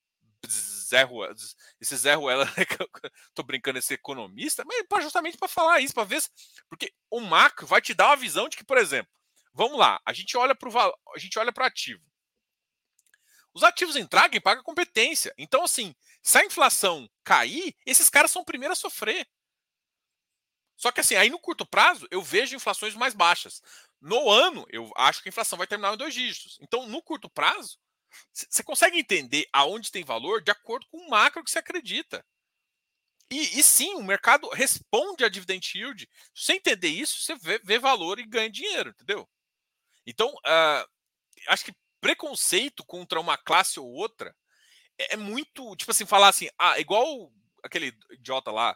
Zé 0.47 1.02
Ruela, 1.02 1.34
esse 1.82 1.97
Zé 1.97 2.13
Ruela, 2.13 2.45
tô 3.34 3.41
brincando, 3.41 3.80
esse 3.80 3.95
economista, 3.95 4.63
mas 4.91 5.04
justamente 5.04 5.38
para 5.38 5.47
falar 5.47 5.80
isso, 5.80 5.93
para 5.93 6.04
ver, 6.04 6.21
se, 6.21 6.30
porque 6.69 6.93
o 7.10 7.19
macro 7.19 7.65
vai 7.65 7.82
te 7.82 7.95
dar 7.95 8.10
uma 8.10 8.15
visão 8.15 8.47
de 8.47 8.58
que, 8.58 8.63
por 8.63 8.78
exemplo, 8.78 9.12
vamos 9.54 9.80
lá, 9.80 9.99
a 10.06 10.13
gente 10.13 10.38
olha 10.38 10.54
para 10.54 10.69
o 10.69 10.78
a 11.15 11.17
gente 11.17 11.39
olha 11.39 11.52
para 11.52 11.65
ativo. 11.65 12.04
Os 13.54 13.63
ativos 13.63 13.95
entrarem 13.95 14.39
paga 14.39 14.62
competência. 14.62 15.34
Então, 15.38 15.63
assim, 15.63 15.95
se 16.21 16.38
a 16.38 16.45
inflação 16.45 17.10
cair, 17.23 17.75
esses 17.86 18.10
caras 18.10 18.32
são 18.32 18.43
os 18.43 18.45
primeiros 18.45 18.78
a 18.78 18.82
sofrer. 18.82 19.28
Só 20.80 20.94
que 20.94 21.02
assim, 21.02 21.15
aí 21.15 21.30
no 21.30 21.38
curto 21.38 21.65
prazo 21.65 22.08
eu 22.10 22.24
vejo 22.24 22.56
inflações 22.56 22.96
mais 22.96 23.13
baixas. 23.13 23.62
No 24.00 24.30
ano, 24.30 24.65
eu 24.70 24.89
acho 24.96 25.22
que 25.22 25.28
a 25.28 25.32
inflação 25.32 25.58
vai 25.58 25.68
terminar 25.68 25.94
em 25.94 25.98
dois 25.98 26.13
dígitos. 26.13 26.58
Então, 26.62 26.88
no 26.88 27.04
curto 27.04 27.30
prazo, 27.30 27.78
você 28.34 28.63
consegue 28.63 28.98
entender 28.98 29.46
aonde 29.52 29.92
tem 29.92 30.06
valor 30.06 30.42
de 30.42 30.52
acordo 30.52 30.88
com 30.88 30.98
o 30.98 31.10
macro 31.10 31.44
que 31.44 31.52
você 31.52 31.60
acredita. 31.60 32.26
E, 33.30 33.60
e, 33.60 33.62
sim, 33.62 33.94
o 33.96 34.04
mercado 34.04 34.48
responde 34.50 35.26
a 35.26 35.30
dividend 35.30 35.70
yield. 35.78 36.10
Se 36.34 36.46
você 36.46 36.54
entender 36.54 36.88
isso, 36.88 37.22
você 37.22 37.36
vê, 37.36 37.60
vê 37.62 37.78
valor 37.78 38.18
e 38.18 38.26
ganha 38.26 38.50
dinheiro, 38.50 38.92
entendeu? 38.92 39.30
Então, 40.08 40.30
uh, 40.30 40.89
acho 41.50 41.65
que 41.65 41.74
preconceito 42.00 42.86
contra 42.86 43.20
uma 43.20 43.38
classe 43.38 43.82
ou 43.82 43.86
outra 43.86 44.34
é, 44.98 45.15
é, 45.15 45.18
muito, 45.18 45.76
tipo 45.76 45.92
assim, 45.92 46.06
falar 46.06 46.30
assim, 46.30 46.48
ah, 46.58 46.80
igual 46.80 47.30
aquele 47.62 47.94
idiota 48.12 48.50
lá, 48.50 48.76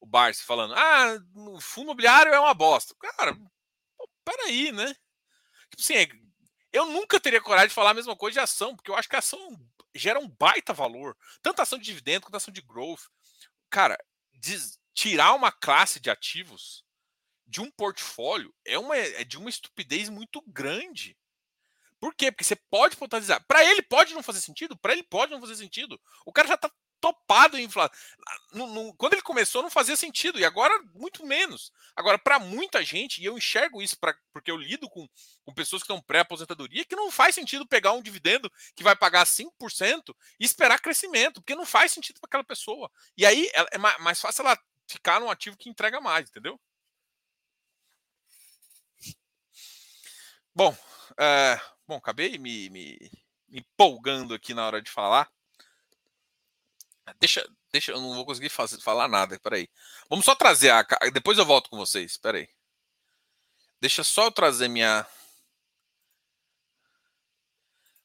o 0.00 0.06
Barsi, 0.06 0.42
falando, 0.42 0.74
ah, 0.74 1.18
o 1.34 1.60
fundo 1.60 1.86
imobiliário 1.86 2.32
é 2.32 2.40
uma 2.40 2.54
bosta. 2.54 2.94
Cara, 2.98 3.36
peraí, 4.24 4.72
né? 4.72 4.94
Tipo 5.70 5.82
assim, 5.82 5.94
eu 6.72 6.86
nunca 6.86 7.20
teria 7.20 7.40
coragem 7.40 7.68
de 7.68 7.74
falar 7.74 7.90
a 7.90 7.94
mesma 7.94 8.16
coisa 8.16 8.34
de 8.34 8.40
ação, 8.40 8.74
porque 8.74 8.90
eu 8.90 8.96
acho 8.96 9.08
que 9.08 9.16
a 9.16 9.20
ação 9.20 9.58
gera 9.94 10.18
um 10.18 10.28
baita 10.28 10.72
valor. 10.72 11.16
Tanto 11.42 11.60
ação 11.60 11.78
de 11.78 11.84
dividendo 11.84 12.22
quanto 12.26 12.36
ação 12.36 12.52
de 12.52 12.62
growth. 12.62 13.02
Cara, 13.68 13.98
tirar 14.94 15.34
uma 15.34 15.52
classe 15.52 16.00
de 16.00 16.10
ativos 16.10 16.84
de 17.46 17.60
um 17.60 17.70
portfólio 17.70 18.54
é, 18.64 18.78
uma, 18.78 18.96
é 18.96 19.24
de 19.24 19.36
uma 19.36 19.50
estupidez 19.50 20.08
muito 20.08 20.40
grande. 20.46 21.18
Por 21.98 22.14
quê? 22.14 22.30
Porque 22.32 22.44
você 22.44 22.56
pode 22.56 22.96
potencializar. 22.96 23.44
Para 23.46 23.64
ele 23.64 23.82
pode 23.82 24.14
não 24.14 24.22
fazer 24.22 24.40
sentido, 24.40 24.76
para 24.78 24.92
ele 24.92 25.02
pode 25.02 25.32
não 25.32 25.40
fazer 25.40 25.56
sentido. 25.56 26.00
O 26.24 26.32
cara 26.32 26.48
já 26.48 26.54
está 26.54 26.70
topado 27.00 27.58
em 27.58 27.64
inflação. 27.64 27.96
Quando 28.96 29.14
ele 29.14 29.22
começou, 29.22 29.62
não 29.62 29.70
fazia 29.70 29.96
sentido, 29.96 30.38
e 30.38 30.44
agora, 30.44 30.74
muito 30.94 31.24
menos. 31.24 31.72
Agora, 31.96 32.18
para 32.18 32.38
muita 32.38 32.82
gente, 32.84 33.20
e 33.20 33.24
eu 33.24 33.36
enxergo 33.36 33.82
isso 33.82 33.98
pra, 33.98 34.14
porque 34.32 34.50
eu 34.50 34.56
lido 34.56 34.88
com, 34.88 35.08
com 35.44 35.54
pessoas 35.54 35.82
que 35.82 35.84
estão 35.84 36.02
pré-aposentadoria, 36.02 36.84
que 36.84 36.96
não 36.96 37.10
faz 37.10 37.34
sentido 37.34 37.66
pegar 37.66 37.92
um 37.92 38.02
dividendo 38.02 38.50
que 38.76 38.82
vai 38.82 38.94
pagar 38.94 39.26
5% 39.26 40.14
e 40.38 40.44
esperar 40.44 40.80
crescimento, 40.80 41.40
porque 41.40 41.54
não 41.54 41.66
faz 41.66 41.92
sentido 41.92 42.20
para 42.20 42.28
aquela 42.28 42.44
pessoa. 42.44 42.90
E 43.16 43.24
aí 43.24 43.50
é 43.72 43.78
mais 43.78 44.20
fácil 44.20 44.42
ela 44.42 44.58
ficar 44.86 45.20
num 45.20 45.30
ativo 45.30 45.56
que 45.56 45.68
entrega 45.68 46.00
mais, 46.00 46.28
entendeu? 46.28 46.60
Bom, 50.54 50.76
é, 51.18 51.60
bom 51.86 51.96
acabei 51.96 52.36
me, 52.36 52.68
me, 52.70 52.98
me 53.48 53.60
empolgando 53.60 54.34
aqui 54.34 54.52
na 54.52 54.66
hora 54.66 54.82
de 54.82 54.90
falar. 54.90 55.30
Deixa, 57.18 57.46
deixa, 57.72 57.92
eu 57.92 58.00
não 58.00 58.14
vou 58.14 58.24
conseguir 58.26 58.48
fazer, 58.48 58.80
falar 58.80 59.08
nada, 59.08 59.38
peraí. 59.40 59.68
Vamos 60.08 60.24
só 60.24 60.34
trazer 60.34 60.70
a. 60.70 60.86
Depois 61.12 61.38
eu 61.38 61.44
volto 61.44 61.70
com 61.70 61.76
vocês, 61.76 62.16
peraí. 62.16 62.48
Deixa 63.80 64.04
só 64.04 64.24
eu 64.24 64.32
trazer 64.32 64.68
minha. 64.68 65.06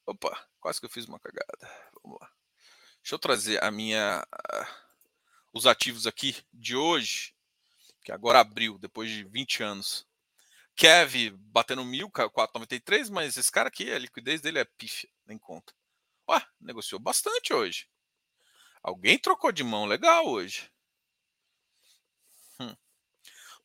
Opa, 0.06 0.48
quase 0.60 0.80
que 0.80 0.86
eu 0.86 0.90
fiz 0.90 1.04
uma 1.04 1.20
cagada. 1.20 1.90
Vamos 2.02 2.18
lá. 2.20 2.30
Deixa 3.02 3.14
eu 3.14 3.18
trazer 3.18 3.62
a 3.62 3.70
minha. 3.70 4.26
Os 5.52 5.66
ativos 5.66 6.06
aqui 6.06 6.36
de 6.52 6.76
hoje, 6.76 7.34
que 8.04 8.12
agora 8.12 8.40
abriu, 8.40 8.78
depois 8.78 9.10
de 9.10 9.24
20 9.24 9.62
anos. 9.62 10.06
Kev 10.74 11.30
batendo 11.36 11.84
mil, 11.84 12.10
493, 12.10 13.08
mas 13.08 13.36
esse 13.36 13.50
cara 13.50 13.68
aqui, 13.68 13.90
a 13.90 13.98
liquidez 13.98 14.42
dele 14.42 14.58
é 14.58 14.64
pífia, 14.64 15.08
nem 15.26 15.38
conta. 15.38 15.72
Ué, 16.28 16.44
negociou 16.60 17.00
bastante 17.00 17.54
hoje. 17.54 17.88
Alguém 18.86 19.18
trocou 19.18 19.50
de 19.50 19.64
mão 19.64 19.84
legal 19.84 20.28
hoje. 20.28 20.70
Hum. 22.60 22.72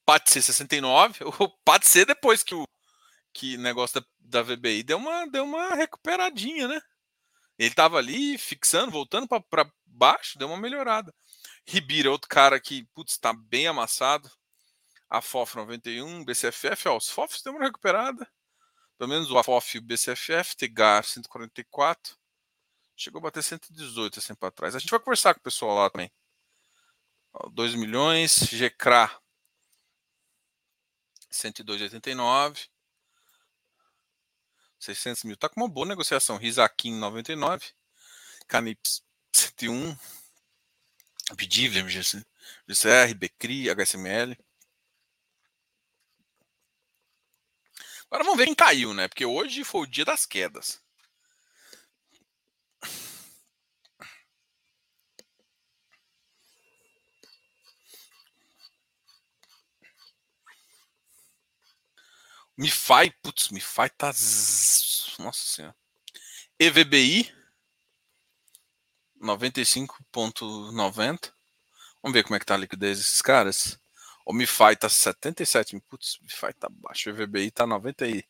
Pode 0.03 0.31
ser 0.31 0.41
69, 0.41 1.19
pode 1.63 1.85
ser 1.85 2.07
depois 2.07 2.41
que 2.41 2.55
o 2.55 2.67
que 3.31 3.55
negócio 3.55 4.01
da, 4.01 4.07
da 4.19 4.41
VBI 4.41 4.81
deu 4.81 4.97
uma, 4.97 5.27
deu 5.27 5.43
uma 5.43 5.75
recuperadinha, 5.75 6.67
né? 6.67 6.81
Ele 7.55 7.75
tava 7.75 7.99
ali 7.99 8.35
fixando, 8.39 8.91
voltando 8.91 9.27
para 9.27 9.71
baixo, 9.85 10.39
deu 10.39 10.47
uma 10.47 10.57
melhorada. 10.57 11.13
Ribira, 11.67 12.09
outro 12.09 12.27
cara 12.27 12.59
que, 12.59 12.85
putz, 12.87 13.15
tá 13.19 13.31
bem 13.31 13.67
amassado. 13.67 14.27
A 15.07 15.21
FOF 15.21 15.55
91, 15.55 16.25
BCFF, 16.25 16.87
ó, 16.87 16.97
os 16.97 17.09
FOFs 17.11 17.43
deu 17.43 17.53
uma 17.53 17.63
recuperada. 17.63 18.27
Pelo 18.97 19.11
menos 19.11 19.29
o 19.29 19.43
FOF 19.43 19.77
e 19.77 19.79
o 19.79 19.83
BCFF, 19.83 20.55
TGAR 20.55 21.03
144. 21.03 22.19
Chegou 23.01 23.17
a 23.17 23.23
bater 23.23 23.41
118 23.41 24.19
assim 24.19 24.35
para 24.35 24.51
trás. 24.51 24.75
A 24.75 24.79
gente 24.79 24.91
vai 24.91 24.99
conversar 24.99 25.33
com 25.33 25.39
o 25.39 25.43
pessoal 25.43 25.75
lá 25.75 25.89
também. 25.89 26.11
2 27.51 27.73
milhões, 27.73 28.43
GCRA 28.51 29.09
102,89. 31.31 32.69
600 34.77 35.23
mil. 35.23 35.35
Tá 35.35 35.49
com 35.49 35.61
uma 35.61 35.67
boa 35.67 35.87
negociação. 35.87 36.37
Risaquim 36.37 36.93
99. 36.93 37.73
Canips 38.47 39.03
101. 39.33 39.97
Bidiv, 41.35 41.73
GCR, 41.89 43.15
Becri, 43.15 43.67
HSML. 43.67 44.37
Agora 48.05 48.23
vamos 48.23 48.37
ver 48.37 48.45
quem 48.45 48.53
caiu, 48.53 48.93
né? 48.93 49.07
Porque 49.07 49.25
hoje 49.25 49.63
foi 49.63 49.81
o 49.81 49.87
dia 49.87 50.05
das 50.05 50.27
quedas. 50.27 50.80
MiFi, 62.61 63.11
putz, 63.23 63.49
MiFi 63.49 63.89
tá. 63.97 64.13
Nossa 65.17 65.33
senhora. 65.33 65.75
EVBI 66.59 67.33
95.90. 69.19 71.33
Vamos 72.03 72.13
ver 72.13 72.23
como 72.23 72.35
é 72.35 72.39
que 72.39 72.45
tá 72.45 72.53
a 72.53 72.57
liquidez 72.57 72.99
desses 72.99 73.19
caras. 73.19 73.79
O 74.23 74.31
MiFi 74.31 74.75
tá 74.79 74.87
77. 74.87 75.81
Putz, 75.89 76.19
MiFi 76.21 76.53
tá 76.53 76.69
baixo. 76.69 77.09
O 77.09 77.13
EVBI 77.13 77.49
tá 77.49 77.65
90 77.65 78.07
e. 78.07 78.23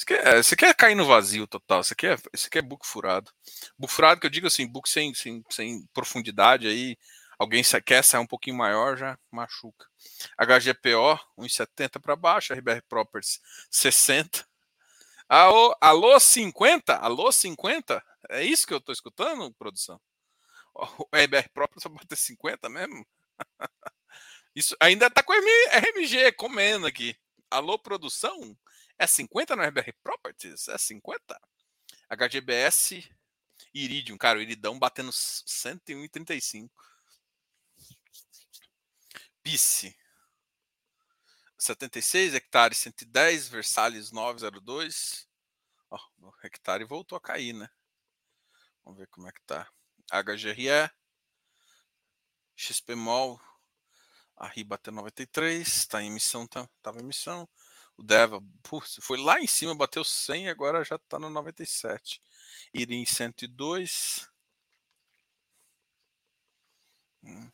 Aqui, 0.00 0.14
é, 0.14 0.38
aqui 0.38 0.64
é 0.64 0.72
cair 0.72 0.94
no 0.94 1.04
vazio 1.04 1.46
total. 1.46 1.82
Isso 1.82 1.92
aqui 1.92 2.06
é, 2.06 2.14
aqui 2.14 2.58
é 2.58 2.62
book 2.62 2.86
furado. 2.86 3.30
Book 3.78 3.92
furado 3.92 4.18
que 4.18 4.26
eu 4.26 4.30
digo 4.30 4.46
assim, 4.46 4.66
book 4.66 4.88
sem, 4.88 5.12
sem, 5.12 5.44
sem 5.50 5.86
profundidade 5.92 6.66
aí, 6.66 6.96
Alguém 7.38 7.62
quer 7.84 8.02
sair 8.04 8.20
um 8.20 8.26
pouquinho 8.26 8.56
maior, 8.56 8.96
já 8.96 9.18
machuca. 9.30 9.86
HGPO, 10.38 11.18
1,70 11.38 12.00
para 12.00 12.16
baixo. 12.16 12.54
RBR 12.54 12.82
Properties, 12.88 13.40
60. 13.70 14.46
Alô, 15.28 15.76
alô, 15.80 16.20
50? 16.20 16.96
Alô, 16.96 17.32
50? 17.32 18.04
É 18.30 18.42
isso 18.42 18.66
que 18.66 18.74
eu 18.74 18.78
estou 18.78 18.92
escutando, 18.92 19.52
produção? 19.54 20.00
O 20.74 21.08
RBR 21.16 21.48
Properties 21.52 21.84
vai 21.84 21.94
bater 21.94 22.16
50 22.16 22.68
mesmo? 22.68 23.06
Isso 24.54 24.76
ainda 24.78 25.06
está 25.06 25.22
com 25.22 25.32
RMG 25.32 26.32
comendo 26.32 26.86
aqui. 26.86 27.16
Alô, 27.50 27.78
produção? 27.78 28.56
É 28.98 29.06
50 29.06 29.56
no 29.56 29.62
RBR 29.62 29.92
Properties? 30.02 30.68
É 30.68 30.78
50? 30.78 31.40
HGBS 32.08 33.08
Iridium, 33.72 34.16
cara, 34.16 34.38
o 34.38 34.42
Iridão 34.42 34.78
batendo 34.78 35.10
101,35. 35.10 36.70
Pice. 39.44 39.94
76 41.58 42.34
hectares 42.34 42.78
110, 42.78 43.48
Versalhes 43.48 44.10
902. 44.10 45.28
Ó, 45.90 45.98
o 46.18 46.32
hectare 46.42 46.84
voltou 46.84 47.16
a 47.16 47.20
cair, 47.20 47.52
né? 47.52 47.68
Vamos 48.82 48.98
ver 48.98 49.06
como 49.08 49.28
é 49.28 49.32
que 49.32 49.42
tá. 49.42 49.70
HGRE, 50.10 50.90
XPMOL, 52.56 53.40
a 54.36 54.46
RIBA 54.46 54.76
até 54.76 54.90
93, 54.90 55.86
tá 55.86 56.02
em 56.02 56.06
emissão, 56.08 56.46
tá, 56.46 56.68
tava 56.82 56.98
em 56.98 57.02
emissão. 57.04 57.48
O 57.96 58.02
Deva, 58.02 58.42
putz, 58.62 58.98
foi 59.02 59.18
lá 59.18 59.40
em 59.40 59.46
cima, 59.46 59.74
bateu 59.74 60.04
100 60.04 60.46
e 60.46 60.48
agora 60.48 60.84
já 60.84 60.98
tá 60.98 61.18
no 61.18 61.30
97. 61.30 62.20
Irim 62.72 63.04
102. 63.04 64.28
Hum. 67.22 67.50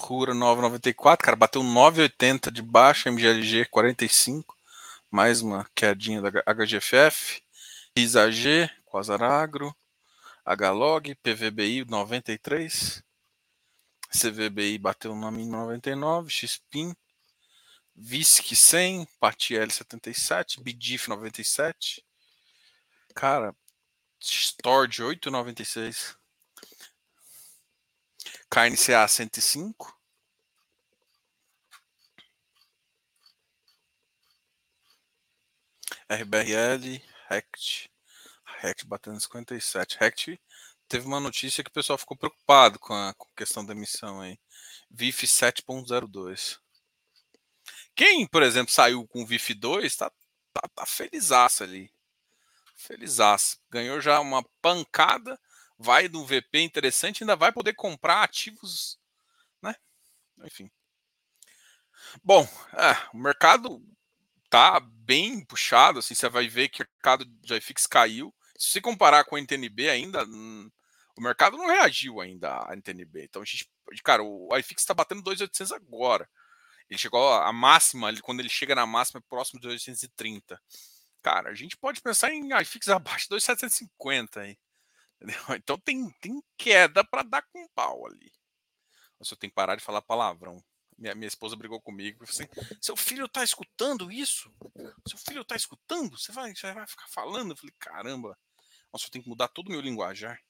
Rura 0.00 0.32
994, 0.32 1.22
cara, 1.22 1.36
bateu 1.36 1.62
9,80 1.62 2.50
de 2.50 2.62
baixa, 2.62 3.10
MGLG 3.10 3.66
45, 3.66 4.56
mais 5.10 5.42
uma 5.42 5.68
quedinha 5.74 6.22
da 6.22 6.30
HGFF, 6.30 7.42
ISAG, 7.94 8.70
Quasaragro, 8.86 9.76
HLOG, 10.44 11.14
PVBI 11.16 11.84
93, 11.84 13.04
CVBI 14.10 14.78
bateu 14.78 15.14
no 15.14 15.30
mínima 15.30 15.58
99, 15.58 16.30
XPIN, 16.30 16.96
VISC 17.94 18.56
100, 18.56 19.06
PATL 19.20 19.70
77, 19.70 20.62
BDIF 20.62 21.08
97, 21.08 22.02
cara, 23.14 23.54
Storage 24.18 25.02
896, 25.02 26.16
KNCA 28.50 29.06
105, 29.06 29.96
RBRL, 36.10 37.00
RECT, 37.28 37.88
RECT 38.60 38.84
batendo 38.84 39.20
57. 39.20 39.96
RECT 40.00 40.40
teve 40.88 41.06
uma 41.06 41.20
notícia 41.20 41.62
que 41.62 41.70
o 41.70 41.72
pessoal 41.72 41.96
ficou 41.96 42.16
preocupado 42.16 42.80
com 42.80 42.92
a, 42.92 43.14
questão 43.36 43.64
da 43.64 43.72
emissão 43.72 44.20
aí. 44.20 44.36
VIF 44.90 45.24
7.02. 45.24 46.58
Quem, 47.94 48.26
por 48.26 48.42
exemplo, 48.42 48.72
saiu 48.72 49.06
com 49.06 49.24
VIF 49.24 49.54
2 49.54 49.94
tá, 49.94 50.10
tá, 50.52 50.68
tá 50.74 50.84
felizaço 50.84 51.62
ali. 51.62 51.92
Felizaço. 52.74 53.60
Ganhou 53.70 54.00
já 54.00 54.18
uma 54.18 54.42
pancada, 54.60 55.38
vai 55.80 56.08
um 56.14 56.24
VP 56.24 56.60
interessante, 56.60 57.22
ainda 57.22 57.34
vai 57.34 57.50
poder 57.50 57.72
comprar 57.74 58.22
ativos, 58.22 58.98
né? 59.62 59.74
Enfim. 60.44 60.70
Bom, 62.22 62.46
é, 62.74 63.08
o 63.14 63.18
mercado 63.18 63.82
tá 64.50 64.78
bem 64.78 65.42
puxado, 65.44 66.00
assim, 66.00 66.14
você 66.14 66.28
vai 66.28 66.48
ver 66.48 66.68
que 66.68 66.82
o 66.82 66.86
mercado 66.96 67.24
de 67.24 67.54
IFIX 67.54 67.86
caiu. 67.86 68.34
Se 68.58 68.72
você 68.72 68.80
comparar 68.80 69.24
com 69.24 69.36
o 69.36 69.38
NTNB 69.38 69.88
ainda, 69.88 70.24
hum, 70.24 70.70
o 71.16 71.22
mercado 71.22 71.56
não 71.56 71.66
reagiu 71.66 72.20
ainda 72.20 72.58
à 72.68 72.74
NTNB. 72.76 73.24
Então, 73.24 73.40
a 73.40 73.44
gente, 73.44 73.66
cara, 74.04 74.22
o 74.22 74.54
IFIX 74.56 74.82
está 74.82 74.92
batendo 74.92 75.22
2.800 75.22 75.74
agora. 75.74 76.28
Ele 76.90 76.98
chegou 76.98 77.32
à 77.32 77.50
máxima, 77.52 78.12
quando 78.20 78.40
ele 78.40 78.48
chega 78.50 78.74
na 78.74 78.84
máxima, 78.86 79.20
é 79.20 79.28
próximo 79.28 79.60
de 79.60 79.68
230. 79.68 80.60
Cara, 81.22 81.50
a 81.50 81.54
gente 81.54 81.76
pode 81.76 82.02
pensar 82.02 82.32
em 82.32 82.50
iFix 82.60 82.88
abaixo 82.90 83.24
de 83.24 83.30
2,750 83.30 84.40
aí. 84.40 84.58
Então 85.56 85.78
tem, 85.78 86.10
tem 86.20 86.42
queda 86.56 87.04
para 87.04 87.22
dar 87.22 87.42
com 87.42 87.68
pau 87.68 88.06
ali. 88.06 88.32
Eu 89.18 89.36
tenho 89.36 89.50
que 89.50 89.54
parar 89.54 89.76
de 89.76 89.84
falar 89.84 90.00
palavrão. 90.00 90.64
Minha, 90.96 91.14
minha 91.14 91.28
esposa 91.28 91.56
brigou 91.56 91.80
comigo 91.80 92.24
assim: 92.24 92.44
Seu 92.80 92.96
filho 92.96 93.28
tá 93.28 93.44
escutando 93.44 94.10
isso? 94.10 94.52
Seu 95.06 95.18
filho 95.18 95.44
tá 95.44 95.56
escutando? 95.56 96.18
Você 96.18 96.32
vai, 96.32 96.54
você 96.54 96.72
vai 96.72 96.86
ficar 96.86 97.08
falando? 97.08 97.52
Eu 97.52 97.56
falei: 97.56 97.74
Caramba, 97.78 98.38
nossa, 98.92 99.06
eu 99.06 99.10
tenho 99.10 99.24
que 99.24 99.30
mudar 99.30 99.48
todo 99.48 99.68
o 99.68 99.70
meu 99.70 99.80
linguajar. 99.80 100.40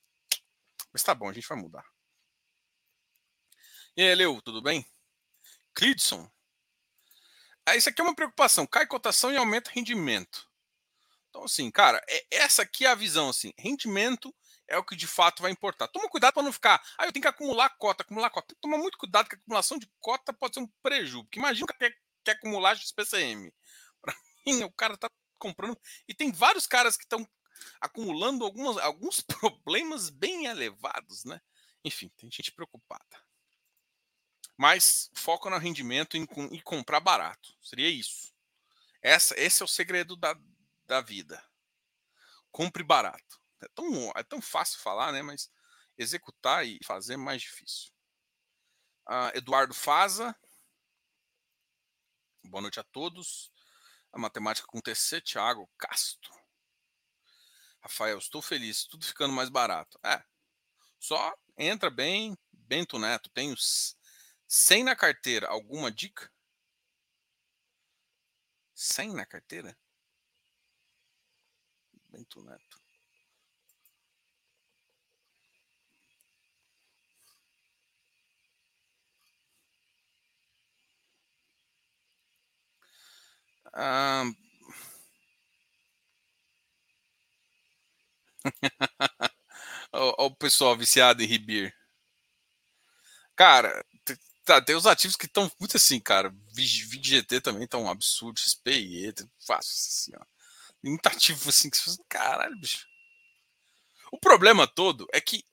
Mas 0.92 1.02
tá 1.02 1.14
bom, 1.14 1.28
a 1.28 1.32
gente 1.32 1.48
vai 1.48 1.58
mudar. 1.58 1.84
E 3.96 4.02
aí, 4.02 4.14
Leo, 4.14 4.40
tudo 4.42 4.62
bem? 4.62 4.84
Clidson. 5.74 6.30
Ah, 7.66 7.76
isso 7.76 7.88
aqui 7.88 8.00
é 8.00 8.04
uma 8.04 8.14
preocupação. 8.14 8.66
Cai 8.66 8.86
cotação 8.86 9.32
e 9.32 9.36
aumenta 9.36 9.70
rendimento. 9.70 10.48
Então, 11.28 11.44
assim, 11.44 11.70
cara, 11.70 12.02
é, 12.08 12.26
essa 12.30 12.62
aqui 12.62 12.84
é 12.84 12.88
a 12.88 12.94
visão, 12.94 13.28
assim, 13.28 13.52
rendimento 13.56 14.34
é 14.70 14.78
o 14.78 14.84
que 14.84 14.96
de 14.96 15.06
fato 15.06 15.42
vai 15.42 15.50
importar. 15.50 15.88
Toma 15.88 16.08
cuidado 16.08 16.32
para 16.32 16.44
não 16.44 16.52
ficar, 16.52 16.80
ah, 16.96 17.04
eu 17.04 17.12
tenho 17.12 17.22
que 17.22 17.28
acumular 17.28 17.68
cota, 17.70 18.02
acumular 18.02 18.30
cota. 18.30 18.54
Tomar 18.60 18.78
muito 18.78 18.96
cuidado 18.96 19.28
que 19.28 19.34
a 19.34 19.38
acumulação 19.38 19.76
de 19.78 19.90
cota 19.98 20.32
pode 20.32 20.54
ser 20.54 20.60
um 20.60 20.68
prejuízo. 20.82 21.24
Porque 21.24 21.40
imagina 21.40 21.66
que 21.66 21.74
quer, 21.74 21.94
quer 22.24 22.32
acumular 22.32 22.76
XPCM. 22.76 23.52
Para 24.00 24.14
mim, 24.46 24.62
o 24.62 24.72
cara 24.72 24.96
tá 24.96 25.10
comprando. 25.38 25.78
E 26.08 26.14
tem 26.14 26.30
vários 26.30 26.66
caras 26.66 26.96
que 26.96 27.02
estão 27.02 27.28
acumulando 27.80 28.44
algumas, 28.44 28.78
alguns 28.78 29.20
problemas 29.40 30.08
bem 30.08 30.46
elevados, 30.46 31.24
né? 31.24 31.40
Enfim, 31.84 32.08
tem 32.16 32.30
gente 32.30 32.52
preocupada. 32.52 33.24
Mas 34.56 35.10
foca 35.14 35.50
no 35.50 35.58
rendimento 35.58 36.16
e 36.16 36.20
em 36.20 36.60
comprar 36.60 37.00
barato. 37.00 37.56
Seria 37.60 37.88
isso. 37.88 38.32
Essa, 39.02 39.34
esse 39.40 39.62
é 39.62 39.64
o 39.64 39.68
segredo 39.68 40.14
da, 40.14 40.38
da 40.86 41.00
vida. 41.00 41.42
Compre 42.52 42.82
barato. 42.82 43.39
É 43.62 43.68
tão, 43.74 44.12
é 44.16 44.22
tão 44.22 44.40
fácil 44.40 44.80
falar, 44.80 45.12
né? 45.12 45.22
Mas 45.22 45.50
executar 45.96 46.66
e 46.66 46.78
fazer 46.84 47.14
é 47.14 47.16
mais 47.16 47.42
difícil. 47.42 47.92
Uh, 49.08 49.36
Eduardo 49.36 49.74
Faza. 49.74 50.34
Boa 52.44 52.62
noite 52.62 52.80
a 52.80 52.84
todos. 52.84 53.52
A 54.12 54.18
matemática 54.18 54.66
com 54.66 54.80
TC, 54.80 55.20
Thiago 55.20 55.70
Castro. 55.78 56.32
Rafael, 57.80 58.18
estou 58.18 58.42
feliz, 58.42 58.84
tudo 58.84 59.04
ficando 59.04 59.32
mais 59.32 59.48
barato. 59.48 59.98
É, 60.04 60.22
só 60.98 61.34
entra 61.56 61.90
bem, 61.90 62.36
Bento 62.52 62.98
Neto, 62.98 63.30
tenho 63.30 63.54
100 64.46 64.84
na 64.84 64.94
carteira. 64.94 65.48
Alguma 65.48 65.90
dica? 65.90 66.30
100 68.74 69.14
na 69.14 69.24
carteira? 69.24 69.76
Bento 72.08 72.42
Neto. 72.42 72.79
Ah... 83.72 84.24
o, 89.92 90.30
pessoal 90.34 90.76
viciado 90.76 91.22
em 91.22 91.26
Ribir. 91.26 91.74
Cara, 93.36 93.84
tá, 94.44 94.60
tem 94.62 94.76
os 94.76 94.86
ativos 94.86 95.16
que 95.16 95.26
estão 95.26 95.50
muito 95.58 95.76
assim, 95.76 96.00
cara. 96.00 96.34
VGT 96.54 97.40
também 97.40 97.66
tá 97.66 97.78
um 97.78 97.88
absurdo. 97.90 98.40
XPI, 98.40 99.14
fácil 99.38 99.72
assim, 99.72 100.12
ó 100.16 100.24
muito 100.82 101.06
ativo 101.06 101.48
assim, 101.48 101.68
que 101.68 101.76
você 101.76 102.02
caralho, 102.08 102.56
bicho. 102.58 102.86
O 104.10 104.18
problema 104.18 104.66
todo 104.66 105.06
é 105.12 105.20
que 105.20 105.44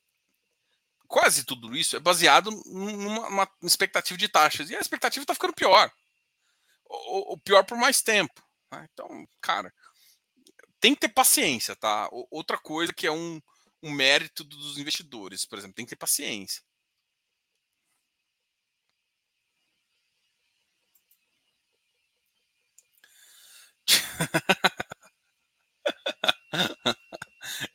quase 1.07 1.43
tudo 1.43 1.76
isso 1.76 1.95
é 1.95 1.99
baseado 1.99 2.49
numa 2.65 3.47
expectativa 3.61 4.18
de 4.18 4.28
taxas. 4.28 4.70
E 4.70 4.76
a 4.76 4.80
expectativa 4.80 5.24
está 5.24 5.34
ficando 5.34 5.53
pior. 5.53 5.91
O, 6.89 7.38
pior 7.38 7.63
por 7.65 7.77
mais 7.77 8.01
tempo. 8.01 8.41
Né? 8.71 8.88
Então, 8.93 9.27
cara, 9.41 9.73
tem 10.79 10.93
que 10.93 11.01
ter 11.01 11.09
paciência, 11.09 11.75
tá? 11.75 12.07
Outra 12.31 12.57
coisa 12.57 12.93
que 12.93 13.07
é 13.07 13.11
um, 13.11 13.41
um 13.83 13.91
mérito 13.91 14.43
dos 14.43 14.77
investidores, 14.77 15.45
por 15.45 15.57
exemplo, 15.57 15.75
tem 15.75 15.85
que 15.85 15.91
ter 15.91 15.95
paciência. 15.97 16.61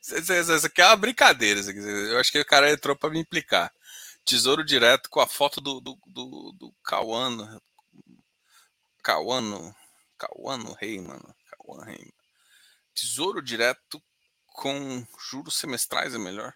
Isso 0.01 0.67
aqui 0.67 0.81
é 0.81 0.85
uma 0.85 0.95
brincadeira. 0.95 1.59
Eu 1.61 2.19
acho 2.19 2.31
que 2.31 2.39
o 2.39 2.45
cara 2.45 2.71
entrou 2.71 2.95
para 2.95 3.09
me 3.09 3.19
implicar. 3.19 3.71
Tesouro 4.25 4.63
direto 4.63 5.09
com 5.09 5.19
a 5.19 5.27
foto 5.27 5.59
do, 5.59 5.81
do, 5.81 5.97
do, 6.07 6.51
do 6.53 6.73
Cauano. 6.83 7.61
Cauano. 9.03 9.75
Cauano 10.17 10.73
Rei, 10.73 10.99
mano. 10.99 11.35
Cauano 11.51 11.83
Rei. 11.83 12.13
Tesouro 12.95 13.41
direto 13.41 14.01
com 14.47 15.05
juros 15.29 15.55
semestrais 15.55 16.15
é 16.15 16.17
melhor. 16.17 16.53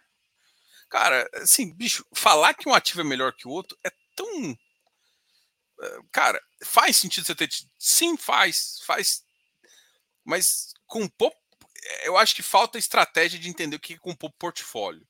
Cara, 0.89 1.29
assim, 1.35 1.73
bicho, 1.73 2.05
falar 2.13 2.53
que 2.53 2.69
um 2.69 2.73
ativo 2.73 3.01
é 3.01 3.03
melhor 3.03 3.33
que 3.33 3.47
o 3.47 3.51
outro 3.51 3.77
é 3.83 3.91
tão. 4.15 4.57
Eh, 5.81 5.99
cara, 6.11 6.41
faz 6.63 6.97
sentido 6.97 7.25
você 7.25 7.35
ter. 7.35 7.49
Sim, 7.77 8.15
faz. 8.17 8.79
Faz. 8.85 9.23
Mas 10.23 10.73
com 10.85 11.07
pouco 11.07 11.37
eu 12.03 12.17
acho 12.17 12.35
que 12.35 12.43
falta 12.43 12.77
estratégia 12.77 13.39
de 13.39 13.49
entender 13.49 13.75
o 13.75 13.79
que 13.79 13.93
é 13.93 13.97
compor 13.97 14.31
portfólio. 14.37 15.07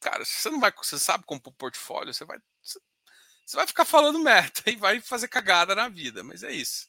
Cara, 0.00 0.24
você 0.24 0.50
não 0.50 0.60
vai, 0.60 0.72
você 0.72 0.98
sabe 0.98 1.24
compor 1.24 1.52
portfólio, 1.54 2.12
você 2.12 2.24
vai, 2.24 2.38
você 3.44 3.56
vai 3.56 3.66
ficar 3.66 3.84
falando 3.84 4.18
merda 4.18 4.62
e 4.70 4.76
vai 4.76 5.00
fazer 5.00 5.28
cagada 5.28 5.74
na 5.74 5.88
vida, 5.88 6.22
mas 6.22 6.42
é 6.42 6.52
isso. 6.52 6.88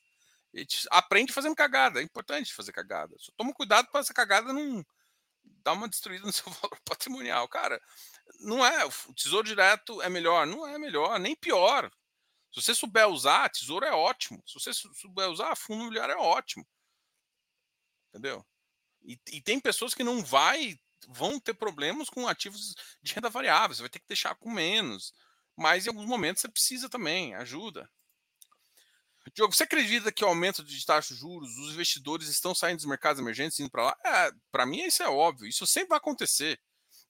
A 0.54 0.60
gente 0.60 0.88
aprende 0.90 1.34
fazendo 1.34 1.56
cagada, 1.56 2.00
é 2.00 2.04
importante 2.04 2.54
fazer 2.54 2.72
cagada. 2.72 3.14
Só 3.20 3.32
toma 3.36 3.54
cuidado 3.54 3.90
para 3.92 4.00
essa 4.00 4.14
cagada 4.14 4.54
não 4.54 4.86
dar 5.64 5.74
uma 5.74 5.90
destruída 5.90 6.26
no 6.26 6.32
seu 6.34 6.52
valor 6.52 6.80
patrimonial. 6.86 7.48
Cara, 7.48 7.82
não 8.40 8.66
é, 8.66 8.86
o 8.86 9.14
tesouro 9.14 9.48
direto 9.48 10.02
é 10.02 10.10
melhor, 10.10 10.48
não 10.48 10.66
é 10.66 10.78
melhor, 10.78 11.20
nem 11.20 11.36
pior. 11.36 11.92
Se 12.52 12.62
você 12.62 12.74
souber 12.74 13.08
usar, 13.10 13.50
tesouro 13.50 13.86
é 13.86 13.92
ótimo. 13.92 14.42
Se 14.48 14.54
você 14.54 14.72
souber 14.74 15.30
usar, 15.30 15.56
fundo 15.58 15.82
imobiliário 15.82 16.14
é 16.14 16.18
ótimo. 16.18 16.66
Entendeu? 18.10 18.46
E, 19.04 19.20
e, 19.30 19.42
tem 19.42 19.60
pessoas 19.60 19.94
que 19.94 20.04
não 20.04 20.24
vai, 20.24 20.80
vão 21.10 21.38
ter 21.38 21.54
problemas 21.54 22.10
com 22.10 22.28
ativos 22.28 22.74
de 23.04 23.14
renda 23.14 23.30
variável, 23.30 23.76
você 23.76 23.82
vai 23.82 23.90
ter 23.90 24.00
que 24.00 24.08
deixar 24.08 24.36
com 24.36 24.50
menos. 24.50 25.14
Mas 25.56 25.86
em 25.86 25.90
alguns 25.90 26.06
momentos 26.06 26.42
você 26.42 26.50
precisa 26.50 26.90
também, 26.90 27.34
ajuda. 27.36 27.90
Diogo, 29.34 29.56
você 29.56 29.64
acredita 29.64 30.12
que 30.12 30.24
o 30.24 30.28
aumento 30.28 30.64
de 30.64 30.86
taxa 30.86 31.14
de 31.14 31.20
juros, 31.20 31.58
os 31.58 31.74
investidores 31.74 32.28
estão 32.28 32.54
saindo 32.54 32.78
dos 32.78 32.86
mercados 32.86 33.20
emergentes 33.20 33.60
indo 33.60 33.70
para 33.70 33.86
lá? 33.86 33.98
É, 34.06 34.32
para 34.52 34.66
mim 34.66 34.84
isso 34.84 35.02
é 35.02 35.10
óbvio, 35.10 35.48
isso 35.48 35.66
sempre 35.66 35.90
vai 35.90 35.98
acontecer. 35.98 36.60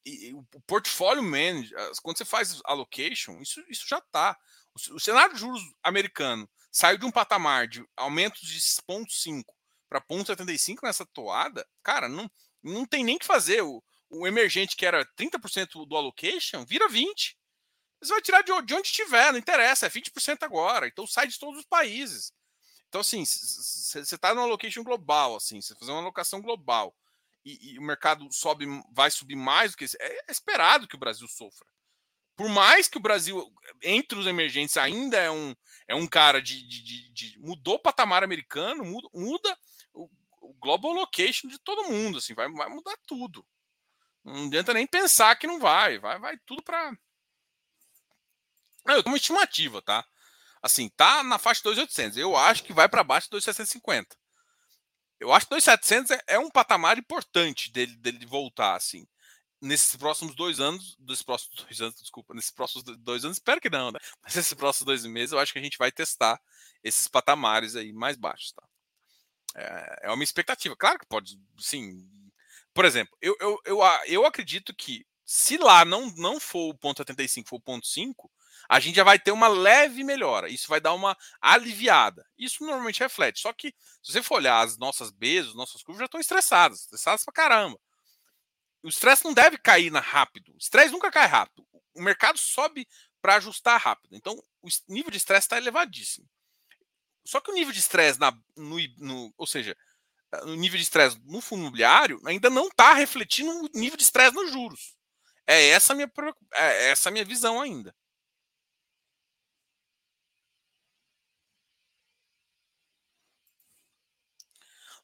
E, 0.05 0.29
e 0.29 0.33
o 0.33 0.43
portfólio 0.65 1.23
manager, 1.23 1.77
quando 2.01 2.17
você 2.17 2.25
faz 2.25 2.61
allocation, 2.65 3.39
isso, 3.41 3.63
isso 3.69 3.85
já 3.87 3.97
está. 3.97 4.37
O, 4.73 4.95
o 4.95 4.99
cenário 4.99 5.33
de 5.33 5.41
juros 5.41 5.61
americano 5.83 6.49
saiu 6.71 6.97
de 6.97 7.05
um 7.05 7.11
patamar 7.11 7.67
de 7.67 7.85
aumento 7.97 8.39
de 8.45 8.59
0,5 8.59 9.43
para 9.89 10.01
0,75 10.01 10.79
nessa 10.83 11.05
toada, 11.05 11.65
cara, 11.83 12.09
não, 12.09 12.29
não 12.63 12.85
tem 12.85 13.03
nem 13.03 13.17
que 13.17 13.25
fazer. 13.25 13.61
O, 13.61 13.83
o 14.09 14.27
emergente 14.27 14.75
que 14.75 14.85
era 14.85 15.05
30% 15.17 15.87
do 15.87 15.95
allocation 15.95 16.65
vira 16.65 16.87
20%. 16.87 17.35
Você 18.01 18.11
vai 18.11 18.21
tirar 18.21 18.41
de, 18.41 18.51
de 18.63 18.73
onde 18.73 18.87
estiver, 18.87 19.31
não 19.31 19.39
interessa, 19.39 19.87
é 19.87 19.89
20% 19.89 20.43
agora. 20.43 20.87
Então 20.87 21.07
sai 21.07 21.27
de 21.27 21.39
todos 21.39 21.59
os 21.59 21.65
países. 21.65 22.33
Então, 22.87 23.01
assim, 23.01 23.25
você 23.25 23.99
está 23.99 24.33
no 24.33 24.41
allocation 24.41 24.83
global, 24.83 25.35
assim, 25.35 25.59
você 25.59 25.75
fazer 25.75 25.91
uma 25.91 25.99
alocação 25.99 26.41
global 26.41 26.95
e, 27.45 27.73
e, 27.73 27.79
o 27.79 27.81
mercado 27.81 28.27
sobe, 28.31 28.65
vai 28.91 29.11
subir 29.11 29.35
mais 29.35 29.71
do 29.71 29.77
que 29.77 29.85
isso, 29.85 29.97
é 29.99 30.31
esperado 30.31 30.87
que 30.87 30.95
o 30.95 30.99
Brasil 30.99 31.27
sofra. 31.27 31.67
Por 32.35 32.49
mais 32.49 32.87
que 32.87 32.97
o 32.97 33.01
Brasil, 33.01 33.49
entre 33.81 34.17
os 34.17 34.25
emergentes, 34.25 34.75
ainda 34.75 35.17
é 35.17 35.29
um, 35.29 35.55
é 35.87 35.95
um 35.95 36.07
cara 36.07 36.41
de, 36.41 36.67
de, 36.67 36.83
de, 36.83 37.09
de 37.11 37.39
mudou 37.39 37.75
o 37.75 37.79
patamar 37.79 38.23
americano, 38.23 38.83
muda, 38.83 39.07
muda 39.13 39.57
o, 39.93 40.09
o, 40.41 40.53
global 40.55 40.91
location 40.91 41.47
de 41.47 41.59
todo 41.59 41.89
mundo, 41.89 42.17
assim, 42.17 42.33
vai, 42.33 42.49
vai 42.51 42.67
mudar 42.67 42.97
tudo. 43.07 43.45
Não 44.23 44.47
adianta 44.47 44.73
nem 44.73 44.87
pensar 44.87 45.35
que 45.35 45.47
não 45.47 45.59
vai, 45.59 45.99
vai, 45.99 46.19
vai 46.19 46.37
tudo 46.45 46.63
para 46.63 46.91
eu 48.93 49.03
tenho 49.03 49.13
uma 49.13 49.17
estimativa, 49.17 49.81
tá? 49.81 50.05
Assim, 50.61 50.89
tá 50.89 51.23
na 51.23 51.37
faixa 51.37 51.59
de 51.59 51.65
2,800. 51.65 52.17
Eu 52.17 52.35
acho 52.35 52.63
que 52.63 52.73
vai 52.73 52.89
para 52.89 53.03
baixo 53.03 53.27
de 53.27 53.31
2,750. 53.31 54.15
Eu 55.19 55.31
acho 55.31 55.45
que 55.45 55.51
2,700 55.51 56.11
é, 56.11 56.23
é 56.27 56.39
um 56.39 56.49
patamar 56.49 56.97
importante 56.97 57.71
dele, 57.71 57.95
dele 57.97 58.25
voltar, 58.25 58.75
assim. 58.75 59.07
Nesses 59.61 59.95
próximos 59.95 60.35
dois 60.35 60.59
anos, 60.59 60.95
dos 60.99 61.23
próximos 61.23 61.55
dois 61.63 61.81
anos, 61.81 61.95
desculpa, 62.01 62.33
nesses 62.33 62.51
próximos 62.51 62.83
dois 62.99 63.23
anos, 63.23 63.37
espero 63.37 63.61
que 63.61 63.69
não, 63.69 63.91
né? 63.91 63.99
Mas 64.23 64.35
nesses 64.35 64.53
próximos 64.53 64.85
dois 64.85 65.05
meses, 65.05 65.31
eu 65.31 65.39
acho 65.39 65.53
que 65.53 65.59
a 65.59 65.63
gente 65.63 65.77
vai 65.77 65.91
testar 65.91 66.39
esses 66.83 67.07
patamares 67.07 67.75
aí 67.75 67.93
mais 67.93 68.17
baixos, 68.17 68.51
tá? 68.51 68.63
É, 69.55 69.99
é 70.03 70.11
uma 70.11 70.23
expectativa. 70.23 70.75
Claro 70.75 70.99
que 70.99 71.05
pode, 71.05 71.39
sim. 71.57 72.07
Por 72.73 72.83
exemplo, 72.85 73.17
eu, 73.21 73.35
eu, 73.39 73.61
eu, 73.65 73.79
eu 74.07 74.25
acredito 74.25 74.73
que 74.75 75.05
se 75.25 75.57
lá 75.57 75.85
não, 75.85 76.07
não 76.17 76.39
for 76.39 76.69
o 76.69 76.77
ponto 76.77 76.97
75, 76.97 77.49
for 77.49 77.55
o 77.55 77.61
ponto 77.61 77.87
5, 77.87 78.29
a 78.69 78.79
gente 78.79 78.95
já 78.95 79.03
vai 79.03 79.19
ter 79.19 79.31
uma 79.31 79.47
leve 79.47 80.03
melhora. 80.03 80.49
Isso 80.49 80.67
vai 80.67 80.79
dar 80.79 80.93
uma 80.93 81.17
aliviada. 81.41 82.25
Isso 82.37 82.63
normalmente 82.63 82.99
reflete. 82.99 83.39
Só 83.39 83.53
que, 83.53 83.73
se 84.01 84.11
você 84.11 84.23
for 84.23 84.35
olhar 84.35 84.61
as 84.61 84.77
nossas 84.77 85.11
Bs, 85.11 85.49
as 85.49 85.55
nossas 85.55 85.83
curvas 85.83 85.99
já 85.99 86.05
estão 86.05 86.19
estressadas, 86.19 86.81
estressadas 86.81 87.23
pra 87.23 87.33
caramba. 87.33 87.79
O 88.83 88.89
estresse 88.89 89.23
não 89.23 89.33
deve 89.33 89.57
cair 89.57 89.91
na 89.91 89.99
rápido. 89.99 90.53
O 90.53 90.57
estresse 90.57 90.91
nunca 90.91 91.11
cai 91.11 91.27
rápido. 91.27 91.65
O 91.95 92.01
mercado 92.01 92.37
sobe 92.37 92.87
para 93.21 93.35
ajustar 93.37 93.81
rápido. 93.81 94.15
Então, 94.15 94.35
o 94.61 94.67
nível 94.87 95.09
de 95.09 95.17
estresse 95.17 95.45
está 95.45 95.57
elevadíssimo. 95.57 96.27
Só 97.25 97.39
que 97.41 97.49
o 97.49 97.53
nível 97.53 97.73
de 97.73 97.79
estresse 97.79 98.19
no, 98.55 98.77
no, 98.97 99.33
ou 99.37 99.47
seja, 99.47 99.75
o 100.43 100.55
nível 100.55 100.77
de 100.77 100.83
estresse 100.83 101.19
no 101.23 101.41
fundo 101.41 101.61
imobiliário 101.61 102.21
ainda 102.25 102.49
não 102.49 102.67
está 102.67 102.93
refletindo 102.93 103.49
o 103.51 103.69
nível 103.73 103.97
de 103.97 104.03
estresse 104.03 104.35
nos 104.35 104.51
juros. 104.51 104.95
É 105.47 105.69
essa 105.69 105.93
minha, 105.93 106.11
é 106.53 106.89
essa 106.89 107.09
minha 107.09 107.25
visão 107.25 107.61
ainda. 107.61 107.95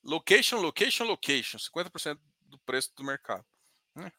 Location, 0.04 0.58
location, 0.58 1.06
location. 1.06 1.58
50% 1.58 2.20
do 2.42 2.58
preço 2.60 2.92
do 2.96 3.04
mercado. 3.04 3.46
Né? 3.96 4.12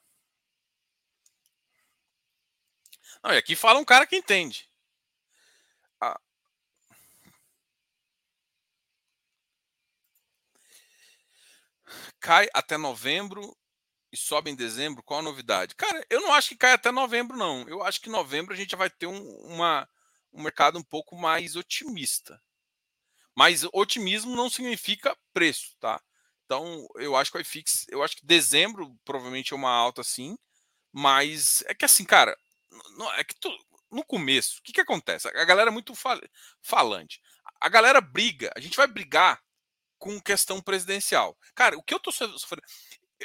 Não, 3.22 3.32
e 3.32 3.36
aqui 3.36 3.54
fala 3.54 3.78
um 3.78 3.84
cara 3.84 4.06
que 4.06 4.16
entende. 4.16 4.68
Cai 12.20 12.48
até 12.54 12.76
novembro 12.76 13.56
e 14.12 14.16
sobe 14.16 14.50
em 14.50 14.54
dezembro. 14.54 15.02
Qual 15.02 15.20
a 15.20 15.22
novidade? 15.22 15.74
Cara, 15.74 16.04
eu 16.08 16.20
não 16.20 16.32
acho 16.32 16.50
que 16.50 16.56
cai 16.56 16.72
até 16.72 16.90
novembro, 16.90 17.36
não. 17.36 17.68
Eu 17.68 17.82
acho 17.82 18.00
que 18.00 18.08
em 18.08 18.12
novembro 18.12 18.54
a 18.54 18.56
gente 18.56 18.70
já 18.70 18.76
vai 18.76 18.88
ter 18.88 19.06
um, 19.06 19.36
uma, 19.46 19.88
um 20.32 20.42
mercado 20.42 20.78
um 20.78 20.82
pouco 20.82 21.16
mais 21.16 21.56
otimista. 21.56 22.40
Mas 23.36 23.64
otimismo 23.72 24.36
não 24.36 24.50
significa 24.50 25.16
preço, 25.32 25.74
tá? 25.80 26.00
Então, 26.44 26.86
eu 26.96 27.16
acho 27.16 27.30
que 27.30 27.38
o 27.38 27.40
iFix, 27.40 27.86
eu 27.88 28.02
acho 28.02 28.16
que 28.16 28.26
dezembro 28.26 28.94
provavelmente 29.04 29.52
é 29.52 29.56
uma 29.56 29.70
alta 29.70 30.04
sim, 30.04 30.36
mas 30.92 31.62
é 31.66 31.74
que 31.74 31.84
assim, 31.84 32.04
cara, 32.04 32.36
é 33.16 33.24
que 33.24 33.34
tu, 33.34 33.50
no 33.90 34.04
começo, 34.04 34.58
o 34.58 34.62
que, 34.62 34.72
que 34.72 34.80
acontece? 34.80 35.28
A 35.28 35.44
galera 35.44 35.70
é 35.70 35.72
muito 35.72 35.94
fal, 35.94 36.18
falante. 36.60 37.20
A 37.60 37.68
galera 37.68 38.00
briga, 38.00 38.52
a 38.56 38.60
gente 38.60 38.76
vai 38.76 38.86
brigar 38.86 39.42
com 39.98 40.20
questão 40.20 40.60
presidencial. 40.60 41.38
Cara, 41.54 41.78
o 41.78 41.82
que 41.82 41.94
eu 41.94 42.00
tô 42.00 42.10
sofrendo. 42.10 42.66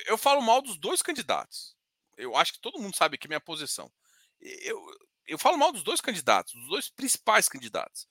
Eu 0.05 0.18
falo 0.18 0.41
mal 0.41 0.62
dos 0.62 0.78
dois 0.78 1.01
candidatos. 1.01 1.76
Eu 2.16 2.36
acho 2.36 2.53
que 2.53 2.60
todo 2.60 2.80
mundo 2.80 2.95
sabe 2.95 3.16
aqui 3.16 3.28
minha 3.28 3.39
posição. 3.39 3.91
Eu, 4.39 4.80
eu 5.26 5.39
falo 5.39 5.58
mal 5.58 5.72
dos 5.72 5.84
dois 5.84 5.99
candidatos, 5.99 6.53
dos 6.53 6.68
dois 6.68 6.89
principais 6.89 7.49
candidatos. 7.49 8.08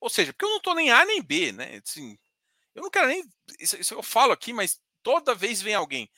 Ou 0.00 0.10
seja, 0.10 0.32
porque 0.32 0.44
eu 0.44 0.50
não 0.50 0.58
estou 0.58 0.74
nem 0.74 0.90
A 0.90 1.04
nem 1.04 1.22
B, 1.22 1.52
né? 1.52 1.80
Assim, 1.84 2.18
eu 2.74 2.82
não 2.82 2.90
quero 2.90 3.08
nem. 3.08 3.24
Isso, 3.58 3.76
isso, 3.76 3.94
eu 3.94 4.02
falo 4.02 4.32
aqui, 4.32 4.52
mas 4.52 4.78
toda 5.02 5.34
vez 5.34 5.62
vem 5.62 5.74
alguém. 5.74 6.10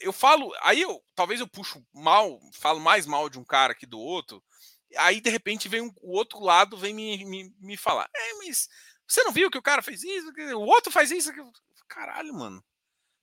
Eu 0.00 0.12
falo, 0.12 0.52
aí 0.62 0.80
eu 0.80 1.02
talvez 1.14 1.40
eu 1.40 1.48
puxo 1.48 1.84
mal, 1.92 2.40
falo 2.54 2.80
mais 2.80 3.06
mal 3.06 3.28
de 3.28 3.38
um 3.38 3.44
cara 3.44 3.74
que 3.74 3.86
do 3.86 3.98
outro. 3.98 4.42
Aí 4.96 5.20
de 5.20 5.30
repente 5.30 5.68
vem 5.68 5.82
um, 5.82 5.92
o 6.00 6.16
outro 6.16 6.40
lado 6.40 6.76
vem 6.76 6.94
me, 6.94 7.24
me, 7.24 7.54
me 7.58 7.76
falar. 7.76 8.08
É, 8.14 8.34
mas 8.34 8.68
você 9.06 9.22
não 9.24 9.32
viu 9.32 9.50
que 9.50 9.58
o 9.58 9.62
cara 9.62 9.82
fez 9.82 10.02
isso? 10.02 10.32
O 10.56 10.66
outro 10.66 10.92
faz 10.92 11.10
isso? 11.10 11.30
Caralho, 11.88 12.32
mano. 12.32 12.64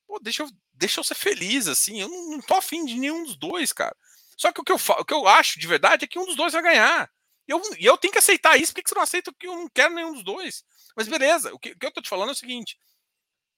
Pô, 0.08 0.20
deixa 0.20 0.44
eu, 0.44 0.50
deixa 0.74 1.00
eu 1.00 1.04
ser 1.04 1.16
feliz, 1.16 1.68
assim. 1.68 2.02
Eu 2.02 2.10
não, 2.10 2.32
não 2.32 2.42
tô 2.42 2.56
afim 2.56 2.86
de 2.86 2.96
nenhum 2.96 3.24
dos 3.24 3.38
dois, 3.38 3.72
cara. 3.72 3.96
Só 4.38 4.52
que 4.52 4.60
o 4.60 4.64
que, 4.64 4.72
eu, 4.72 4.76
o 5.00 5.06
que 5.06 5.14
eu 5.14 5.28
acho 5.28 5.60
de 5.60 5.68
verdade 5.68 6.06
é 6.06 6.08
que 6.08 6.20
um 6.20 6.26
dos 6.26 6.36
dois 6.36 6.54
vai 6.54 6.62
ganhar. 6.62 7.12
E 7.52 7.54
eu, 7.54 7.62
eu 7.92 7.98
tenho 7.98 8.12
que 8.12 8.20
aceitar 8.20 8.58
isso. 8.58 8.74
Por 8.74 8.82
que 8.82 8.90
você 8.90 8.96
não 8.96 9.02
aceita 9.02 9.34
que 9.38 9.48
eu 9.48 9.56
não 9.56 9.68
quero 9.68 9.94
nenhum 9.94 10.14
dos 10.14 10.24
dois? 10.24 10.64
Mas 10.96 11.08
beleza, 11.08 11.54
o 11.54 11.60
que, 11.60 11.72
o 11.72 11.78
que 11.78 11.86
eu 11.86 11.92
tô 11.92 12.02
te 12.02 12.10
falando 12.10 12.30
é 12.30 12.32
o 12.32 12.36
seguinte: 12.36 12.78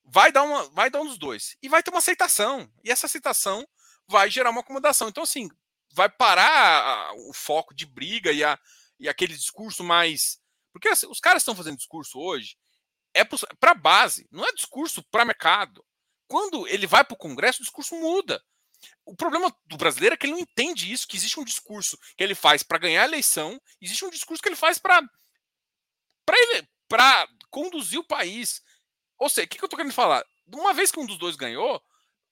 vai 0.03 0.31
dar, 0.31 0.43
uma, 0.43 0.69
vai 0.69 0.89
dar 0.89 1.01
um 1.01 1.05
dos 1.05 1.17
dois. 1.17 1.55
E 1.61 1.69
vai 1.69 1.83
ter 1.83 1.91
uma 1.91 1.99
aceitação. 1.99 2.71
E 2.83 2.91
essa 2.91 3.05
aceitação 3.05 3.67
vai 4.07 4.29
gerar 4.29 4.49
uma 4.49 4.61
acomodação. 4.61 5.09
Então, 5.09 5.23
assim, 5.23 5.49
vai 5.91 6.09
parar 6.09 7.13
o 7.29 7.33
foco 7.33 7.73
de 7.73 7.85
briga 7.85 8.31
e, 8.31 8.43
a, 8.43 8.59
e 8.99 9.07
aquele 9.07 9.35
discurso 9.35 9.83
mais. 9.83 10.39
Porque 10.71 10.89
assim, 10.89 11.07
os 11.07 11.19
caras 11.19 11.41
estão 11.41 11.55
fazendo 11.55 11.77
discurso 11.77 12.19
hoje 12.19 12.57
é 13.13 13.23
para 13.59 13.75
base, 13.75 14.27
não 14.31 14.43
é 14.45 14.51
discurso 14.53 15.03
para 15.03 15.23
mercado. 15.23 15.85
Quando 16.27 16.67
ele 16.67 16.87
vai 16.87 17.03
para 17.03 17.13
o 17.13 17.17
Congresso, 17.17 17.61
o 17.61 17.63
discurso 17.63 17.95
muda. 17.95 18.43
O 19.05 19.15
problema 19.15 19.53
do 19.65 19.77
brasileiro 19.77 20.13
é 20.13 20.17
que 20.17 20.25
ele 20.25 20.33
não 20.33 20.39
entende 20.39 20.91
isso, 20.91 21.07
que 21.07 21.17
existe 21.17 21.39
um 21.39 21.43
discurso 21.43 21.97
que 22.17 22.23
ele 22.23 22.35
faz 22.35 22.63
para 22.63 22.77
ganhar 22.77 23.01
a 23.01 23.05
eleição, 23.05 23.59
existe 23.81 24.05
um 24.05 24.09
discurso 24.09 24.41
que 24.41 24.49
ele 24.49 24.55
faz 24.55 24.77
para 24.77 25.01
para 26.87 27.27
conduzir 27.49 27.99
o 27.99 28.07
país. 28.07 28.61
Ou 29.17 29.29
seja, 29.29 29.45
o 29.45 29.49
que, 29.49 29.57
que 29.57 29.63
eu 29.63 29.67
estou 29.67 29.77
querendo 29.77 29.93
falar? 29.93 30.23
Uma 30.53 30.73
vez 30.73 30.91
que 30.91 30.99
um 30.99 31.05
dos 31.05 31.17
dois 31.17 31.35
ganhou, 31.35 31.81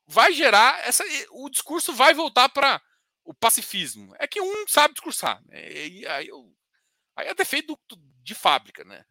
vai 0.07 0.33
gerar 0.33 0.79
essa 0.85 1.03
o 1.31 1.49
discurso 1.49 1.93
vai 1.93 2.13
voltar 2.13 2.49
para 2.49 2.81
o 3.23 3.33
pacifismo. 3.33 4.13
É 4.19 4.27
que 4.27 4.41
um 4.41 4.67
sabe 4.67 4.93
discursar, 4.93 5.41
né? 5.45 5.57
aí, 5.57 6.07
aí, 6.07 6.29
aí 7.15 7.27
é 7.27 7.33
defeito 7.33 7.79
de 8.23 8.35
fábrica, 8.35 8.83
né? 8.83 9.05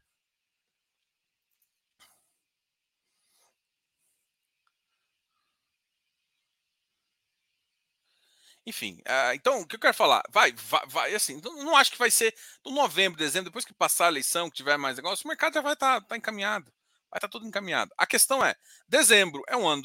Enfim, 8.71 9.01
uh, 9.01 9.35
então 9.35 9.61
o 9.61 9.67
que 9.67 9.75
eu 9.75 9.81
quero 9.81 9.95
falar? 9.95 10.23
Vai, 10.31 10.53
vai, 10.53 10.87
vai 10.87 11.13
assim, 11.13 11.41
não, 11.43 11.57
não 11.65 11.77
acho 11.77 11.91
que 11.91 11.99
vai 11.99 12.09
ser 12.09 12.33
no 12.65 12.71
novembro, 12.71 13.19
dezembro, 13.19 13.51
depois 13.51 13.65
que 13.65 13.75
passar 13.75 14.07
a 14.07 14.11
eleição, 14.11 14.49
que 14.49 14.57
tiver 14.57 14.77
mais 14.77 14.97
negócio, 14.97 15.25
o 15.25 15.29
mercado 15.29 15.55
já 15.55 15.61
vai 15.61 15.73
estar 15.73 16.01
tá, 16.01 16.07
tá 16.07 16.17
encaminhado. 16.17 16.73
Vai 17.11 17.19
estar 17.19 17.27
tá 17.27 17.29
tudo 17.29 17.49
encaminhado. 17.49 17.93
A 17.99 18.07
questão 18.07 18.45
é, 18.45 18.55
dezembro 18.89 19.43
é 19.49 19.57
um 19.57 19.67
ano, 19.67 19.83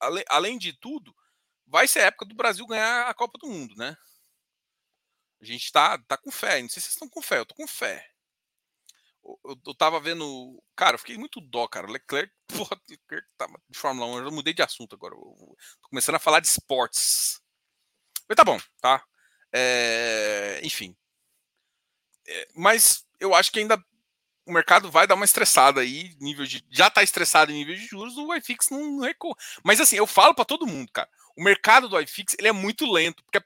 ale, 0.00 0.24
além 0.28 0.58
de 0.58 0.72
tudo, 0.72 1.14
vai 1.64 1.86
ser 1.86 2.00
a 2.00 2.06
época 2.06 2.26
do 2.26 2.34
Brasil 2.34 2.66
ganhar 2.66 3.08
a 3.08 3.14
Copa 3.14 3.38
do 3.38 3.46
Mundo, 3.46 3.76
né? 3.76 3.96
A 5.40 5.44
gente 5.44 5.70
tá, 5.70 5.96
tá 5.98 6.16
com 6.16 6.32
fé. 6.32 6.60
Não 6.60 6.68
sei 6.68 6.82
se 6.82 6.88
vocês 6.88 6.94
estão 6.94 7.08
com 7.08 7.22
fé, 7.22 7.38
eu 7.38 7.46
tô 7.46 7.54
com 7.54 7.68
fé. 7.68 8.04
Eu, 9.24 9.40
eu, 9.44 9.56
eu 9.64 9.74
tava 9.76 10.00
vendo. 10.00 10.60
Cara, 10.74 10.96
eu 10.96 10.98
fiquei 10.98 11.16
muito 11.16 11.40
dó, 11.40 11.68
cara. 11.68 11.88
Leclerc, 11.88 12.32
porra, 12.48 12.80
Leclerc 12.90 13.28
de 13.70 13.78
Fórmula 13.78 14.08
1. 14.22 14.24
Eu 14.24 14.32
mudei 14.32 14.52
de 14.52 14.62
assunto 14.62 14.96
agora. 14.96 15.14
Eu, 15.14 15.56
tô 15.80 15.88
começando 15.88 16.16
a 16.16 16.18
falar 16.18 16.40
de 16.40 16.48
esportes. 16.48 17.43
Mas 18.28 18.36
tá 18.36 18.44
bom, 18.44 18.58
tá? 18.80 19.04
É, 19.52 20.60
enfim. 20.62 20.96
é, 22.26 22.48
mas 22.54 23.04
eu 23.20 23.34
acho 23.34 23.52
que 23.52 23.60
ainda 23.60 23.82
o 24.46 24.52
mercado 24.52 24.90
vai 24.90 25.06
dar 25.06 25.14
uma 25.14 25.24
estressada 25.24 25.80
aí, 25.80 26.14
nível 26.20 26.44
de 26.44 26.64
já 26.70 26.88
está 26.88 27.02
estressado 27.02 27.50
em 27.50 27.54
nível 27.54 27.74
de 27.74 27.86
juros, 27.86 28.16
o 28.16 28.34
iFix 28.34 28.70
não 28.70 29.00
recua. 29.00 29.34
Mas 29.62 29.80
assim, 29.80 29.96
eu 29.96 30.06
falo 30.06 30.34
para 30.34 30.44
todo 30.44 30.66
mundo, 30.66 30.90
cara, 30.92 31.08
o 31.36 31.42
mercado 31.42 31.88
do 31.88 31.98
iFix 32.00 32.34
ele 32.38 32.48
é 32.48 32.52
muito 32.52 32.90
lento, 32.90 33.22
porque, 33.24 33.40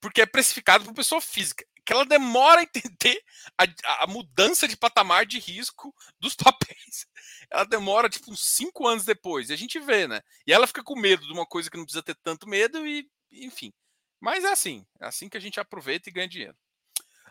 porque 0.00 0.22
é 0.22 0.26
precificado 0.26 0.84
por 0.84 0.94
pessoa 0.94 1.20
física, 1.20 1.64
que 1.84 1.92
ela 1.92 2.04
demora 2.04 2.60
a 2.60 2.64
entender 2.64 3.22
a, 3.58 4.04
a, 4.04 4.06
mudança 4.06 4.66
de 4.66 4.76
patamar 4.76 5.26
de 5.26 5.38
risco 5.38 5.94
dos 6.18 6.34
papéis. 6.36 7.06
Ela 7.50 7.64
demora 7.64 8.08
tipo 8.08 8.30
uns 8.32 8.44
cinco 8.44 8.88
anos 8.88 9.04
depois, 9.04 9.50
e 9.50 9.52
a 9.52 9.56
gente 9.56 9.78
vê, 9.78 10.08
né? 10.08 10.20
E 10.46 10.52
ela 10.52 10.66
fica 10.66 10.82
com 10.82 10.98
medo 10.98 11.26
de 11.26 11.32
uma 11.32 11.46
coisa 11.46 11.70
que 11.70 11.76
não 11.76 11.84
precisa 11.84 12.02
ter 12.02 12.16
tanto 12.22 12.48
medo, 12.48 12.86
e 12.86 13.08
enfim. 13.30 13.72
Mas 14.20 14.44
é 14.44 14.52
assim, 14.52 14.86
é 15.00 15.06
assim 15.06 15.28
que 15.28 15.36
a 15.36 15.40
gente 15.40 15.60
aproveita 15.60 16.08
e 16.08 16.12
ganha 16.12 16.28
dinheiro. 16.28 16.56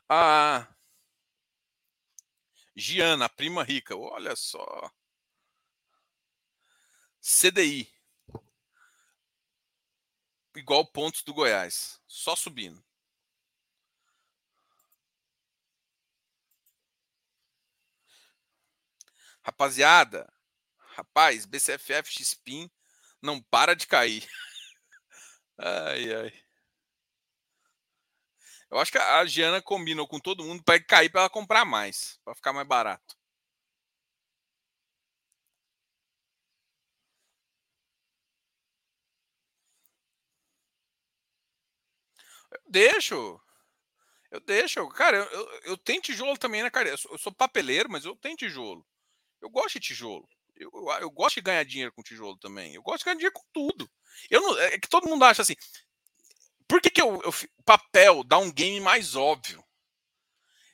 Ah, 0.09 0.67
Giana, 2.75 3.27
prima 3.29 3.63
rica, 3.63 3.95
olha 3.95 4.35
só. 4.35 4.91
CDI. 7.21 7.87
Igual 10.55 10.85
pontos 10.87 11.21
do 11.21 11.33
Goiás, 11.33 11.99
só 12.07 12.35
subindo. 12.35 12.83
Rapaziada, 19.43 20.27
rapaz, 20.95 21.45
BCFF 21.45 22.23
Xpin 22.25 22.69
não 23.21 23.41
para 23.41 23.75
de 23.75 23.87
cair. 23.87 24.27
ai, 25.57 26.13
ai. 26.13 26.44
Eu 28.75 28.79
acho 28.81 28.91
que 28.91 28.97
a 28.97 29.25
Giana 29.25 29.61
combinou 29.61 30.05
com 30.05 30.19
todo 30.19 30.43
mundo 30.43 30.61
para 30.61 30.77
cair 30.83 31.09
para 31.09 31.21
ela 31.21 31.29
comprar 31.29 31.63
mais, 31.63 32.19
para 32.25 32.35
ficar 32.35 32.51
mais 32.51 32.67
barato. 32.67 33.15
Eu 42.51 42.59
deixo. 42.67 43.39
Eu 44.31 44.39
deixo. 44.41 44.87
Cara, 44.89 45.17
eu, 45.17 45.61
eu, 45.63 45.77
tenho 45.77 46.01
tijolo 46.01 46.37
também, 46.37 46.63
né, 46.63 46.69
cara? 46.69 46.89
Eu 46.89 46.97
sou, 46.97 47.11
eu 47.13 47.17
sou, 47.17 47.33
papeleiro, 47.33 47.89
mas 47.89 48.05
eu 48.05 48.15
tenho 48.17 48.35
tijolo. 48.35 48.85
Eu 49.41 49.49
gosto 49.49 49.75
de 49.75 49.79
tijolo. 49.87 50.27
Eu, 50.55 50.71
eu, 51.01 51.09
gosto 51.11 51.35
de 51.35 51.41
ganhar 51.41 51.63
dinheiro 51.63 51.93
com 51.93 52.03
tijolo 52.03 52.37
também. 52.39 52.75
Eu 52.75 52.83
gosto 52.83 52.99
de 52.99 53.05
ganhar 53.05 53.15
dinheiro 53.15 53.33
com 53.35 53.45
tudo. 53.53 53.89
Eu 54.29 54.41
não, 54.41 54.59
é 54.59 54.79
que 54.79 54.89
todo 54.89 55.07
mundo 55.07 55.23
acha 55.23 55.43
assim. 55.43 55.55
Por 56.67 56.81
que, 56.81 56.89
que 56.89 57.01
eu, 57.01 57.21
eu, 57.21 57.29
o 57.57 57.63
papel 57.63 58.23
dá 58.23 58.37
um 58.37 58.51
game 58.51 58.79
mais 58.79 59.15
óbvio? 59.15 59.63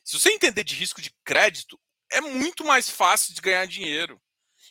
Se 0.04 0.20
você 0.20 0.32
entender 0.32 0.64
de 0.64 0.76
risco 0.76 1.02
de 1.02 1.14
crédito, 1.24 1.80
é 2.12 2.22
muito 2.22 2.64
mais 2.66 2.90
fácil 2.90 3.34
de 3.34 3.42
ganhar 3.42 3.66
dinheiro. 3.68 4.22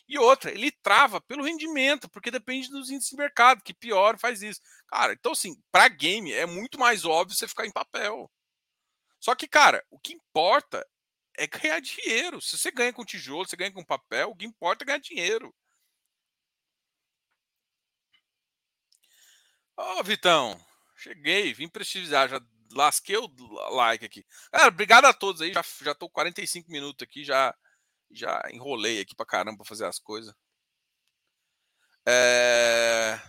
E 0.07 0.17
outra, 0.17 0.51
ele 0.51 0.71
trava 0.71 1.21
pelo 1.21 1.43
rendimento, 1.43 2.09
porque 2.09 2.29
depende 2.29 2.69
dos 2.69 2.89
índices 2.89 3.11
de 3.11 3.17
mercado, 3.17 3.63
que 3.63 3.73
pior 3.73 4.19
faz 4.19 4.41
isso. 4.41 4.61
Cara, 4.87 5.13
então 5.13 5.31
assim, 5.31 5.55
para 5.71 5.87
game 5.87 6.31
é 6.33 6.45
muito 6.45 6.79
mais 6.79 7.05
óbvio 7.05 7.35
você 7.35 7.47
ficar 7.47 7.65
em 7.65 7.71
papel. 7.71 8.29
Só 9.19 9.35
que, 9.35 9.47
cara, 9.47 9.85
o 9.89 9.99
que 9.99 10.13
importa 10.13 10.85
é 11.37 11.47
ganhar 11.47 11.79
dinheiro. 11.79 12.41
Se 12.41 12.57
você 12.57 12.71
ganha 12.71 12.93
com 12.93 13.05
tijolo, 13.05 13.47
você 13.47 13.55
ganha 13.55 13.71
com 13.71 13.83
papel, 13.85 14.31
o 14.31 14.35
que 14.35 14.45
importa 14.45 14.83
é 14.83 14.87
ganhar 14.87 14.99
dinheiro. 14.99 15.53
Ó, 19.77 19.99
oh, 19.99 20.03
Vitão, 20.03 20.59
Cheguei, 21.01 21.51
vim 21.51 21.67
prestigiar, 21.67 22.29
já 22.29 22.39
lasquei 22.73 23.17
o 23.17 23.27
like 23.71 24.05
aqui. 24.05 24.23
Cara, 24.51 24.67
obrigado 24.67 25.05
a 25.05 25.13
todos 25.13 25.41
aí. 25.41 25.51
Já, 25.51 25.63
já 25.81 25.95
tô 25.95 26.07
45 26.07 26.71
minutos 26.71 27.01
aqui, 27.01 27.23
já, 27.23 27.57
já 28.11 28.39
enrolei 28.51 29.01
aqui 29.01 29.15
pra 29.15 29.25
caramba 29.25 29.57
pra 29.57 29.65
fazer 29.65 29.85
as 29.87 29.97
coisas. 29.97 30.31
É... 32.05 33.19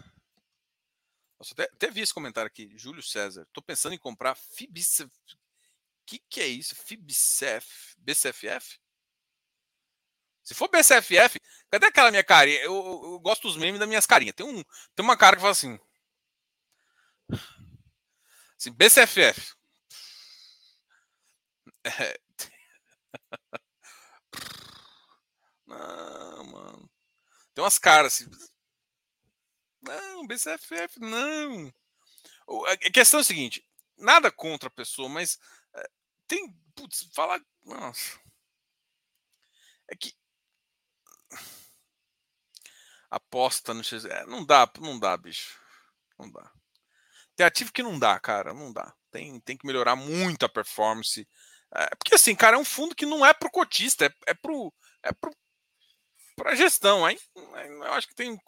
Nossa, 1.39 1.55
até, 1.55 1.63
até, 1.65 1.91
vi 1.91 2.03
esse 2.03 2.13
comentário 2.13 2.47
aqui, 2.47 2.71
Júlio 2.77 3.03
César. 3.03 3.49
Tô 3.55 3.63
pensando 3.63 3.95
em 3.95 3.99
comprar 3.99 4.35
Fibicef. 4.35 5.11
Que, 6.05 6.19
que 6.29 6.43
é 6.43 6.47
isso? 6.47 6.77
Fibicef? 6.77 7.95
BCFF? 7.97 8.79
Se 10.45 10.53
for 10.55 10.69
BCFF, 10.69 11.41
cadê 11.71 11.87
aquela 11.87 12.11
minha 12.11 12.25
carinha? 12.25 12.61
Eu, 12.61 12.75
eu, 12.75 13.13
eu 13.13 13.21
gosto 13.21 13.49
dos 13.49 13.57
memes 13.57 13.81
das 13.81 13.89
minhas 13.89 14.05
carinhas. 14.05 14.35
Tem, 14.35 14.45
um, 14.45 14.63
tem 14.95 15.03
uma 15.05 15.17
cara 15.17 15.37
que 15.37 15.41
fala 15.41 15.53
assim. 15.53 15.79
Assim, 18.63 18.71
BCFF. 18.71 19.57
É... 21.83 22.21
Não, 25.67 26.45
mano. 26.45 26.91
Tem 27.53 27.65
umas 27.65 27.79
caras 27.79 28.15
assim. 28.15 28.31
Não, 29.81 30.27
BCFF, 30.27 31.01
não. 31.01 31.73
A 32.69 32.77
questão 32.91 33.19
é 33.19 33.23
a 33.23 33.25
seguinte: 33.25 33.67
nada 33.97 34.31
contra 34.31 34.69
a 34.69 34.73
pessoa, 34.73 35.09
mas 35.09 35.41
é, 35.75 35.91
tem. 36.29 36.53
Putz, 36.75 37.09
falar. 37.15 37.41
Nossa. 37.65 38.21
É 39.89 39.97
que. 39.97 40.15
Aposta 43.11 43.75
no 43.75 43.83
X. 43.83 44.05
É, 44.05 44.25
não 44.27 44.45
dá, 44.45 44.71
não 44.79 44.99
dá, 44.99 45.17
bicho. 45.17 45.59
Não 46.19 46.31
dá. 46.31 46.53
Tem 47.37 47.47
ativo 47.47 47.73
que 47.73 47.83
não 47.83 47.99
dá, 47.99 48.19
cara, 48.21 48.53
não 48.53 48.73
dá. 48.73 48.93
Tem, 49.11 49.41
tem 49.41 49.57
que 49.57 49.67
melhorar 49.67 49.97
muito 49.97 50.45
a 50.45 50.49
performance. 50.49 51.27
É, 51.75 51.89
porque 51.97 52.15
assim, 52.15 52.35
cara, 52.35 52.57
é 52.57 52.59
um 52.59 52.65
fundo 52.65 52.95
que 52.95 53.07
não 53.07 53.25
é 53.25 53.33
pro 53.33 53.51
cotista, 53.51 54.07
é, 54.07 54.11
é 54.29 54.35
pro. 54.35 54.73
É 55.03 55.13
pro 55.13 55.33
pra 56.37 56.55
gestão, 56.55 57.09
hein? 57.09 57.19
Eu 57.35 57.93
acho 57.93 58.09
que 58.09 58.15
tem. 58.15 58.39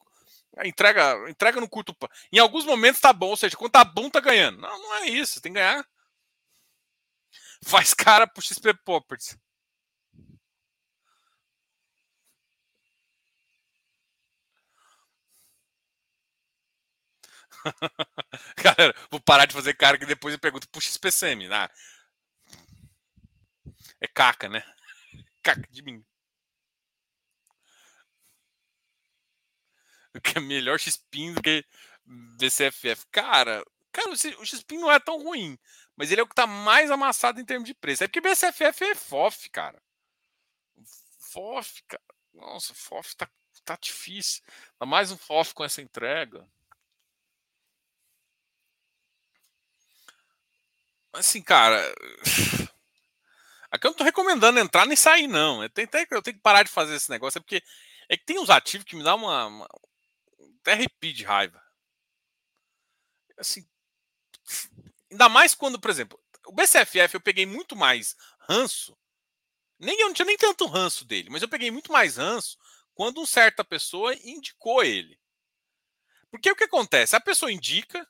A 0.57 0.66
entrega, 0.66 1.28
entrega 1.28 1.61
no 1.61 1.68
curto 1.68 1.97
Em 2.32 2.39
alguns 2.39 2.64
momentos 2.64 3.01
tá 3.01 3.12
bom, 3.12 3.30
ou 3.30 3.37
seja, 3.37 3.57
quando 3.57 3.72
tá 3.72 3.85
bom, 3.85 4.09
tá 4.09 4.20
ganhando. 4.20 4.59
Não, 4.59 4.78
não 4.78 4.95
é 4.97 5.09
isso. 5.09 5.41
Tem 5.41 5.53
que 5.53 5.59
ganhar. 5.59 5.85
Faz 7.64 7.95
cara 7.95 8.26
pro 8.26 8.43
XP 8.43 8.74
Properties. 8.85 9.37
Galera, 18.56 18.94
vou 19.10 19.20
parar 19.20 19.46
de 19.46 19.54
fazer 19.54 19.74
cara 19.74 19.98
que 19.98 20.06
depois 20.06 20.34
eu 20.34 20.40
pergunto, 20.40 20.68
puxa 20.68 20.88
SPCM, 20.88 21.48
né? 21.48 21.68
É 24.00 24.06
caca, 24.06 24.48
né? 24.48 24.62
Caca 25.42 25.68
de 25.70 25.82
mim. 25.82 26.04
O 30.14 30.20
que 30.22 30.38
é 30.38 30.40
melhor 30.40 30.78
XPIN 30.78 31.34
do 31.34 31.42
que 31.42 31.64
BCFF. 32.04 33.06
Cara, 33.10 33.64
cara, 33.92 34.10
o 34.10 34.46
XPIN 34.46 34.78
não 34.78 34.92
é 34.92 35.00
tão 35.00 35.22
ruim, 35.22 35.58
mas 35.96 36.10
ele 36.10 36.20
é 36.20 36.24
o 36.24 36.28
que 36.28 36.34
tá 36.34 36.46
mais 36.46 36.90
amassado 36.90 37.40
em 37.40 37.44
termos 37.44 37.66
de 37.66 37.74
preço. 37.74 38.04
É 38.04 38.08
porque 38.08 38.20
BCFF 38.20 38.84
é 38.84 38.94
FOF, 38.94 39.50
cara. 39.50 39.82
FOF, 41.18 41.82
cara. 41.88 42.02
Nossa, 42.32 42.74
FOF 42.74 43.16
tá, 43.16 43.28
tá 43.64 43.76
difícil. 43.80 44.42
Tá 44.78 44.86
mais 44.86 45.10
um 45.10 45.16
FOF 45.16 45.54
com 45.54 45.64
essa 45.64 45.82
entrega. 45.82 46.46
Assim, 51.14 51.40
cara. 51.40 51.94
Aqui 53.70 53.86
eu 53.86 53.90
não 53.90 53.96
tô 53.96 54.04
recomendando 54.04 54.58
entrar 54.58 54.86
nem 54.86 54.96
sair, 54.96 55.26
não. 55.26 55.62
Eu 55.62 55.70
tenho, 55.70 55.88
eu 56.10 56.22
tenho 56.22 56.36
que 56.36 56.42
parar 56.42 56.62
de 56.62 56.70
fazer 56.70 56.94
esse 56.94 57.10
negócio, 57.10 57.38
é 57.38 57.40
porque 57.40 57.62
é 58.08 58.16
que 58.16 58.24
tem 58.24 58.38
uns 58.38 58.50
ativos 58.50 58.84
que 58.84 58.96
me 58.96 59.02
dá 59.02 59.14
uma. 59.14 59.46
uma 59.46 59.68
até 60.60 60.72
arrepio 60.72 61.12
de 61.12 61.24
raiva. 61.24 61.62
Assim. 63.38 63.66
Ainda 65.10 65.28
mais 65.28 65.54
quando, 65.54 65.80
por 65.80 65.90
exemplo, 65.90 66.20
o 66.46 66.52
BCFF 66.52 67.14
eu 67.14 67.20
peguei 67.20 67.46
muito 67.46 67.76
mais 67.76 68.16
ranço. 68.48 68.96
Nem 69.78 69.98
eu 70.00 70.06
não 70.08 70.14
tinha 70.14 70.26
nem 70.26 70.36
tanto 70.36 70.66
ranço 70.66 71.04
dele, 71.04 71.30
mas 71.30 71.42
eu 71.42 71.48
peguei 71.48 71.70
muito 71.70 71.92
mais 71.92 72.16
ranço 72.16 72.56
quando 72.94 73.18
uma 73.18 73.26
certa 73.26 73.64
pessoa 73.64 74.14
indicou 74.14 74.82
ele. 74.82 75.18
Porque 76.30 76.50
o 76.50 76.56
que 76.56 76.64
acontece? 76.64 77.14
A 77.14 77.20
pessoa 77.20 77.52
indica, 77.52 78.08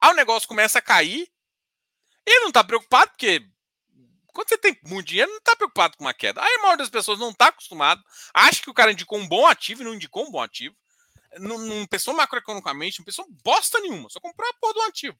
aí 0.00 0.10
o 0.10 0.16
negócio 0.16 0.48
começa 0.48 0.78
a 0.78 0.82
cair, 0.82 1.30
ele 2.26 2.40
não 2.40 2.48
está 2.48 2.64
preocupado, 2.64 3.10
porque 3.12 3.48
quando 4.36 4.48
você 4.48 4.58
tem 4.58 4.78
muito 4.84 5.06
dinheiro, 5.06 5.30
não 5.30 5.38
está 5.38 5.56
preocupado 5.56 5.96
com 5.96 6.04
uma 6.04 6.12
queda. 6.12 6.42
Aí 6.42 6.54
a 6.54 6.58
maioria 6.58 6.78
das 6.78 6.90
pessoas 6.90 7.18
não 7.18 7.30
está 7.30 7.48
acostumado, 7.48 8.02
acha 8.34 8.60
que 8.60 8.68
o 8.68 8.74
cara 8.74 8.92
indicou 8.92 9.18
um 9.18 9.26
bom 9.26 9.46
ativo 9.46 9.80
e 9.80 9.84
não 9.84 9.94
indicou 9.94 10.26
um 10.26 10.30
bom 10.30 10.42
ativo. 10.42 10.76
Não, 11.38 11.58
não 11.58 11.86
pensou 11.86 12.14
macroeconomicamente, 12.14 12.98
não 12.98 13.04
pensou 13.04 13.26
bosta 13.42 13.80
nenhuma, 13.80 14.10
só 14.10 14.20
comprou 14.20 14.48
a 14.48 14.54
porra 14.54 14.74
do 14.74 14.82
ativo. 14.82 15.18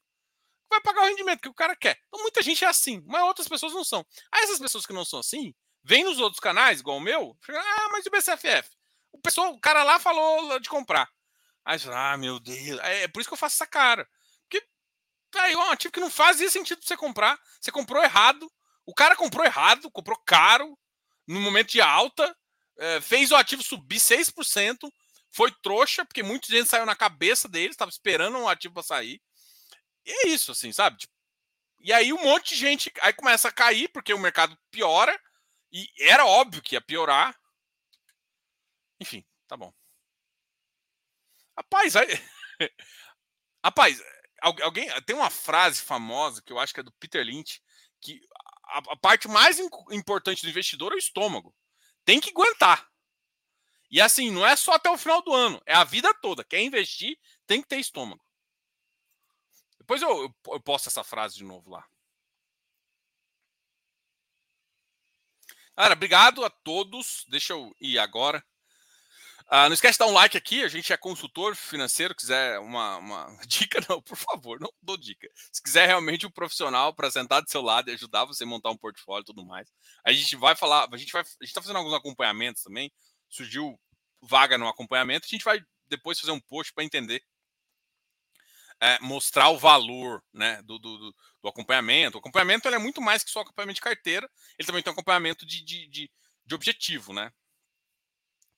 Vai 0.69 0.81
pagar 0.81 1.03
o 1.03 1.07
rendimento 1.07 1.41
que 1.41 1.49
o 1.49 1.53
cara 1.53 1.75
quer. 1.75 1.97
Então 2.07 2.21
muita 2.21 2.43
gente 2.43 2.63
é 2.63 2.67
assim, 2.67 3.01
mas 3.07 3.23
outras 3.23 3.47
pessoas 3.47 3.73
não 3.73 3.83
são. 3.83 4.05
Aí 4.31 4.43
essas 4.43 4.59
pessoas 4.59 4.85
que 4.85 4.93
não 4.93 5.05
são 5.05 5.19
assim, 5.19 5.55
vêm 5.83 6.03
nos 6.03 6.19
outros 6.19 6.39
canais, 6.39 6.81
igual 6.81 6.97
o 6.97 7.01
meu, 7.01 7.35
chega, 7.43 7.59
ah, 7.59 7.89
mas 7.91 8.05
o 8.05 8.11
BCFF? 8.11 8.69
O, 9.11 9.19
pessoal, 9.19 9.51
o 9.53 9.59
cara 9.59 9.83
lá 9.83 9.99
falou 9.99 10.59
de 10.59 10.69
comprar. 10.69 11.09
Aí 11.65 11.79
você 11.79 11.85
fala, 11.85 12.13
ah, 12.13 12.17
meu 12.17 12.39
Deus. 12.39 12.79
É, 12.81 13.03
é 13.03 13.07
por 13.07 13.19
isso 13.19 13.29
que 13.29 13.33
eu 13.33 13.37
faço 13.37 13.55
essa 13.55 13.65
cara. 13.65 14.07
Aí 15.35 15.53
é 15.53 15.57
um 15.57 15.71
ativo 15.71 15.91
que 15.91 15.99
não 15.99 16.09
fazia 16.09 16.49
sentido 16.49 16.83
você 16.83 16.95
comprar. 16.95 17.39
Você 17.59 17.71
comprou 17.71 18.03
errado. 18.03 18.51
O 18.85 18.93
cara 18.93 19.15
comprou 19.15 19.45
errado, 19.45 19.91
comprou 19.91 20.17
caro, 20.25 20.77
no 21.27 21.41
momento 21.41 21.71
de 21.71 21.81
alta, 21.81 22.35
é, 22.77 23.01
fez 23.01 23.31
o 23.31 23.35
ativo 23.35 23.61
subir 23.61 23.99
6%, 23.99 24.89
foi 25.29 25.51
trouxa, 25.61 26.05
porque 26.05 26.23
muita 26.23 26.47
gente 26.47 26.69
saiu 26.69 26.85
na 26.85 26.95
cabeça 26.95 27.49
dele, 27.49 27.71
estava 27.71 27.91
esperando 27.91 28.37
um 28.37 28.47
ativo 28.47 28.73
para 28.75 28.83
sair. 28.83 29.21
E 30.05 30.11
é 30.11 30.27
isso, 30.29 30.53
assim, 30.53 30.71
sabe? 30.71 30.97
Tipo, 30.97 31.13
e 31.79 31.91
aí 31.91 32.13
um 32.13 32.23
monte 32.23 32.55
de 32.55 32.55
gente 32.55 32.91
aí 33.01 33.13
começa 33.13 33.49
a 33.49 33.51
cair, 33.51 33.89
porque 33.89 34.13
o 34.13 34.19
mercado 34.19 34.57
piora, 34.71 35.19
e 35.71 35.85
era 35.99 36.25
óbvio 36.25 36.61
que 36.61 36.75
ia 36.75 36.81
piorar. 36.81 37.37
Enfim, 38.99 39.25
tá 39.47 39.57
bom. 39.57 39.73
Rapaz, 41.57 41.95
aí... 41.95 42.07
Rapaz, 43.63 44.01
alguém 44.41 44.89
tem 45.01 45.15
uma 45.15 45.29
frase 45.29 45.81
famosa 45.81 46.41
que 46.41 46.51
eu 46.51 46.59
acho 46.59 46.73
que 46.73 46.79
é 46.79 46.83
do 46.83 46.91
Peter 46.93 47.25
Lynch, 47.25 47.61
que 48.01 48.21
a, 48.65 48.77
a 48.93 48.95
parte 48.95 49.27
mais 49.27 49.59
importante 49.59 50.43
do 50.43 50.49
investidor 50.49 50.91
é 50.91 50.95
o 50.95 50.99
estômago. 50.99 51.55
Tem 52.05 52.19
que 52.19 52.29
aguentar. 52.29 52.87
E 53.89 54.01
assim, 54.01 54.29
não 54.31 54.45
é 54.45 54.55
só 54.55 54.73
até 54.73 54.89
o 54.89 54.97
final 54.97 55.21
do 55.21 55.33
ano, 55.33 55.61
é 55.65 55.73
a 55.73 55.83
vida 55.83 56.13
toda. 56.15 56.43
Quer 56.43 56.61
investir, 56.61 57.17
tem 57.45 57.61
que 57.61 57.67
ter 57.67 57.79
estômago. 57.79 58.23
Depois 59.79 60.01
eu, 60.01 60.09
eu, 60.09 60.35
eu 60.53 60.59
posto 60.59 60.89
essa 60.89 61.03
frase 61.03 61.37
de 61.37 61.43
novo 61.43 61.69
lá. 61.69 61.87
Cara, 65.77 65.93
obrigado 65.93 66.43
a 66.43 66.49
todos. 66.49 67.23
Deixa 67.29 67.53
eu 67.53 67.73
ir 67.79 67.99
agora. 67.99 68.43
Ah, 69.49 69.69
não 69.69 69.73
esquece 69.73 69.93
de 69.93 69.99
dar 69.99 70.07
um 70.07 70.13
like 70.13 70.35
aqui. 70.35 70.61
A 70.63 70.67
gente 70.67 70.91
é 70.91 70.97
consultor 70.97 71.55
financeiro. 71.55 72.13
Quiser 72.13 72.59
uma, 72.59 72.97
uma, 72.97 73.37
dica, 73.47 73.79
não, 73.89 74.01
por 74.01 74.17
favor, 74.17 74.59
não 74.59 74.69
dou 74.81 74.97
dica. 74.97 75.29
Se 75.51 75.61
quiser 75.63 75.87
realmente 75.87 76.27
um 76.27 76.31
profissional 76.31 76.93
para 76.93 77.09
sentar 77.09 77.41
do 77.41 77.49
seu 77.49 77.61
lado 77.61 77.89
e 77.89 77.93
ajudar 77.93 78.25
você 78.25 78.43
a 78.43 78.47
montar 78.47 78.71
um 78.71 78.77
portfólio 78.77 79.21
e 79.21 79.25
tudo 79.25 79.45
mais, 79.45 79.71
a 80.05 80.11
gente 80.11 80.35
vai 80.35 80.55
falar. 80.55 80.89
A 80.91 80.97
gente 80.97 81.13
vai. 81.13 81.21
A 81.21 81.25
gente 81.25 81.43
está 81.43 81.61
fazendo 81.61 81.77
alguns 81.77 81.93
acompanhamentos 81.93 82.61
também. 82.61 82.91
Surgiu 83.29 83.79
vaga 84.21 84.57
no 84.57 84.67
acompanhamento. 84.67 85.25
A 85.25 85.29
gente 85.29 85.45
vai 85.45 85.61
depois 85.87 86.19
fazer 86.19 86.31
um 86.31 86.41
post 86.41 86.73
para 86.73 86.83
entender. 86.83 87.23
É, 88.79 88.99
mostrar 88.99 89.49
o 89.49 89.57
valor 89.57 90.23
né, 90.31 90.61
do, 90.61 90.77
do, 90.77 91.11
do 91.41 91.47
acompanhamento. 91.47 92.17
O 92.17 92.19
acompanhamento 92.19 92.67
é 92.67 92.77
muito 92.77 93.01
mais 93.01 93.23
que 93.23 93.31
só 93.31 93.39
acompanhamento 93.39 93.77
de 93.77 93.81
carteira, 93.81 94.29
ele 94.55 94.67
também 94.67 94.83
tem 94.83 94.91
um 94.91 94.93
acompanhamento 94.93 95.47
de, 95.47 95.65
de, 95.65 95.87
de, 95.87 96.11
de 96.45 96.55
objetivo, 96.55 97.11
né? 97.11 97.31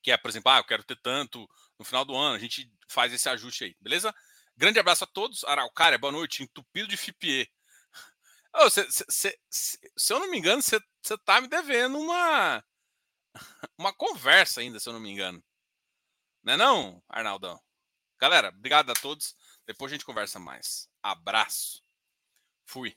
Que 0.02 0.10
é, 0.10 0.16
por 0.16 0.28
exemplo, 0.28 0.50
ah, 0.50 0.58
eu 0.58 0.64
quero 0.64 0.84
ter 0.84 0.96
tanto 1.00 1.48
no 1.78 1.84
final 1.84 2.04
do 2.04 2.16
ano, 2.16 2.34
a 2.34 2.38
gente 2.38 2.70
faz 2.88 3.12
esse 3.12 3.28
ajuste 3.28 3.64
aí, 3.64 3.76
beleza? 3.80 4.14
Grande 4.56 4.78
abraço 4.78 5.04
a 5.04 5.06
todos. 5.06 5.44
Araucária, 5.44 5.98
boa 5.98 6.12
noite, 6.12 6.42
entupido 6.42 6.88
de 6.88 6.96
FIPE. 6.96 7.50
Oh, 8.54 8.68
se 8.68 9.38
eu 10.10 10.18
não 10.18 10.30
me 10.30 10.38
engano, 10.38 10.60
você 10.60 10.80
tá 11.24 11.40
me 11.40 11.48
devendo 11.48 11.98
uma 11.98 12.64
uma 13.78 13.92
conversa 13.92 14.60
ainda, 14.60 14.80
se 14.80 14.88
eu 14.88 14.92
não 14.92 15.00
me 15.00 15.10
engano. 15.10 15.42
Não 16.42 16.54
é 16.54 16.56
não, 16.56 17.02
Arnaldão? 17.08 17.60
Galera, 18.18 18.48
obrigado 18.48 18.90
a 18.90 18.94
todos. 18.94 19.34
Depois 19.66 19.90
a 19.90 19.94
gente 19.94 20.04
conversa 20.04 20.38
mais. 20.38 20.88
Abraço. 21.02 21.82
Fui. 22.66 22.96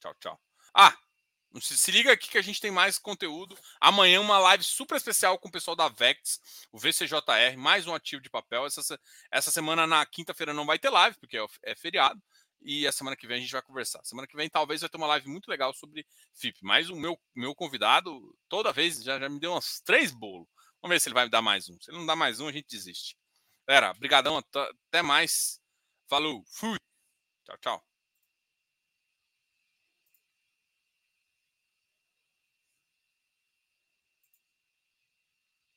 Tchau, 0.00 0.14
tchau. 0.14 0.40
Ah, 0.74 0.96
se 1.60 1.90
liga 1.90 2.12
aqui 2.12 2.28
que 2.28 2.38
a 2.38 2.42
gente 2.42 2.60
tem 2.60 2.70
mais 2.70 2.98
conteúdo. 2.98 3.56
Amanhã 3.80 4.20
uma 4.20 4.38
live 4.38 4.64
super 4.64 4.96
especial 4.96 5.38
com 5.38 5.48
o 5.48 5.52
pessoal 5.52 5.76
da 5.76 5.88
Vex, 5.88 6.40
o 6.72 6.78
VCJR, 6.78 7.56
mais 7.56 7.86
um 7.86 7.94
ativo 7.94 8.22
de 8.22 8.30
papel. 8.30 8.66
Essa, 8.66 9.00
essa 9.30 9.50
semana, 9.50 9.86
na 9.86 10.04
quinta-feira, 10.04 10.52
não 10.52 10.66
vai 10.66 10.78
ter 10.78 10.90
live, 10.90 11.16
porque 11.18 11.38
é, 11.38 11.46
é 11.62 11.74
feriado. 11.74 12.22
E 12.60 12.86
a 12.86 12.92
semana 12.92 13.16
que 13.16 13.26
vem 13.26 13.38
a 13.38 13.40
gente 13.40 13.52
vai 13.52 13.62
conversar. 13.62 14.04
Semana 14.04 14.26
que 14.26 14.36
vem 14.36 14.48
talvez 14.48 14.80
vai 14.80 14.90
ter 14.90 14.96
uma 14.96 15.06
live 15.06 15.28
muito 15.28 15.48
legal 15.48 15.72
sobre 15.72 16.06
FIP. 16.34 16.58
Mas 16.62 16.90
o 16.90 16.96
meu, 16.96 17.18
meu 17.34 17.54
convidado, 17.54 18.36
toda 18.48 18.72
vez, 18.72 19.02
já, 19.02 19.18
já 19.18 19.28
me 19.28 19.38
deu 19.38 19.54
uns 19.54 19.80
três 19.80 20.10
bolos. 20.12 20.48
Vamos 20.82 20.94
ver 20.94 21.00
se 21.00 21.08
ele 21.08 21.14
vai 21.14 21.24
me 21.24 21.30
dar 21.30 21.42
mais 21.42 21.68
um. 21.68 21.80
Se 21.80 21.90
ele 21.90 21.98
não 21.98 22.06
dá 22.06 22.16
mais 22.16 22.40
um, 22.40 22.48
a 22.48 22.52
gente 22.52 22.68
desiste. 22.68 23.16
Galera, 23.66 23.94
brigadão, 23.94 24.38
até 24.88 25.02
mais. 25.02 25.60
Falou, 26.08 26.44
fui. 26.46 26.78
Tchau, 27.44 27.58
tchau. 27.58 27.95